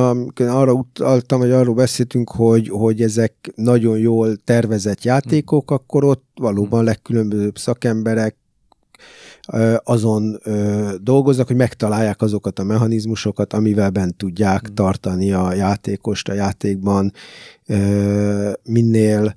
arra 0.47 0.74
utaltam, 0.74 1.39
hogy 1.39 1.51
arról 1.51 1.76
beszéltünk, 1.76 2.30
hogy, 2.30 2.70
hogy 2.70 3.01
ezek 3.01 3.51
nagyon 3.55 3.97
jól 3.97 4.36
tervezett 4.36 5.03
játékok, 5.03 5.68
hmm. 5.68 5.78
akkor 5.78 6.03
ott 6.03 6.26
valóban 6.36 6.80
hmm. 6.80 6.88
legkülönbözőbb 6.88 7.57
szakemberek 7.57 8.36
azon 9.84 10.39
dolgoznak, 11.02 11.48
hogy 11.48 11.56
megtalálják 11.56 12.22
azokat 12.22 12.60
a 12.60 12.64
mechanizmusokat, 12.64 13.54
amivel 13.54 13.89
bent 13.89 14.16
tudják 14.16 14.66
hmm. 14.66 14.76
tartani 14.76 15.32
a 15.32 15.54
játékost 15.54 16.30
a 16.30 16.34
játékban 16.34 17.14
minél 18.64 19.36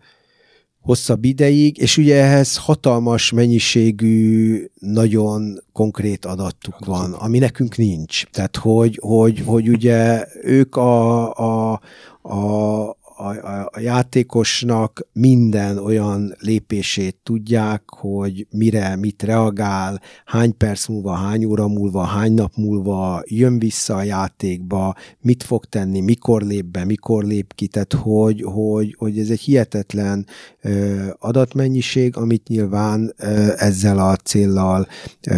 hosszabb 0.81 1.25
ideig, 1.25 1.79
és 1.79 1.97
ugye 1.97 2.23
ehhez 2.23 2.57
hatalmas 2.57 3.31
mennyiségű, 3.31 4.65
nagyon 4.79 5.63
konkrét 5.73 6.25
adatuk 6.25 6.85
van, 6.85 7.13
ami 7.13 7.39
nekünk 7.39 7.77
nincs. 7.77 8.25
Tehát, 8.27 8.57
hogy, 8.57 8.99
hogy, 9.03 9.43
hogy 9.47 9.69
ugye 9.69 10.27
ők 10.43 10.77
a, 10.77 11.35
a, 11.35 11.81
a, 12.23 12.97
a, 13.21 13.69
a 13.73 13.81
játékosnak 13.81 15.07
minden 15.13 15.79
olyan 15.79 16.35
lépését 16.39 17.17
tudják, 17.23 17.83
hogy 17.87 18.47
mire, 18.51 18.97
mit 18.97 19.23
reagál, 19.23 20.01
hány 20.25 20.57
perc 20.57 20.87
múlva, 20.89 21.15
hány 21.15 21.45
óra 21.45 21.69
múlva, 21.69 22.03
hány 22.03 22.33
nap 22.33 22.53
múlva 22.57 23.23
jön 23.27 23.59
vissza 23.59 23.95
a 23.95 24.03
játékba, 24.03 24.95
mit 25.21 25.43
fog 25.43 25.65
tenni, 25.65 26.01
mikor 26.01 26.43
lép 26.43 26.65
be, 26.65 26.85
mikor 26.85 27.25
lép 27.25 27.55
ki, 27.55 27.67
tehát 27.67 27.93
hogy, 27.93 28.43
hogy, 28.43 28.95
hogy 28.99 29.19
ez 29.19 29.31
egy 29.31 29.41
hihetetlen 29.41 30.27
ö, 30.61 31.07
adatmennyiség, 31.19 32.17
amit 32.17 32.49
nyilván 32.49 33.15
ö, 33.17 33.53
ezzel 33.57 33.99
a 33.99 34.17
céllal 34.17 34.87
ö, 35.27 35.35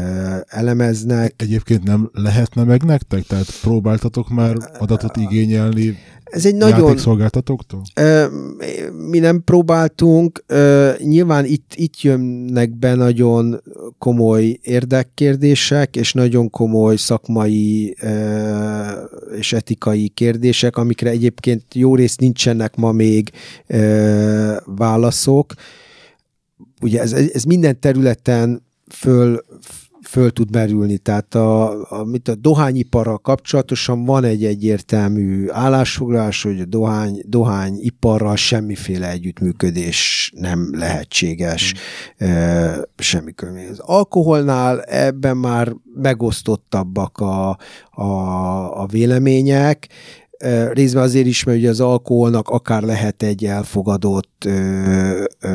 elemeznek. 0.49 1.35
Egyébként 1.37 1.83
nem 1.83 2.11
lehetne 2.13 2.65
meg 2.65 2.83
nektek? 2.83 3.23
Tehát 3.23 3.61
próbáltatok 3.61 4.29
már 4.29 4.57
adatot 4.79 5.17
igényelni 5.17 5.97
ez 6.33 6.47
egy 6.47 6.55
nagyon... 6.55 6.79
Játékszolgáltatóktól? 6.79 7.83
Mi 9.09 9.19
nem 9.19 9.45
próbáltunk. 9.45 10.45
Nyilván 10.99 11.45
itt, 11.45 11.73
itt 11.75 12.01
jönnek 12.01 12.79
be 12.79 12.95
nagyon 12.95 13.63
komoly 13.99 14.59
érdekkérdések, 14.63 15.97
és 15.97 16.13
nagyon 16.13 16.51
komoly 16.51 16.97
szakmai 16.97 17.97
és 19.39 19.53
etikai 19.53 20.09
kérdések, 20.09 20.77
amikre 20.77 21.11
egyébként 21.11 21.65
jó 21.75 21.95
részt 21.95 22.21
nincsenek 22.21 22.77
ma 22.77 22.93
még 22.93 23.31
válaszok. 24.65 25.53
Ugye 26.81 27.01
ez, 27.01 27.13
ez 27.13 27.43
minden 27.43 27.81
területen 27.81 28.63
föl, 28.91 29.45
föl 30.03 30.31
tud 30.31 30.51
merülni. 30.51 30.99
Tehát 30.99 31.35
a, 31.35 31.71
a, 31.91 32.05
mit 32.05 32.29
a 32.29 32.35
dohányiparral 32.35 33.19
kapcsolatosan 33.19 34.05
van 34.05 34.25
egy 34.25 34.45
egyértelmű 34.45 35.47
állásfoglalás, 35.51 36.43
hogy 36.43 36.61
a 36.61 36.65
dohány, 36.65 37.23
dohányiparral 37.27 38.37
semmiféle 38.37 39.11
együttműködés 39.11 40.33
nem 40.37 40.71
lehetséges. 40.73 41.75
Hmm. 42.17 42.29
E, 42.29 42.89
semmi 42.97 43.33
körülmény. 43.35 43.69
Az 43.69 43.79
alkoholnál 43.79 44.83
ebben 44.83 45.37
már 45.37 45.73
megosztottabbak 45.95 47.19
a, 47.19 47.59
a, 47.91 48.81
a 48.83 48.87
vélemények, 48.87 49.89
részben 50.73 51.03
azért 51.03 51.27
is, 51.27 51.45
mert 51.45 51.59
ugye 51.59 51.69
az 51.69 51.81
alkoholnak 51.81 52.49
akár 52.49 52.83
lehet 52.83 53.23
egy 53.23 53.45
elfogadott 53.45 54.45
ö, 54.47 55.25
ö, 55.41 55.49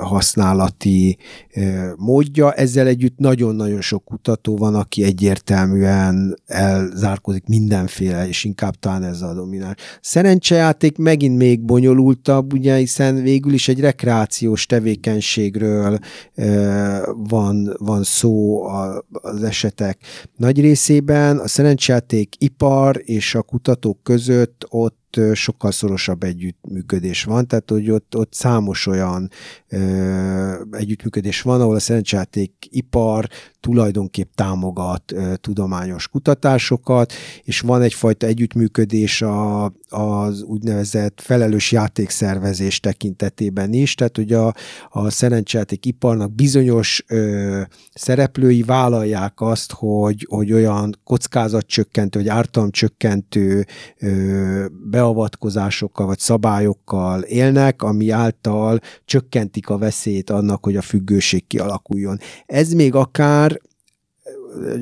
használati 0.00 1.18
ö, 1.54 1.90
módja, 1.96 2.52
ezzel 2.52 2.86
együtt 2.86 3.18
nagyon-nagyon 3.18 3.80
sok 3.80 4.04
kutató 4.04 4.56
van, 4.56 4.74
aki 4.74 5.04
egyértelműen 5.04 6.38
elzárkozik 6.46 7.46
mindenféle, 7.46 8.28
és 8.28 8.44
inkább 8.44 8.74
talán 8.74 9.02
ez 9.02 9.22
a 9.22 9.34
domináns. 9.34 9.74
Szerencsejáték 10.00 10.98
megint 10.98 11.36
még 11.36 11.64
bonyolultabb, 11.64 12.52
ugye, 12.52 12.76
hiszen 12.76 13.22
végül 13.22 13.52
is 13.52 13.68
egy 13.68 13.80
rekreációs 13.80 14.66
tevékenységről 14.66 15.98
ö, 16.34 16.96
van, 17.16 17.74
van 17.78 18.02
szó 18.02 18.64
a, 18.64 19.04
az 19.10 19.42
esetek 19.42 19.98
nagy 20.36 20.60
részében. 20.60 21.38
A 21.38 21.48
szerencsejáték 21.48 22.34
ipar 22.38 23.02
és 23.04 23.34
a 23.34 23.42
kutatók 23.42 24.02
között 24.02 24.26
között 24.28 24.66
ott 24.68 25.07
sokkal 25.32 25.70
szorosabb 25.70 26.22
együttműködés 26.22 27.24
van, 27.24 27.46
tehát 27.46 27.70
hogy 27.70 27.90
ott, 27.90 28.16
ott 28.16 28.32
számos 28.32 28.86
olyan 28.86 29.30
ö, 29.68 30.62
együttműködés 30.70 31.42
van, 31.42 31.60
ahol 31.60 31.74
a 31.74 31.78
szerencsáték 31.78 32.52
ipar 32.70 33.28
tulajdonképp 33.60 34.32
támogat 34.34 35.12
ö, 35.12 35.34
tudományos 35.36 36.08
kutatásokat, 36.08 37.12
és 37.42 37.60
van 37.60 37.82
egyfajta 37.82 38.26
együttműködés 38.26 39.22
a, 39.22 39.64
az 39.88 40.42
úgynevezett 40.42 41.20
felelős 41.20 41.72
játékszervezés 41.72 42.80
tekintetében 42.80 43.72
is, 43.72 43.94
tehát 43.94 44.16
hogy 44.16 44.32
a, 44.32 44.54
a 44.88 45.10
szerencsáték 45.10 45.86
iparnak 45.86 46.34
bizonyos 46.34 47.04
ö, 47.06 47.60
szereplői 47.94 48.62
vállalják 48.62 49.40
azt, 49.40 49.72
hogy, 49.72 50.26
hogy 50.28 50.52
olyan 50.52 50.98
kockázatcsökkentő, 51.04 52.18
vagy 52.18 52.28
ártalomcsökkentő 52.28 53.66
ö, 53.98 54.66
beavatkozásokkal 54.98 56.06
vagy 56.06 56.18
szabályokkal 56.18 57.22
élnek, 57.22 57.82
ami 57.82 58.10
által 58.10 58.80
csökkentik 59.04 59.68
a 59.68 59.78
veszélyt 59.78 60.30
annak, 60.30 60.64
hogy 60.64 60.76
a 60.76 60.82
függőség 60.82 61.46
kialakuljon. 61.46 62.18
Ez 62.46 62.72
még 62.72 62.94
akár 62.94 63.60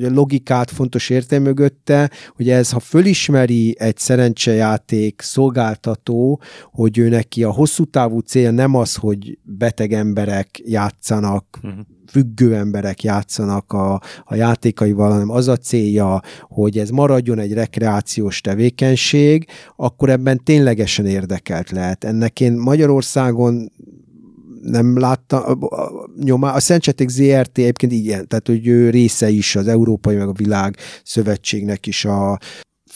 a 0.03 0.09
logikát 0.09 0.71
fontos 0.71 1.09
érte 1.09 1.39
mögötte, 1.39 2.09
hogy 2.35 2.49
ez, 2.49 2.71
ha 2.71 2.79
fölismeri 2.79 3.75
egy 3.79 3.97
szerencsejáték 3.97 5.21
szolgáltató, 5.21 6.41
hogy 6.71 6.97
ő 6.97 7.09
neki 7.09 7.43
a 7.43 7.51
hosszú 7.51 7.85
távú 7.85 8.19
cél 8.19 8.51
nem 8.51 8.75
az, 8.75 8.95
hogy 8.95 9.37
beteg 9.43 9.93
emberek 9.93 10.61
játszanak, 10.65 11.59
uh-huh 11.63 11.79
függő 12.09 12.55
emberek 12.55 13.03
játszanak 13.03 13.73
a, 13.73 14.01
a 14.25 14.35
játékaival, 14.35 15.11
hanem 15.11 15.29
az 15.29 15.47
a 15.47 15.57
célja, 15.57 16.21
hogy 16.41 16.77
ez 16.77 16.89
maradjon 16.89 17.39
egy 17.39 17.53
rekreációs 17.53 18.41
tevékenység, 18.41 19.47
akkor 19.75 20.09
ebben 20.09 20.43
ténylegesen 20.43 21.05
érdekelt 21.05 21.69
lehet. 21.71 22.03
Ennek 22.03 22.39
én 22.39 22.53
Magyarországon 22.53 23.71
nem 24.69 24.99
látta 24.99 25.45
a, 25.45 26.09
nyomá. 26.23 26.53
A 26.53 26.59
Szentseték 26.59 27.09
ZRT 27.09 27.57
egyébként 27.57 27.91
ilyen, 27.91 28.27
tehát 28.27 28.47
hogy 28.47 28.67
ő 28.67 28.89
része 28.89 29.29
is 29.29 29.55
az 29.55 29.67
Európai 29.67 30.15
meg 30.15 30.27
a 30.27 30.33
Világ 30.33 30.77
Szövetségnek 31.03 31.87
is 31.87 32.05
a 32.05 32.37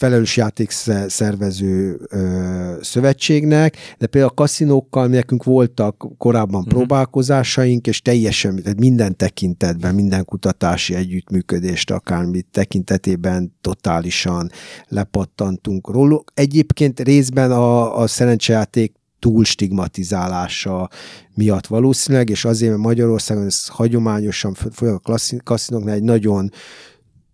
felelős 0.02 0.38
játék 0.38 0.70
szervező 1.08 2.00
ö, 2.10 2.78
szövetségnek, 2.82 3.76
de 3.98 4.08
például 4.08 4.32
a 4.32 4.42
kaszinókkal 4.42 5.08
nekünk 5.08 5.44
voltak 5.44 6.08
korábban 6.18 6.60
uh-huh. 6.60 6.74
próbálkozásaink, 6.74 7.88
és 7.88 8.02
teljesen, 8.02 8.56
tehát 8.56 8.80
minden 8.80 9.16
tekintetben, 9.16 9.96
minden 9.96 10.26
kutatási 10.26 10.96
együttműködést, 10.96 11.92
akármit 11.92 12.48
tekintetében 12.52 13.56
totálisan 13.62 14.52
lepattantunk 14.88 15.90
róluk. 15.90 16.32
Egyébként 16.34 17.00
részben 17.00 17.52
a, 17.52 18.00
a 18.00 18.08
szerencsejáték 18.08 19.01
túl 19.22 19.44
stigmatizálása 19.44 20.90
miatt 21.34 21.68
valószínűleg, 21.68 22.30
és 22.30 22.46
azért, 22.46 22.72
mert 22.72 22.84
Magyarországon 22.84 23.46
ez 23.46 23.68
hagyományosan, 23.68 24.54
főleg 24.74 24.96
a 25.04 25.18
kaszinóknál 25.44 25.96
egy 25.96 26.04
nagyon 26.04 26.52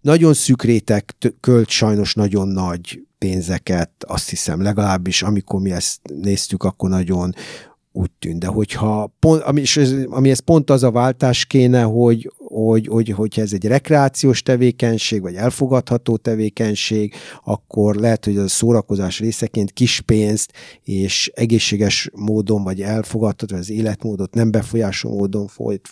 nagyon 0.01 0.33
szűk 0.33 0.63
réteg 0.63 1.15
költ 1.39 1.69
sajnos 1.69 2.13
nagyon 2.13 2.47
nagy 2.47 3.01
pénzeket, 3.17 3.91
azt 3.99 4.29
hiszem, 4.29 4.61
legalábbis 4.61 5.21
amikor 5.21 5.61
mi 5.61 5.71
ezt 5.71 5.99
néztük, 6.21 6.63
akkor 6.63 6.89
nagyon 6.89 7.33
úgy 7.91 8.11
tűnt. 8.19 8.39
De 8.39 8.47
hogyha 8.47 9.13
pont, 9.19 9.41
ami, 9.41 9.61
és 9.61 9.77
ez 10.23 10.39
pont 10.39 10.69
az 10.69 10.83
a 10.83 10.91
váltás 10.91 11.45
kéne, 11.45 11.81
hogy, 11.81 12.31
hogy, 12.65 12.87
hogy, 12.87 13.09
hogyha 13.09 13.41
ez 13.41 13.53
egy 13.53 13.65
rekreációs 13.65 14.41
tevékenység, 14.41 15.21
vagy 15.21 15.35
elfogadható 15.35 16.17
tevékenység, 16.17 17.13
akkor 17.43 17.95
lehet, 17.95 18.25
hogy 18.25 18.37
a 18.37 18.47
szórakozás 18.47 19.19
részeként 19.19 19.71
kis 19.71 20.01
pénzt 20.01 20.51
és 20.83 21.31
egészséges 21.35 22.09
módon, 22.15 22.63
vagy 22.63 22.81
elfogadható, 22.81 23.55
az 23.55 23.69
életmódot 23.69 24.33
nem 24.33 24.51
befolyásoló 24.51 25.17
módon 25.17 25.47
folyt, 25.47 25.89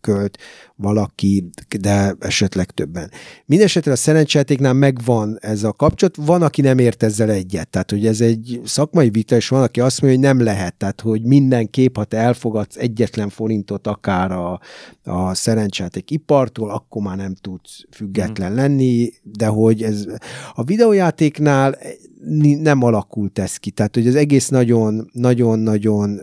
költ 0.00 0.38
valaki, 0.76 1.50
de 1.80 2.16
esetleg 2.20 2.70
többen. 2.70 3.10
Mindenesetre 3.46 3.92
a 3.92 3.96
szerencsejátéknál 3.96 4.72
megvan 4.72 5.38
ez 5.40 5.64
a 5.64 5.72
kapcsolat, 5.72 6.16
van, 6.16 6.42
aki 6.42 6.60
nem 6.60 6.78
ért 6.78 7.02
ezzel 7.02 7.30
egyet, 7.30 7.68
tehát 7.68 7.90
hogy 7.90 8.06
ez 8.06 8.20
egy 8.20 8.60
szakmai 8.64 9.10
vita, 9.10 9.36
és 9.36 9.48
van, 9.48 9.62
aki 9.62 9.80
azt 9.80 10.00
mondja, 10.00 10.18
hogy 10.18 10.28
nem 10.28 10.44
lehet, 10.44 10.74
tehát 10.74 11.00
hogy 11.00 11.22
mindenképp, 11.22 11.96
ha 11.96 12.04
te 12.04 12.16
elfogadsz 12.16 12.76
egyetlen 12.76 13.28
forintot 13.28 13.86
akár 13.86 14.32
a, 14.32 14.60
a 15.04 15.34
szerencsejáték 15.34 16.07
ipartól, 16.10 16.70
akkor 16.70 17.02
már 17.02 17.16
nem 17.16 17.34
tudsz 17.34 17.84
független 17.90 18.50
mhm. 18.50 18.60
lenni, 18.60 19.10
de 19.22 19.46
hogy 19.46 19.82
ez 19.82 20.06
a 20.54 20.62
videójátéknál 20.62 21.78
nem 22.60 22.82
alakult 22.82 23.38
ez 23.38 23.56
ki. 23.56 23.70
Tehát, 23.70 23.94
hogy 23.94 24.06
az 24.06 24.14
egész 24.14 24.48
nagyon-nagyon-nagyon 24.48 26.22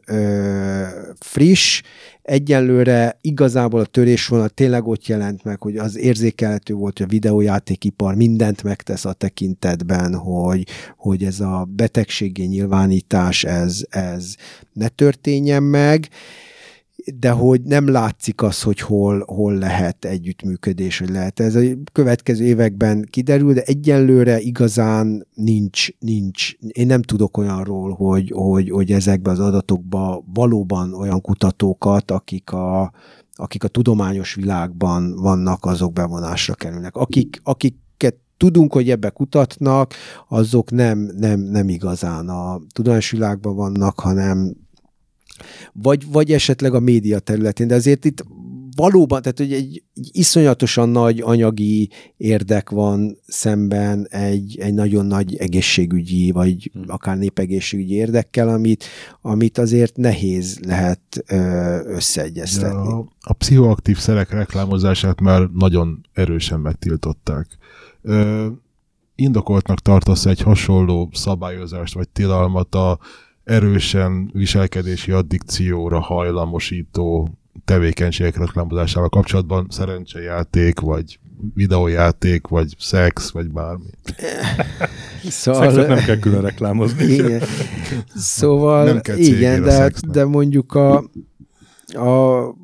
friss, 1.19 1.81
egyenlőre 2.25 3.17
igazából 3.21 3.79
a 3.79 3.85
törésvonal 3.85 4.49
tényleg 4.49 4.87
ott 4.87 5.05
jelent 5.05 5.43
meg, 5.43 5.61
hogy 5.61 5.77
az 5.77 5.97
érzékelhető 5.97 6.73
volt, 6.73 6.97
hogy 6.97 7.07
a 7.07 7.09
videójátékipar 7.09 8.15
mindent 8.15 8.63
megtesz 8.63 9.05
a 9.05 9.13
tekintetben, 9.13 10.15
hogy, 10.15 10.67
hogy 10.97 11.23
ez 11.23 11.39
a 11.39 11.67
betegségé 11.75 12.43
nyilvánítás, 12.43 13.43
ez, 13.43 13.83
ez 13.89 14.35
ne 14.73 14.87
történjen 14.87 15.63
meg, 15.63 16.07
de 17.19 17.31
hogy 17.31 17.61
nem 17.61 17.87
látszik 17.87 18.41
az, 18.41 18.61
hogy 18.61 18.79
hol, 18.79 19.23
hol 19.27 19.53
lehet 19.53 20.05
együttműködés, 20.05 20.99
hogy 20.99 21.09
lehet. 21.09 21.39
Ez 21.39 21.55
a 21.55 21.61
következő 21.91 22.45
években 22.45 23.07
kiderül, 23.09 23.53
de 23.53 23.61
egyenlőre 23.61 24.39
igazán 24.39 25.27
nincs, 25.33 25.87
nincs. 25.99 26.53
Én 26.67 26.87
nem 26.87 27.01
tudok 27.01 27.37
olyanról, 27.37 27.91
hogy, 27.91 28.31
hogy, 28.35 28.69
hogy 28.69 28.91
ezekben 28.91 29.33
az 29.33 29.39
adatokban 29.39 30.23
valóban 30.33 30.93
olyan 30.93 31.21
kutatókat, 31.21 32.11
akik 32.11 32.51
a, 32.51 32.91
akik 33.33 33.63
a 33.63 33.67
tudományos 33.67 34.33
világban 34.33 35.15
vannak, 35.15 35.65
azok 35.65 35.93
bevonásra 35.93 36.53
kerülnek. 36.53 36.95
Akik, 36.95 37.41
akik 37.43 37.75
tudunk, 38.37 38.73
hogy 38.73 38.89
ebbe 38.89 39.09
kutatnak, 39.09 39.93
azok 40.27 40.71
nem, 40.71 41.11
nem, 41.17 41.39
nem 41.39 41.69
igazán 41.69 42.29
a 42.29 42.59
tudományos 42.73 43.11
világban 43.11 43.55
vannak, 43.55 43.99
hanem 43.99 44.53
vagy, 45.73 46.11
vagy 46.11 46.31
esetleg 46.31 46.73
a 46.73 46.79
média 46.79 47.19
területén, 47.19 47.67
de 47.67 47.75
azért 47.75 48.05
itt 48.05 48.23
valóban, 48.75 49.21
tehát 49.21 49.37
hogy 49.37 49.53
egy, 49.53 49.83
egy 49.93 50.09
iszonyatosan 50.11 50.89
nagy 50.89 51.21
anyagi 51.21 51.89
érdek 52.17 52.69
van 52.69 53.17
szemben 53.27 54.07
egy, 54.09 54.57
egy 54.59 54.73
nagyon 54.73 55.05
nagy 55.05 55.35
egészségügyi, 55.35 56.31
vagy 56.31 56.69
hmm. 56.73 56.83
akár 56.87 57.17
népegészségügyi 57.17 57.93
érdekkel, 57.93 58.49
amit, 58.49 58.83
amit 59.21 59.57
azért 59.57 59.97
nehéz 59.97 60.59
lehet 60.59 61.23
összeegyeztetni. 61.85 62.91
a, 62.91 63.07
a 63.19 63.33
pszichoaktív 63.33 63.97
szerek 63.97 64.31
reklámozását 64.31 65.21
már 65.21 65.49
nagyon 65.53 66.05
erősen 66.13 66.59
megtiltották. 66.59 67.47
Ö, 68.01 68.47
indokoltnak 69.15 69.79
tartasz 69.79 70.25
egy 70.25 70.41
hasonló 70.41 71.09
szabályozást 71.13 71.93
vagy 71.93 72.09
tilalmat 72.09 72.75
a 72.75 72.99
erősen 73.45 74.29
viselkedési 74.33 75.11
addikcióra 75.11 75.99
hajlamosító 75.99 77.29
tevékenységek 77.65 78.37
reklámozásával 78.37 79.09
kapcsolatban 79.09 79.67
szerencsejáték, 79.69 80.79
vagy 80.79 81.19
videójáték, 81.53 82.47
vagy 82.47 82.75
szex, 82.79 83.31
vagy 83.31 83.51
bármi. 83.51 83.85
Szóval... 85.29 85.61
Szexet 85.61 85.87
nem 85.87 86.05
kell 86.05 86.19
külön 86.19 86.41
reklámozni. 86.41 87.03
Igen. 87.03 87.41
Szóval 88.15 88.85
nem 88.85 89.01
kell 89.01 89.17
igen, 89.17 89.63
de, 89.63 89.91
de 90.07 90.25
mondjuk 90.25 90.73
a, 90.73 90.97
a 91.93 92.55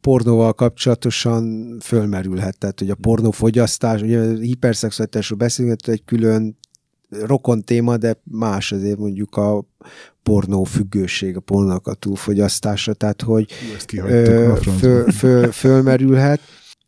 pornóval 0.00 0.52
kapcsolatosan 0.52 1.76
fölmerülhet, 1.80 2.58
tehát 2.58 2.78
hogy 2.78 2.90
a 2.90 2.94
pornófogyasztás, 2.94 4.02
ugye 4.02 4.20
a 4.20 4.34
hiperszexualitásról 4.34 5.38
beszélünk, 5.38 5.86
egy 5.86 6.04
külön 6.04 6.56
rokon 7.08 7.62
téma, 7.62 7.96
de 7.96 8.20
más 8.24 8.72
azért 8.72 8.98
mondjuk 8.98 9.36
a 9.36 9.64
pornó 10.22 10.64
függőség, 10.64 11.36
a 11.36 11.40
pornónak 11.40 11.86
a 11.86 11.94
túlfogyasztása, 11.94 12.94
tehát 12.94 13.22
hogy 13.22 13.50
ö, 13.94 14.52
föl, 14.78 15.10
föl, 15.10 15.52
fölmerülhet. 15.52 16.40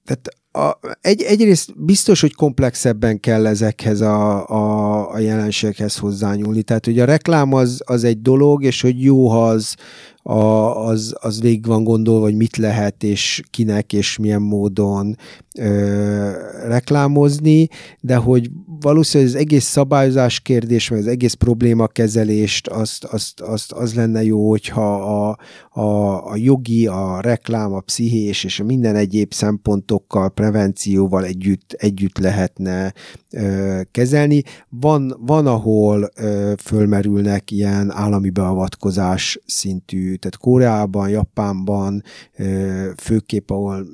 Tehát 0.04 0.28
a, 0.58 0.78
egy, 1.00 1.22
egyrészt 1.22 1.84
biztos, 1.84 2.20
hogy 2.20 2.34
komplexebben 2.34 3.20
kell 3.20 3.46
ezekhez 3.46 4.00
a, 4.00 4.48
a, 4.48 5.12
a 5.12 5.18
jelenséghez 5.18 5.96
hozzányúlni. 5.96 6.62
Tehát, 6.62 6.84
hogy 6.84 6.98
a 6.98 7.04
reklám 7.04 7.52
az, 7.52 7.82
az 7.84 8.04
egy 8.04 8.22
dolog, 8.22 8.64
és 8.64 8.80
hogy 8.80 9.02
jó, 9.02 9.28
ha 9.28 9.48
az, 9.48 9.74
a, 10.22 10.40
az, 10.86 11.14
az 11.20 11.40
végig 11.40 11.66
van 11.66 11.84
gondolva, 11.84 12.24
hogy 12.24 12.36
mit 12.36 12.56
lehet, 12.56 13.02
és 13.02 13.42
kinek, 13.50 13.92
és 13.92 14.18
milyen 14.18 14.42
módon 14.42 15.16
ö, 15.58 16.30
reklámozni, 16.66 17.68
de 18.00 18.16
hogy 18.16 18.50
valószínűleg 18.80 19.34
az 19.34 19.40
egész 19.40 19.64
szabályozás 19.64 20.40
kérdés, 20.40 20.88
meg 20.88 20.98
az 20.98 21.06
egész 21.06 21.34
probléma 21.34 21.86
kezelést, 21.86 22.68
azt, 22.68 23.04
azt, 23.04 23.40
azt, 23.40 23.72
az 23.72 23.94
lenne 23.94 24.24
jó, 24.24 24.48
hogyha 24.48 24.94
a, 24.94 25.38
a, 25.80 26.30
a 26.30 26.36
jogi, 26.36 26.86
a 26.86 27.20
reklám, 27.20 27.72
a 27.72 27.80
pszichés 27.80 28.44
és 28.44 28.60
a 28.60 28.64
minden 28.64 28.96
egyéb 28.96 29.32
szempontokkal, 29.32 30.30
prevencióval 30.30 31.24
együtt, 31.24 31.72
együtt 31.72 32.18
lehetne 32.18 32.92
ö, 33.32 33.80
kezelni. 33.90 34.42
Van, 34.68 35.16
van 35.20 35.46
ahol 35.46 36.10
ö, 36.16 36.52
fölmerülnek 36.62 37.50
ilyen 37.50 37.90
állami 37.90 38.30
beavatkozás 38.30 39.40
szintű, 39.46 40.14
tehát 40.14 40.36
Koreában, 40.36 41.08
Japánban 41.08 42.02
ö, 42.36 42.90
főképp, 42.96 43.50
ahol 43.50 43.86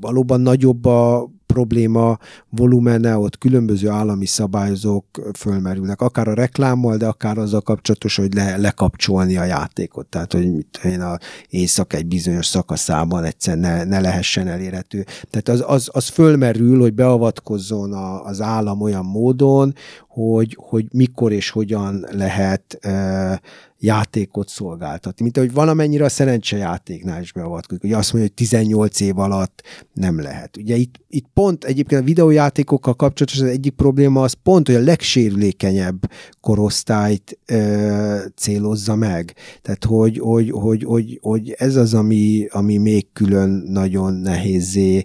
valóban 0.00 0.40
nagyobb 0.40 0.84
a 0.84 1.28
probléma 1.46 2.18
volumene, 2.50 3.18
ott 3.18 3.38
különböző 3.38 3.88
állami 3.88 4.26
szabályozók 4.26 5.04
fölmerülnek, 5.38 6.00
akár 6.00 6.28
a 6.28 6.34
reklámmal, 6.34 6.96
de 6.96 7.06
akár 7.06 7.38
azzal 7.38 7.60
kapcsolatos, 7.60 8.16
hogy 8.16 8.34
le, 8.34 8.56
lekapcsolni 8.56 9.36
a 9.36 9.44
játékot, 9.44 10.06
tehát 10.06 10.32
hogy 10.32 10.52
mit 10.54 10.80
én 10.84 11.00
a 11.00 11.18
éjszak 11.48 11.92
egy 11.92 12.06
bizonyos 12.06 12.46
szakaszában 12.46 13.24
egyszer 13.24 13.56
ne, 13.56 13.84
ne 13.84 14.00
lehessen 14.00 14.48
elérhető. 14.48 15.04
Tehát 15.30 15.48
az, 15.48 15.64
az, 15.74 15.88
az 15.92 16.08
fölmerül, 16.08 16.80
hogy 16.80 16.94
beavatkozzon 16.94 17.92
a, 17.92 18.24
az 18.24 18.40
állam 18.40 18.80
olyan 18.80 19.04
módon, 19.04 19.74
hogy, 20.14 20.56
hogy 20.60 20.86
mikor 20.92 21.32
és 21.32 21.50
hogyan 21.50 22.06
lehet 22.10 22.78
uh, 22.86 23.32
játékot 23.78 24.48
szolgáltatni. 24.48 25.24
Mint 25.24 25.36
ahogy 25.36 25.52
valamennyire 25.52 26.04
a 26.04 26.08
szerencsejátéknál 26.08 27.22
is 27.22 27.32
beavatkozik. 27.32 27.84
Ugye 27.84 27.96
azt 27.96 28.12
mondja, 28.12 28.30
hogy 28.36 28.46
18 28.46 29.00
év 29.00 29.18
alatt 29.18 29.62
nem 29.92 30.20
lehet. 30.20 30.56
Ugye 30.56 30.76
itt, 30.76 30.94
itt 31.08 31.26
pont 31.34 31.64
egyébként 31.64 32.00
a 32.00 32.04
videójátékokkal 32.04 32.94
kapcsolatos 32.94 33.40
az 33.40 33.48
egyik 33.48 33.72
probléma 33.72 34.22
az 34.22 34.32
pont, 34.42 34.66
hogy 34.66 34.76
a 34.76 34.80
legsérülékenyebb 34.80 36.10
korosztályt 36.40 37.38
ö, 37.46 38.18
célozza 38.36 38.94
meg. 38.94 39.34
Tehát, 39.62 39.84
hogy, 39.84 40.18
hogy, 40.18 40.50
hogy, 40.50 40.84
hogy, 40.84 41.18
hogy 41.22 41.54
ez 41.58 41.76
az, 41.76 41.94
ami, 41.94 42.46
ami 42.50 42.76
még 42.76 43.06
külön 43.12 43.48
nagyon 43.66 44.14
nehézé 44.14 45.04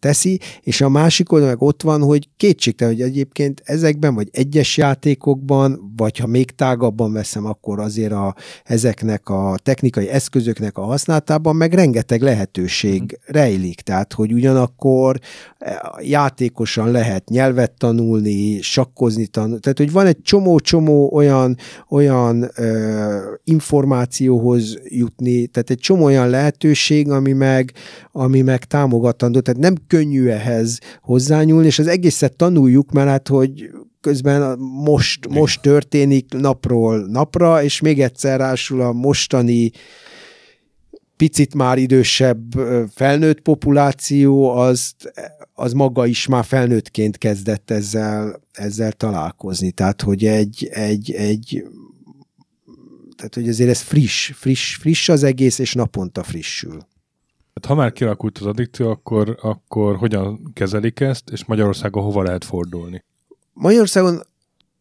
teszi, 0.00 0.40
és 0.60 0.80
a 0.80 0.88
másik 0.88 1.32
oldal 1.32 1.48
meg 1.48 1.62
ott 1.62 1.82
van, 1.82 2.02
hogy 2.02 2.28
kétségtelen, 2.36 2.94
hogy 2.94 3.02
egyébként 3.02 3.62
ezekben, 3.64 4.14
vagy 4.14 4.28
egyes 4.32 4.76
játékokban, 4.76 5.92
vagy 5.96 6.18
ha 6.18 6.26
még 6.26 6.50
tágabban 6.50 7.12
veszem, 7.12 7.46
akkor 7.46 7.80
azért 7.80 8.12
a, 8.12 8.34
ezeknek 8.64 9.28
a 9.28 9.58
technikai 9.62 10.08
eszközöknek 10.08 10.78
a 10.78 10.82
használatában 10.82 11.56
meg 11.56 11.72
rengeteg 11.72 12.20
lehetőség 12.22 13.02
mm. 13.02 13.06
rejlik, 13.26 13.80
tehát 13.80 14.12
hogy 14.12 14.32
ugyanakkor 14.32 15.18
e, 15.58 15.92
játékosan 16.02 16.90
lehet 16.90 17.28
nyelvet 17.28 17.72
tanulni, 17.72 18.60
sakkozni 18.60 19.26
tanulni, 19.26 19.60
tehát 19.60 19.78
hogy 19.78 19.92
van 19.92 20.06
egy 20.06 20.22
csomó-csomó 20.22 21.10
olyan, 21.12 21.56
olyan 21.88 22.50
ö, 22.56 23.18
információhoz 23.44 24.78
jutni, 24.84 25.46
tehát 25.46 25.70
egy 25.70 25.78
csomó 25.78 26.04
olyan 26.04 26.28
lehetőség, 26.28 27.10
ami 27.10 27.32
meg, 27.32 27.72
ami 28.12 28.40
meg 28.40 28.64
támogat 28.64 28.90
támogatandó, 28.90 29.40
tehát 29.40 29.60
nem 29.60 29.74
könnyű 29.86 30.26
ehhez 30.26 30.78
hozzányúlni, 31.02 31.66
és 31.66 31.78
az 31.78 31.86
egészet 31.86 32.36
tanuljuk, 32.36 32.92
mert 32.92 33.08
hát, 33.08 33.28
hogy 33.28 33.70
közben 34.00 34.58
most, 34.58 35.28
most 35.28 35.62
történik 35.62 36.32
napról 36.32 37.06
napra, 37.06 37.62
és 37.62 37.80
még 37.80 38.00
egyszer 38.00 38.38
rásul 38.38 38.80
a 38.80 38.92
mostani 38.92 39.70
picit 41.16 41.54
már 41.54 41.78
idősebb 41.78 42.42
felnőtt 42.94 43.40
populáció, 43.40 44.50
az, 44.50 44.94
az 45.54 45.72
maga 45.72 46.06
is 46.06 46.26
már 46.26 46.44
felnőttként 46.44 47.18
kezdett 47.18 47.70
ezzel, 47.70 48.40
ezzel 48.52 48.92
találkozni. 48.92 49.70
Tehát, 49.70 50.02
hogy 50.02 50.24
egy, 50.24 50.68
egy, 50.72 51.10
egy 51.10 51.64
tehát, 53.16 53.34
hogy 53.34 53.48
azért 53.48 53.70
ez 53.70 53.80
friss, 53.80 54.30
friss, 54.34 54.76
friss 54.76 55.08
az 55.08 55.22
egész, 55.22 55.58
és 55.58 55.74
naponta 55.74 56.22
frissül. 56.22 56.86
Hát 57.60 57.70
ha 57.70 57.74
már 57.74 57.92
kialakult 57.92 58.38
az 58.38 58.46
addikció, 58.46 58.90
akkor, 58.90 59.38
akkor 59.42 59.96
hogyan 59.96 60.50
kezelik 60.52 61.00
ezt, 61.00 61.30
és 61.30 61.44
Magyarországon 61.44 62.02
hova 62.02 62.22
lehet 62.22 62.44
fordulni? 62.44 63.04
Magyarországon 63.52 64.20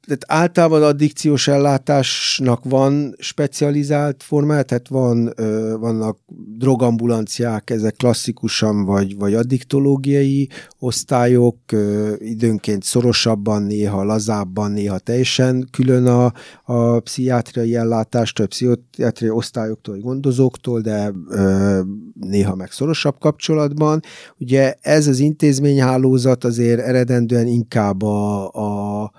tehát 0.10 0.41
általában 0.43 0.84
addikciós 0.84 1.47
ellátásnak 1.47 2.64
van 2.64 3.16
specializált 3.18 4.24
formája, 4.24 4.64
tehát 4.64 4.88
van, 4.88 5.34
ö, 5.36 5.76
vannak 5.80 6.18
drogambulanciák, 6.57 7.70
ezek 7.70 7.95
klasszikusan, 7.95 8.86
vagy, 8.86 9.18
vagy 9.18 9.34
addiktológiai 9.34 10.49
osztályok, 10.80 11.57
ö, 11.72 12.14
időnként 12.20 12.84
szorosabban, 12.84 13.64
néha 13.64 14.03
lazábban, 14.03 14.72
néha 14.72 14.99
teljesen 14.99 15.68
külön 15.72 16.05
a, 16.05 16.34
a 16.64 16.99
pszichiátriai 16.99 17.76
ellátástól, 17.76 18.45
a 18.45 18.47
pszichiátriai 18.47 19.32
osztályoktól, 19.32 19.93
vagy 19.93 20.03
gondozóktól, 20.03 20.82
de 20.82 21.12
ö, 21.30 21.80
néha 22.20 22.55
meg 22.55 22.72
szorosabb 22.72 23.20
kapcsolatban. 23.20 23.99
Ugye 24.38 24.76
ez 24.82 25.07
az 25.07 25.20
intézményhálózat 25.20 26.43
azért 26.43 26.80
eredendően 26.80 27.47
inkább 27.47 28.01
a, 28.01 28.47
a 28.47 29.12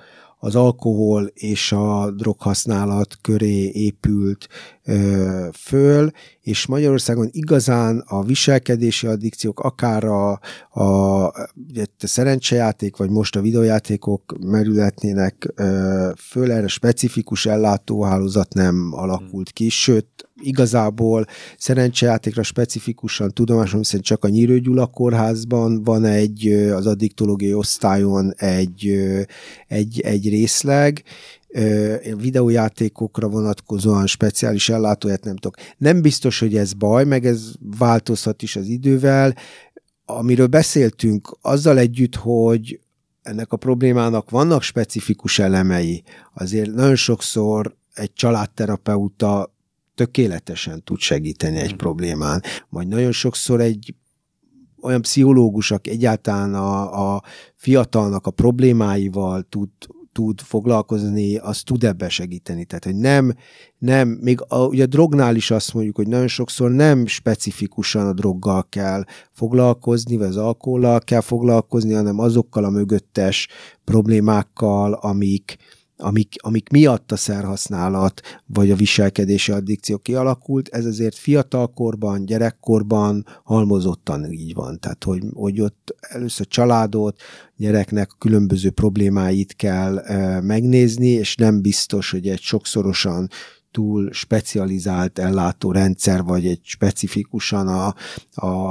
az 0.43 0.55
alkohol 0.55 1.31
és 1.35 1.73
a 1.73 2.11
droghasználat 2.11 3.19
köré 3.21 3.71
épült 3.73 4.49
ö, 4.85 5.49
föl, 5.53 6.11
és 6.41 6.67
Magyarországon 6.67 7.29
igazán 7.31 8.05
a 8.07 8.23
viselkedési 8.23 9.07
addikciók, 9.07 9.61
akár 9.61 10.05
a, 10.05 10.41
a, 10.71 10.83
a 11.27 11.33
szerencsejáték, 11.99 12.97
vagy 12.97 13.11
most 13.11 13.37
a 13.37 13.41
videojátékok 13.41 14.37
merületnének 14.41 15.53
ö, 15.55 16.11
föl, 16.17 16.53
erre 16.53 16.69
specifikus 16.69 17.47
ellátóhálózat 17.47 18.55
nem 18.55 18.91
alakult 18.93 19.51
ki, 19.51 19.69
sőt, 19.69 20.30
igazából 20.43 21.27
szerencsejátékra 21.59 22.43
specifikusan 22.43 23.31
tudomásom 23.33 23.83
szerint 23.83 24.05
csak 24.05 24.25
a 24.25 24.29
Nyírő 24.29 24.61
Gyula 24.61 24.87
kórházban 24.87 25.83
van 25.85 26.05
egy, 26.05 26.49
az 26.53 26.87
addiktológiai 26.87 27.55
osztályon 27.55 28.33
egy, 28.37 29.01
egy, 29.67 30.01
egy 30.01 30.29
részleg, 30.29 31.03
videójátékokra 32.17 33.29
vonatkozóan 33.29 34.07
speciális 34.07 34.69
ellátóját 34.69 35.25
nem 35.25 35.37
tudok. 35.37 35.57
Nem 35.77 36.03
biztos, 36.03 36.39
hogy 36.39 36.57
ez 36.57 36.73
baj, 36.73 37.05
meg 37.05 37.27
ez 37.27 37.53
változhat 37.79 38.43
is 38.43 38.57
az 38.57 38.67
idővel. 38.67 39.35
Amiről 40.05 40.47
beszéltünk, 40.47 41.37
azzal 41.41 41.79
együtt, 41.79 42.15
hogy 42.15 42.81
ennek 43.23 43.53
a 43.53 43.57
problémának 43.57 44.31
vannak 44.31 44.63
specifikus 44.63 45.39
elemei, 45.39 46.03
azért 46.35 46.71
nagyon 46.75 46.97
sokszor 46.97 47.77
egy 47.95 48.13
családterapeuta 48.13 49.55
tökéletesen 50.01 50.83
tud 50.85 50.99
segíteni 50.99 51.59
egy 51.59 51.77
problémán, 51.77 52.43
vagy 52.69 52.89
nagyon 52.89 53.13
sokszor 53.13 53.61
egy 53.61 53.95
olyan 54.83 55.03
pszichológus, 55.03 55.71
aki 55.71 55.91
egyáltalán 55.91 56.55
a, 56.55 57.15
a 57.15 57.23
fiatalnak 57.55 58.27
a 58.27 58.31
problémáival 58.31 59.43
tud 59.49 59.69
tud 60.13 60.41
foglalkozni, 60.41 61.37
az 61.37 61.63
tud 61.63 61.85
ebbe 61.85 62.09
segíteni. 62.09 62.65
Tehát, 62.65 62.85
hogy 62.85 62.97
nem, 62.97 63.35
nem 63.79 64.09
még 64.09 64.41
a, 64.49 64.67
ugye 64.67 64.83
a 64.83 64.87
drognál 64.87 65.37
is 65.37 65.51
azt 65.51 65.75
mondjuk, 65.75 65.97
hogy 65.97 66.09
nagyon 66.09 66.29
sokszor 66.29 66.71
nem 66.71 67.07
specifikusan 67.07 68.07
a 68.07 68.13
droggal 68.13 68.67
kell 68.69 69.05
foglalkozni, 69.33 70.17
vagy 70.17 70.27
az 70.27 70.37
alkohollal 70.37 71.01
kell 71.01 71.21
foglalkozni, 71.21 71.93
hanem 71.93 72.19
azokkal 72.19 72.65
a 72.65 72.71
mögöttes 72.71 73.49
problémákkal, 73.85 74.93
amik, 74.93 75.57
amik, 76.01 76.35
amik 76.43 76.69
miatt 76.69 77.13
a 77.13 77.17
szerhasználat 77.17 78.21
vagy 78.47 78.71
a 78.71 78.77
viselkedési 78.77 79.53
addikció 79.53 79.99
kialakult, 79.99 80.69
ez 80.69 80.85
azért 80.85 81.15
fiatalkorban, 81.15 82.25
gyerekkorban 82.25 83.27
halmozottan 83.45 84.33
így 84.33 84.55
van. 84.55 84.79
Tehát, 84.81 85.05
hogy, 85.05 85.23
hogy 85.33 85.61
ott 85.61 85.95
először 86.01 86.47
családot, 86.47 87.21
gyereknek 87.57 88.11
különböző 88.19 88.71
problémáit 88.71 89.57
kell 89.57 89.99
e, 89.99 90.41
megnézni, 90.41 91.09
és 91.09 91.35
nem 91.37 91.61
biztos, 91.61 92.11
hogy 92.11 92.29
egy 92.29 92.41
sokszorosan 92.41 93.29
túl 93.71 94.13
specializált 94.13 95.19
ellátórendszer, 95.19 96.23
vagy 96.23 96.47
egy 96.47 96.61
specifikusan 96.63 97.69
a, 97.69 97.95
a 98.47 98.69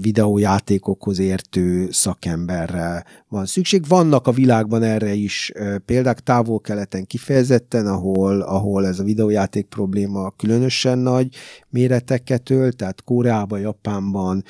videójátékokhoz 0.00 1.18
értő 1.18 1.88
szakemberre 1.90 3.04
van 3.28 3.46
szükség. 3.46 3.86
Vannak 3.88 4.26
a 4.26 4.32
világban 4.32 4.82
erre 4.82 5.12
is 5.12 5.52
példák 5.84 6.20
távol-keleten 6.20 7.06
kifejezetten, 7.06 7.86
ahol, 7.86 8.40
ahol 8.40 8.86
ez 8.86 8.98
a 8.98 9.04
videójáték 9.04 9.66
probléma 9.66 10.30
különösen 10.30 10.98
nagy 10.98 11.34
méreteket 11.68 12.50
ölt, 12.50 12.76
tehát 12.76 13.04
Koreában, 13.04 13.60
Japánban 13.60 14.44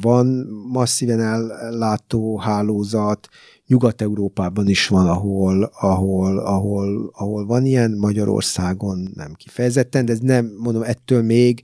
van 0.00 0.26
masszíven 0.72 1.20
ellátó 1.20 2.38
hálózat, 2.38 3.28
Nyugat-Európában 3.68 4.68
is 4.68 4.86
van, 4.86 5.08
ahol, 5.08 5.62
ahol, 5.62 6.38
ahol, 6.38 7.10
ahol 7.12 7.46
van 7.46 7.64
ilyen, 7.64 7.90
Magyarországon 7.90 9.10
nem 9.14 9.32
kifejezetten, 9.34 10.04
de 10.04 10.12
ez 10.12 10.18
nem, 10.18 10.54
mondom, 10.58 10.82
ettől 10.82 11.22
még 11.22 11.62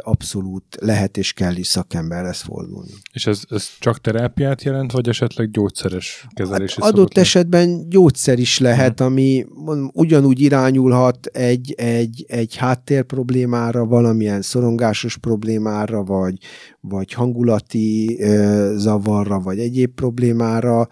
abszolút 0.00 0.64
lehet 0.80 1.16
és 1.16 1.32
kell 1.32 1.56
is 1.56 1.66
szakemberhez 1.66 2.40
fordulni. 2.40 2.90
És 3.12 3.26
ez, 3.26 3.40
ez 3.48 3.68
csak 3.78 4.00
terápiát 4.00 4.62
jelent, 4.62 4.92
vagy 4.92 5.08
esetleg 5.08 5.50
gyógyszeres 5.50 6.26
kezelés 6.34 6.74
hát 6.74 6.84
adott 6.84 7.16
esetben 7.16 7.88
gyógyszer 7.88 8.38
is 8.38 8.58
lehet, 8.58 8.98
hmm. 8.98 9.06
ami 9.06 9.46
mondom, 9.54 9.90
ugyanúgy 9.94 10.40
irányulhat 10.40 11.26
egy, 11.26 11.74
egy, 11.76 12.24
egy 12.28 12.56
háttér 12.56 13.02
problémára, 13.02 13.86
valamilyen 13.86 14.42
szorongásos 14.42 15.16
problémára, 15.16 16.04
vagy, 16.04 16.38
vagy 16.80 17.12
hangulati 17.12 18.16
ö, 18.20 18.74
zavarra, 18.76 19.40
vagy 19.40 19.58
egyéb 19.58 19.94
problémára. 19.94 20.88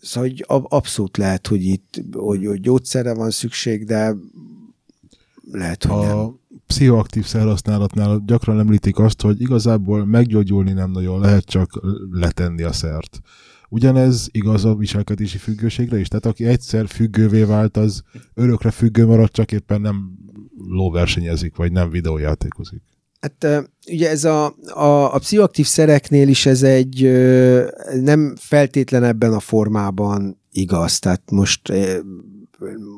Szóval 0.00 0.28
hogy 0.28 0.44
abszolút 0.68 1.16
lehet, 1.16 1.46
hogy 1.46 1.64
itt 1.64 2.00
hogy, 2.12 2.46
hogy 2.46 2.60
gyógyszerre 2.60 3.14
van 3.14 3.30
szükség, 3.30 3.84
de 3.84 4.14
lehet, 5.50 5.84
hogy 5.84 6.04
a... 6.04 6.06
nem 6.06 6.42
pszichoaktív 6.74 7.24
szerhasználatnál 7.24 8.22
gyakran 8.26 8.58
említik 8.58 8.98
azt, 8.98 9.20
hogy 9.20 9.40
igazából 9.40 10.04
meggyógyulni 10.04 10.72
nem 10.72 10.90
nagyon 10.90 11.20
lehet, 11.20 11.44
csak 11.44 11.80
letenni 12.10 12.62
a 12.62 12.72
szert. 12.72 13.20
Ugyanez 13.68 14.28
igaz 14.30 14.64
a 14.64 14.74
viselkedési 14.74 15.38
függőségre 15.38 15.98
is? 15.98 16.08
Tehát 16.08 16.26
aki 16.26 16.44
egyszer 16.44 16.86
függővé 16.86 17.42
vált, 17.42 17.76
az 17.76 18.02
örökre 18.34 18.70
függő 18.70 19.06
marad, 19.06 19.30
csak 19.30 19.52
éppen 19.52 19.80
nem 19.80 20.18
lóversenyezik, 20.68 21.56
vagy 21.56 21.72
nem 21.72 21.90
videójátékozik. 21.90 22.82
Hát 23.20 23.68
ugye 23.86 24.10
ez 24.10 24.24
a, 24.24 24.54
a, 24.74 25.14
a 25.14 25.18
pszichoaktív 25.18 25.66
szereknél 25.66 26.28
is 26.28 26.46
ez 26.46 26.62
egy 26.62 27.02
nem 28.00 28.34
feltétlen 28.38 29.04
ebben 29.04 29.32
a 29.32 29.40
formában 29.40 30.40
igaz. 30.50 30.98
Tehát 30.98 31.30
most 31.30 31.72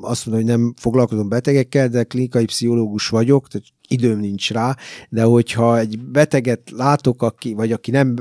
azt 0.01 0.27
mondom, 0.27 0.45
hogy 0.45 0.57
nem 0.57 0.75
foglalkozom 0.77 1.29
betegekkel, 1.29 1.89
de 1.89 2.05
klinikai 2.05 2.45
pszichológus 2.45 3.09
vagyok, 3.09 3.49
tehát 3.49 3.67
időm 3.89 4.19
nincs 4.19 4.51
rá, 4.51 4.77
de 5.09 5.23
hogyha 5.23 5.79
egy 5.79 5.99
beteget 5.99 6.71
látok, 6.71 7.23
aki, 7.23 7.55
vagy 7.55 7.73
aki 7.73 7.91
nem, 7.91 8.15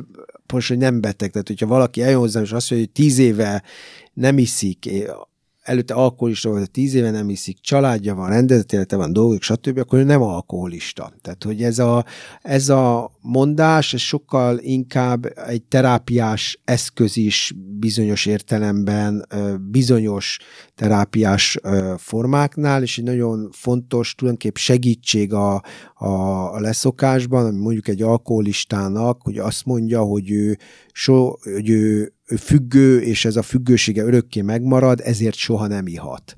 most, 0.53 0.67
hogy 0.67 0.77
nem 0.77 1.01
beteg, 1.01 1.31
tehát 1.31 1.47
hogyha 1.47 1.67
valaki 1.67 2.01
eljön 2.01 2.19
hozzám, 2.19 2.43
és 2.43 2.51
azt 2.51 2.69
mondja, 2.69 2.87
hogy 2.87 3.03
tíz 3.03 3.17
éve 3.17 3.63
nem 4.13 4.37
iszik, 4.37 4.89
előtte 5.65 5.93
alkoholista 5.93 6.49
volt, 6.49 6.71
tíz 6.71 6.93
éve 6.93 7.11
nem 7.11 7.29
iszik, 7.29 7.59
családja 7.61 8.15
van, 8.15 8.29
rendezett 8.29 8.73
élete 8.73 8.95
van, 8.95 9.13
dolgok, 9.13 9.41
stb., 9.41 9.77
akkor 9.77 9.99
ő 9.99 10.03
nem 10.03 10.21
alkoholista. 10.21 11.13
Tehát, 11.21 11.43
hogy 11.43 11.63
ez 11.63 11.79
a, 11.79 12.05
ez 12.41 12.69
a 12.69 13.11
mondás, 13.21 13.93
ez 13.93 13.99
sokkal 13.99 14.57
inkább 14.57 15.25
egy 15.47 15.63
terápiás 15.63 16.59
eszköz 16.63 17.17
is 17.17 17.53
bizonyos 17.79 18.25
értelemben, 18.25 19.27
bizonyos 19.71 20.39
terápiás 20.75 21.59
formáknál, 21.97 22.81
és 22.81 22.97
egy 22.97 23.03
nagyon 23.03 23.49
fontos 23.51 24.15
tulajdonképp 24.15 24.55
segítség 24.55 25.33
a, 25.33 25.63
a, 25.95 26.07
a 26.53 26.59
leszokásban, 26.59 27.45
ami 27.45 27.59
mondjuk 27.59 27.87
egy 27.87 28.01
alkoholistának, 28.01 29.21
hogy 29.21 29.37
azt 29.37 29.65
mondja, 29.65 30.01
hogy 30.01 30.31
ő, 30.31 30.57
so, 30.91 31.33
hogy 31.53 31.69
ő 31.69 32.13
függő, 32.37 33.01
és 33.01 33.25
ez 33.25 33.35
a 33.35 33.41
függősége 33.41 34.03
örökké 34.03 34.41
megmarad, 34.41 35.01
ezért 35.03 35.35
soha 35.35 35.67
nem 35.67 35.87
ihat. 35.87 36.37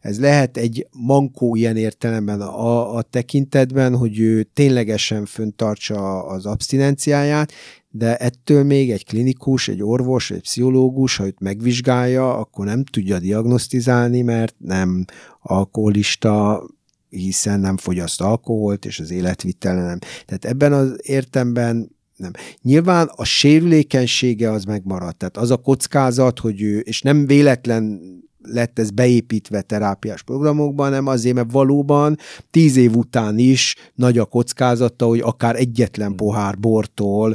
Ez 0.00 0.20
lehet 0.20 0.56
egy 0.56 0.86
mankó 0.90 1.54
ilyen 1.54 1.76
értelemben 1.76 2.40
a, 2.40 2.96
a 2.96 3.02
tekintetben, 3.02 3.96
hogy 3.96 4.18
ő 4.18 4.42
ténylegesen 4.42 5.24
föntartsa 5.24 6.26
az 6.26 6.46
abstinenciáját, 6.46 7.52
de 7.96 8.16
ettől 8.16 8.64
még 8.64 8.90
egy 8.90 9.04
klinikus, 9.04 9.68
egy 9.68 9.82
orvos, 9.82 10.30
egy 10.30 10.40
pszichológus, 10.40 11.16
ha 11.16 11.26
őt 11.26 11.40
megvizsgálja, 11.40 12.38
akkor 12.38 12.64
nem 12.66 12.84
tudja 12.84 13.18
diagnosztizálni, 13.18 14.22
mert 14.22 14.54
nem 14.58 15.04
alkoholista, 15.42 16.64
hiszen 17.08 17.60
nem 17.60 17.76
fogyaszt 17.76 18.20
alkoholt, 18.20 18.84
és 18.84 19.00
az 19.00 19.10
életvitele 19.10 19.82
nem. 19.82 19.98
Tehát 19.98 20.44
ebben 20.44 20.72
az 20.72 20.96
értemben 21.02 21.96
nem. 22.16 22.32
Nyilván 22.62 23.10
a 23.14 23.24
sérülékenysége 23.24 24.50
az 24.50 24.64
megmaradt. 24.64 25.18
Tehát 25.18 25.36
az 25.36 25.50
a 25.50 25.56
kockázat, 25.56 26.38
hogy 26.38 26.62
ő, 26.62 26.78
és 26.78 27.02
nem 27.02 27.26
véletlen 27.26 28.00
lett 28.46 28.78
ez 28.78 28.90
beépítve 28.90 29.62
terápiás 29.62 30.22
programokban, 30.22 30.88
hanem 30.88 31.06
azért, 31.06 31.34
mert 31.34 31.52
valóban 31.52 32.16
tíz 32.50 32.76
év 32.76 32.96
után 32.96 33.38
is 33.38 33.74
nagy 33.94 34.18
a 34.18 34.24
kockázata, 34.24 35.06
hogy 35.06 35.20
akár 35.20 35.56
egyetlen 35.56 36.14
pohár 36.14 36.58
bortól 36.58 37.34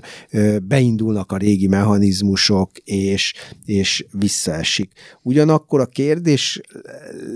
beindulnak 0.64 1.32
a 1.32 1.38
régi 1.38 1.68
mechanizmusok, 1.68 2.72
és, 2.84 3.34
és 3.66 4.05
visszaesik. 4.12 4.91
Ugyanakkor 5.22 5.80
a 5.80 5.86
kérdés 5.86 6.62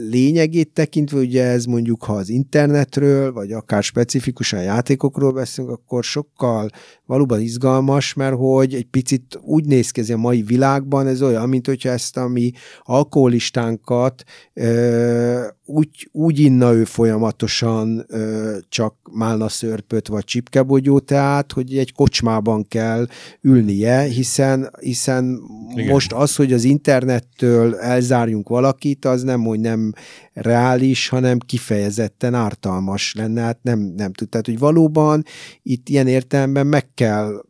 lényegét 0.10 0.74
tekintve, 0.74 1.18
ugye 1.18 1.44
ez 1.44 1.66
mondjuk, 1.66 2.04
ha 2.04 2.14
az 2.14 2.30
internetről, 2.30 3.34
vagy 3.34 3.52
akár 3.52 3.84
specifikusan 3.84 4.64
játékokról 4.64 5.32
beszélünk, 5.32 5.74
akkor 5.74 6.04
sokkal 6.04 6.70
valóban 7.06 7.42
izgalmas, 7.42 8.14
mert 8.14 8.36
hogy 8.36 8.74
egy 8.74 8.86
picit 8.86 9.40
úgy 9.42 9.66
néz 9.66 9.92
ki 9.92 10.12
a 10.12 10.18
mai 10.18 10.42
világban, 10.42 11.08
ez 11.08 11.22
olyan, 11.22 11.50
mint 11.50 11.68
hogyha 11.68 11.90
ezt 11.90 12.18
a 12.18 12.28
mi 12.28 12.52
alkoholistánkat 12.84 14.24
ö, 14.54 15.46
úgy, 15.66 16.10
úgy 16.12 16.40
inna 16.40 16.74
ő 16.74 16.84
folyamatosan 16.84 18.06
ö, 18.08 18.58
csak 18.70 18.96
málna 19.12 19.50
szörpöt 19.50 20.08
vagy 20.08 20.24
csipkebogyó 20.24 21.00
tehát, 21.00 21.52
hogy 21.52 21.78
egy 21.78 21.94
kocsmában 21.94 22.68
kell 22.68 23.08
ülnie, 23.42 24.02
hiszen, 24.02 24.70
hiszen 24.80 25.40
Igen. 25.76 25.88
most 25.88 26.14
az, 26.14 26.36
hogy 26.36 26.54
az 26.54 26.64
internettől 26.64 27.76
elzárjunk 27.76 28.50
valakit, 28.50 29.06
az 29.06 29.24
nem, 29.24 29.44
hogy 29.44 29.60
nem 29.60 29.94
reális, 30.36 31.10
hanem 31.10 31.40
kifejezetten 31.40 32.34
ártalmas 32.34 33.14
lenne, 33.14 33.42
hát 33.42 33.60
nem, 33.62 33.80
nem 33.80 34.14
tud. 34.14 34.30
Tehát, 34.30 34.46
hogy 34.46 34.60
valóban 34.60 35.24
itt 35.64 35.90
ilyen 35.90 36.08
értelemben 36.08 36.68
meg 36.68 36.94
kell 36.94 37.44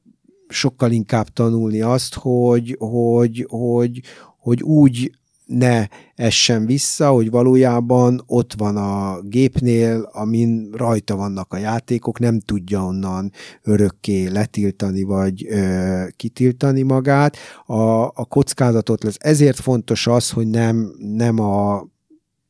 sokkal 0.47 0.91
inkább 0.91 1.27
tanulni 1.27 1.81
azt, 1.81 2.13
hogy, 2.13 2.75
hogy, 2.79 3.45
hogy, 3.49 4.01
hogy 4.37 4.61
úgy 4.61 5.11
ne 5.45 5.87
essen 6.15 6.65
vissza, 6.65 7.09
hogy 7.09 7.29
valójában 7.29 8.23
ott 8.25 8.53
van 8.57 8.77
a 8.77 9.21
gépnél, 9.21 10.09
amin 10.13 10.69
rajta 10.71 11.15
vannak 11.15 11.53
a 11.53 11.57
játékok, 11.57 12.19
nem 12.19 12.39
tudja 12.39 12.85
onnan 12.85 13.31
örökké 13.63 14.27
letiltani 14.27 15.03
vagy 15.03 15.45
ö, 15.47 16.03
kitiltani 16.15 16.81
magát. 16.81 17.37
A, 17.65 18.03
a 18.03 18.25
kockázatot 18.29 19.03
lesz. 19.03 19.17
Ezért 19.19 19.59
fontos 19.59 20.07
az, 20.07 20.29
hogy 20.29 20.47
nem, 20.47 20.95
nem 20.99 21.39
a 21.39 21.87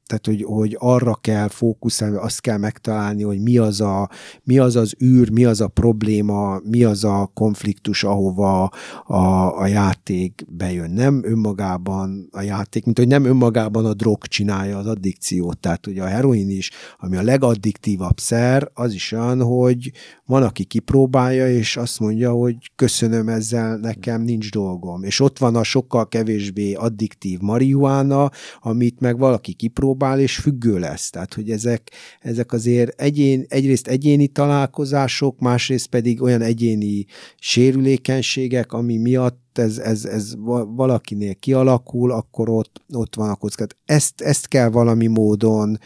tehát, 0.07 0.25
hogy, 0.25 0.43
hogy 0.43 0.75
arra 0.79 1.15
kell 1.15 1.47
fókuszálni, 1.47 2.15
azt 2.15 2.41
kell 2.41 2.57
megtalálni, 2.57 3.23
hogy 3.23 3.41
mi 3.41 3.57
az, 3.57 3.81
a, 3.81 4.09
mi 4.43 4.57
az 4.57 4.75
az 4.75 4.95
űr, 5.03 5.29
mi 5.29 5.45
az 5.45 5.61
a 5.61 5.67
probléma, 5.67 6.59
mi 6.63 6.83
az 6.83 7.03
a 7.03 7.31
konfliktus, 7.33 8.03
ahova 8.03 8.71
a, 9.05 9.59
a 9.59 9.67
játék 9.67 10.45
bejön. 10.49 10.91
Nem 10.91 11.21
önmagában 11.23 12.27
a 12.31 12.41
játék, 12.41 12.85
mint 12.85 12.97
hogy 12.97 13.07
nem 13.07 13.25
önmagában 13.25 13.85
a 13.85 13.93
drog 13.93 14.25
csinálja 14.25 14.77
az 14.77 14.85
addikciót. 14.85 15.59
Tehát 15.59 15.87
ugye 15.87 16.03
a 16.03 16.07
heroin 16.07 16.49
is, 16.49 16.71
ami 16.97 17.17
a 17.17 17.23
legaddiktívabb 17.23 18.19
szer, 18.19 18.69
az 18.73 18.93
is 18.93 19.11
olyan, 19.11 19.41
hogy 19.41 19.91
van, 20.25 20.43
aki 20.43 20.63
kipróbálja, 20.63 21.49
és 21.49 21.77
azt 21.77 21.99
mondja, 21.99 22.31
hogy 22.31 22.55
köszönöm 22.75 23.29
ezzel, 23.29 23.77
nekem 23.77 24.21
nincs 24.21 24.51
dolgom. 24.51 25.03
És 25.03 25.19
ott 25.19 25.37
van 25.37 25.55
a 25.55 25.63
sokkal 25.63 26.07
kevésbé 26.07 26.73
addiktív 26.73 27.39
marihuána, 27.39 28.31
amit 28.61 28.99
meg 28.99 29.17
valaki 29.17 29.53
kipróbál, 29.53 29.93
próbál, 29.95 30.19
és 30.19 30.37
függő 30.37 30.79
lesz. 30.79 31.09
Tehát, 31.09 31.33
hogy 31.33 31.51
ezek, 31.51 31.91
ezek 32.19 32.53
azért 32.53 33.01
egyén, 33.01 33.45
egyrészt 33.47 33.87
egyéni 33.87 34.27
találkozások, 34.27 35.39
másrészt 35.39 35.87
pedig 35.87 36.21
olyan 36.21 36.41
egyéni 36.41 37.05
sérülékenységek, 37.39 38.73
ami 38.73 38.97
miatt 38.97 39.57
ez, 39.57 39.77
ez, 39.77 40.05
ez 40.05 40.35
valakinél 40.75 41.35
kialakul, 41.35 42.11
akkor 42.11 42.49
ott, 42.49 42.81
ott 42.93 43.15
van 43.15 43.29
a 43.29 43.35
kockázat. 43.35 43.77
Ezt, 43.85 44.21
ezt 44.21 44.47
kell 44.47 44.69
valami 44.69 45.07
módon 45.07 45.79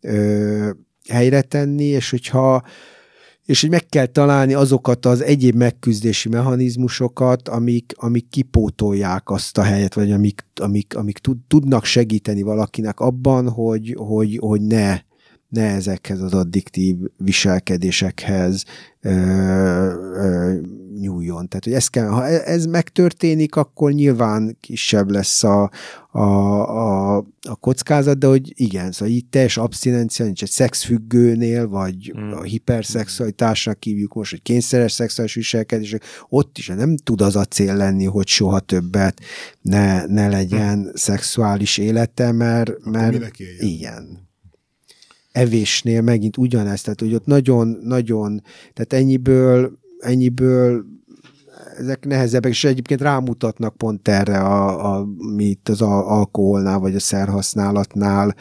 ö, 0.00 0.70
helyre 1.08 1.42
tenni, 1.42 1.84
és 1.84 2.10
hogyha 2.10 2.62
és 3.44 3.60
hogy 3.60 3.70
meg 3.70 3.86
kell 3.86 4.06
találni 4.06 4.54
azokat 4.54 5.06
az 5.06 5.22
egyéb 5.22 5.54
megküzdési 5.54 6.28
mechanizmusokat, 6.28 7.48
amik, 7.48 7.92
amik 7.96 8.28
kipótolják 8.28 9.30
azt 9.30 9.58
a 9.58 9.62
helyet, 9.62 9.94
vagy 9.94 10.12
amik, 10.12 10.46
amik, 10.54 10.96
amik 10.96 11.18
tudnak 11.48 11.84
segíteni 11.84 12.42
valakinek 12.42 13.00
abban, 13.00 13.48
hogy, 13.48 13.94
hogy, 13.98 14.38
hogy 14.40 14.60
ne, 14.60 14.98
ne 15.48 15.74
ezekhez 15.74 16.20
az 16.20 16.32
addiktív 16.32 16.96
viselkedésekhez 17.16 18.64
ö, 19.00 19.10
ö, 19.10 20.54
nyúljon. 21.00 21.48
Tehát, 21.48 21.64
hogy 21.64 21.72
ez 21.72 21.88
kell, 21.88 22.06
ha 22.06 22.26
e, 22.26 22.42
ez 22.44 22.66
megtörténik, 22.66 23.56
akkor 23.56 23.92
nyilván 23.92 24.56
kisebb 24.60 25.10
lesz 25.10 25.44
a, 25.44 25.70
a, 26.10 26.20
a, 26.20 27.16
a 27.48 27.56
kockázat, 27.60 28.18
de 28.18 28.26
hogy 28.26 28.52
igen, 28.54 28.92
szóval 28.92 29.14
így 29.14 29.26
teljes 29.26 29.56
abszinencia 29.56 30.24
nincs 30.24 30.42
egy 30.42 30.50
szexfüggőnél, 30.50 31.68
vagy 31.68 32.12
hmm. 32.14 32.32
a 32.32 32.42
hiperszexualitásnak 32.42 33.82
hívjuk 33.82 34.14
most, 34.14 34.30
hogy 34.30 34.42
kényszeres 34.42 34.92
szexuális 34.92 35.34
viselkedés, 35.34 35.96
ott 36.28 36.58
is 36.58 36.66
nem 36.66 36.96
tud 36.96 37.20
az 37.20 37.36
a 37.36 37.44
cél 37.44 37.76
lenni, 37.76 38.04
hogy 38.04 38.26
soha 38.26 38.60
többet 38.60 39.20
ne, 39.60 40.06
ne 40.06 40.28
legyen 40.28 40.78
hmm. 40.78 40.90
szexuális 40.94 41.78
élete, 41.78 42.32
mert, 42.32 42.84
mert 42.84 43.30
igen 43.58 44.23
evésnél 45.34 46.02
megint 46.02 46.36
ugyanezt, 46.36 46.84
tehát 46.84 47.00
hogy 47.00 47.14
ott 47.14 47.26
nagyon-nagyon, 47.26 48.42
tehát 48.72 48.92
ennyiből, 48.92 49.78
ennyiből 49.98 50.84
ezek 51.78 52.06
nehezebbek, 52.06 52.50
és 52.50 52.64
egyébként 52.64 53.00
rámutatnak 53.00 53.76
pont 53.76 54.08
erre, 54.08 54.38
a, 54.38 54.94
a, 54.94 55.06
mi 55.34 55.58
az 55.64 55.82
alkoholnál, 55.82 56.78
vagy 56.78 56.94
a 56.94 57.00
szerhasználatnál 57.00 58.34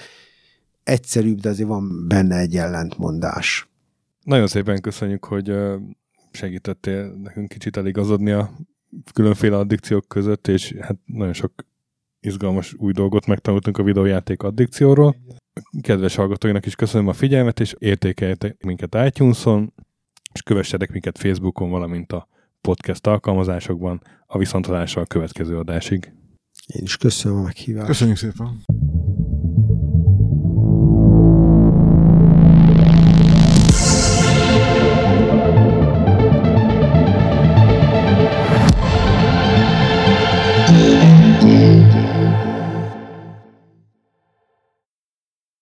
egyszerűbb, 0.84 1.40
de 1.40 1.50
azért 1.50 1.68
van 1.68 2.08
benne 2.08 2.38
egy 2.38 2.58
ellentmondás. 2.58 3.70
Nagyon 4.24 4.48
szépen 4.48 4.82
köszönjük, 4.82 5.26
hogy 5.26 5.54
segítettél 6.32 7.20
nekünk 7.24 7.48
kicsit 7.48 7.78
eligazodni 7.78 8.32
a 8.32 8.52
különféle 9.14 9.58
addikciók 9.58 10.08
között, 10.08 10.48
és 10.48 10.76
hát 10.80 10.98
nagyon 11.06 11.34
sok 11.34 11.54
izgalmas 12.20 12.74
új 12.74 12.92
dolgot 12.92 13.26
megtanultunk 13.26 13.78
a 13.78 13.84
videójáték 13.84 14.44
addikcióról. 14.44 15.16
Kedves 15.82 16.16
hallgatóinak 16.16 16.66
is 16.66 16.76
köszönöm 16.76 17.08
a 17.08 17.14
figyelmet, 17.14 17.60
és 17.60 17.76
értékeljetek 17.80 18.64
minket 18.64 18.96
iTunes-on, 19.06 19.74
és 20.34 20.42
kövessetek 20.42 20.92
minket 20.92 21.18
Facebookon, 21.18 21.70
valamint 21.70 22.12
a 22.12 22.28
podcast 22.62 23.08
alkalmazásokban 23.08 24.02
a 24.26 24.38
viszontalással 24.38 25.04
a 25.04 25.06
következő 25.06 25.58
adásig. 25.58 26.14
Én 26.68 26.84
is 26.84 26.98
köszönöm 26.98 27.38
a 27.38 27.42
meghívást. 27.42 27.88
Köszönjük 27.88 28.18
szépen. 28.18 28.64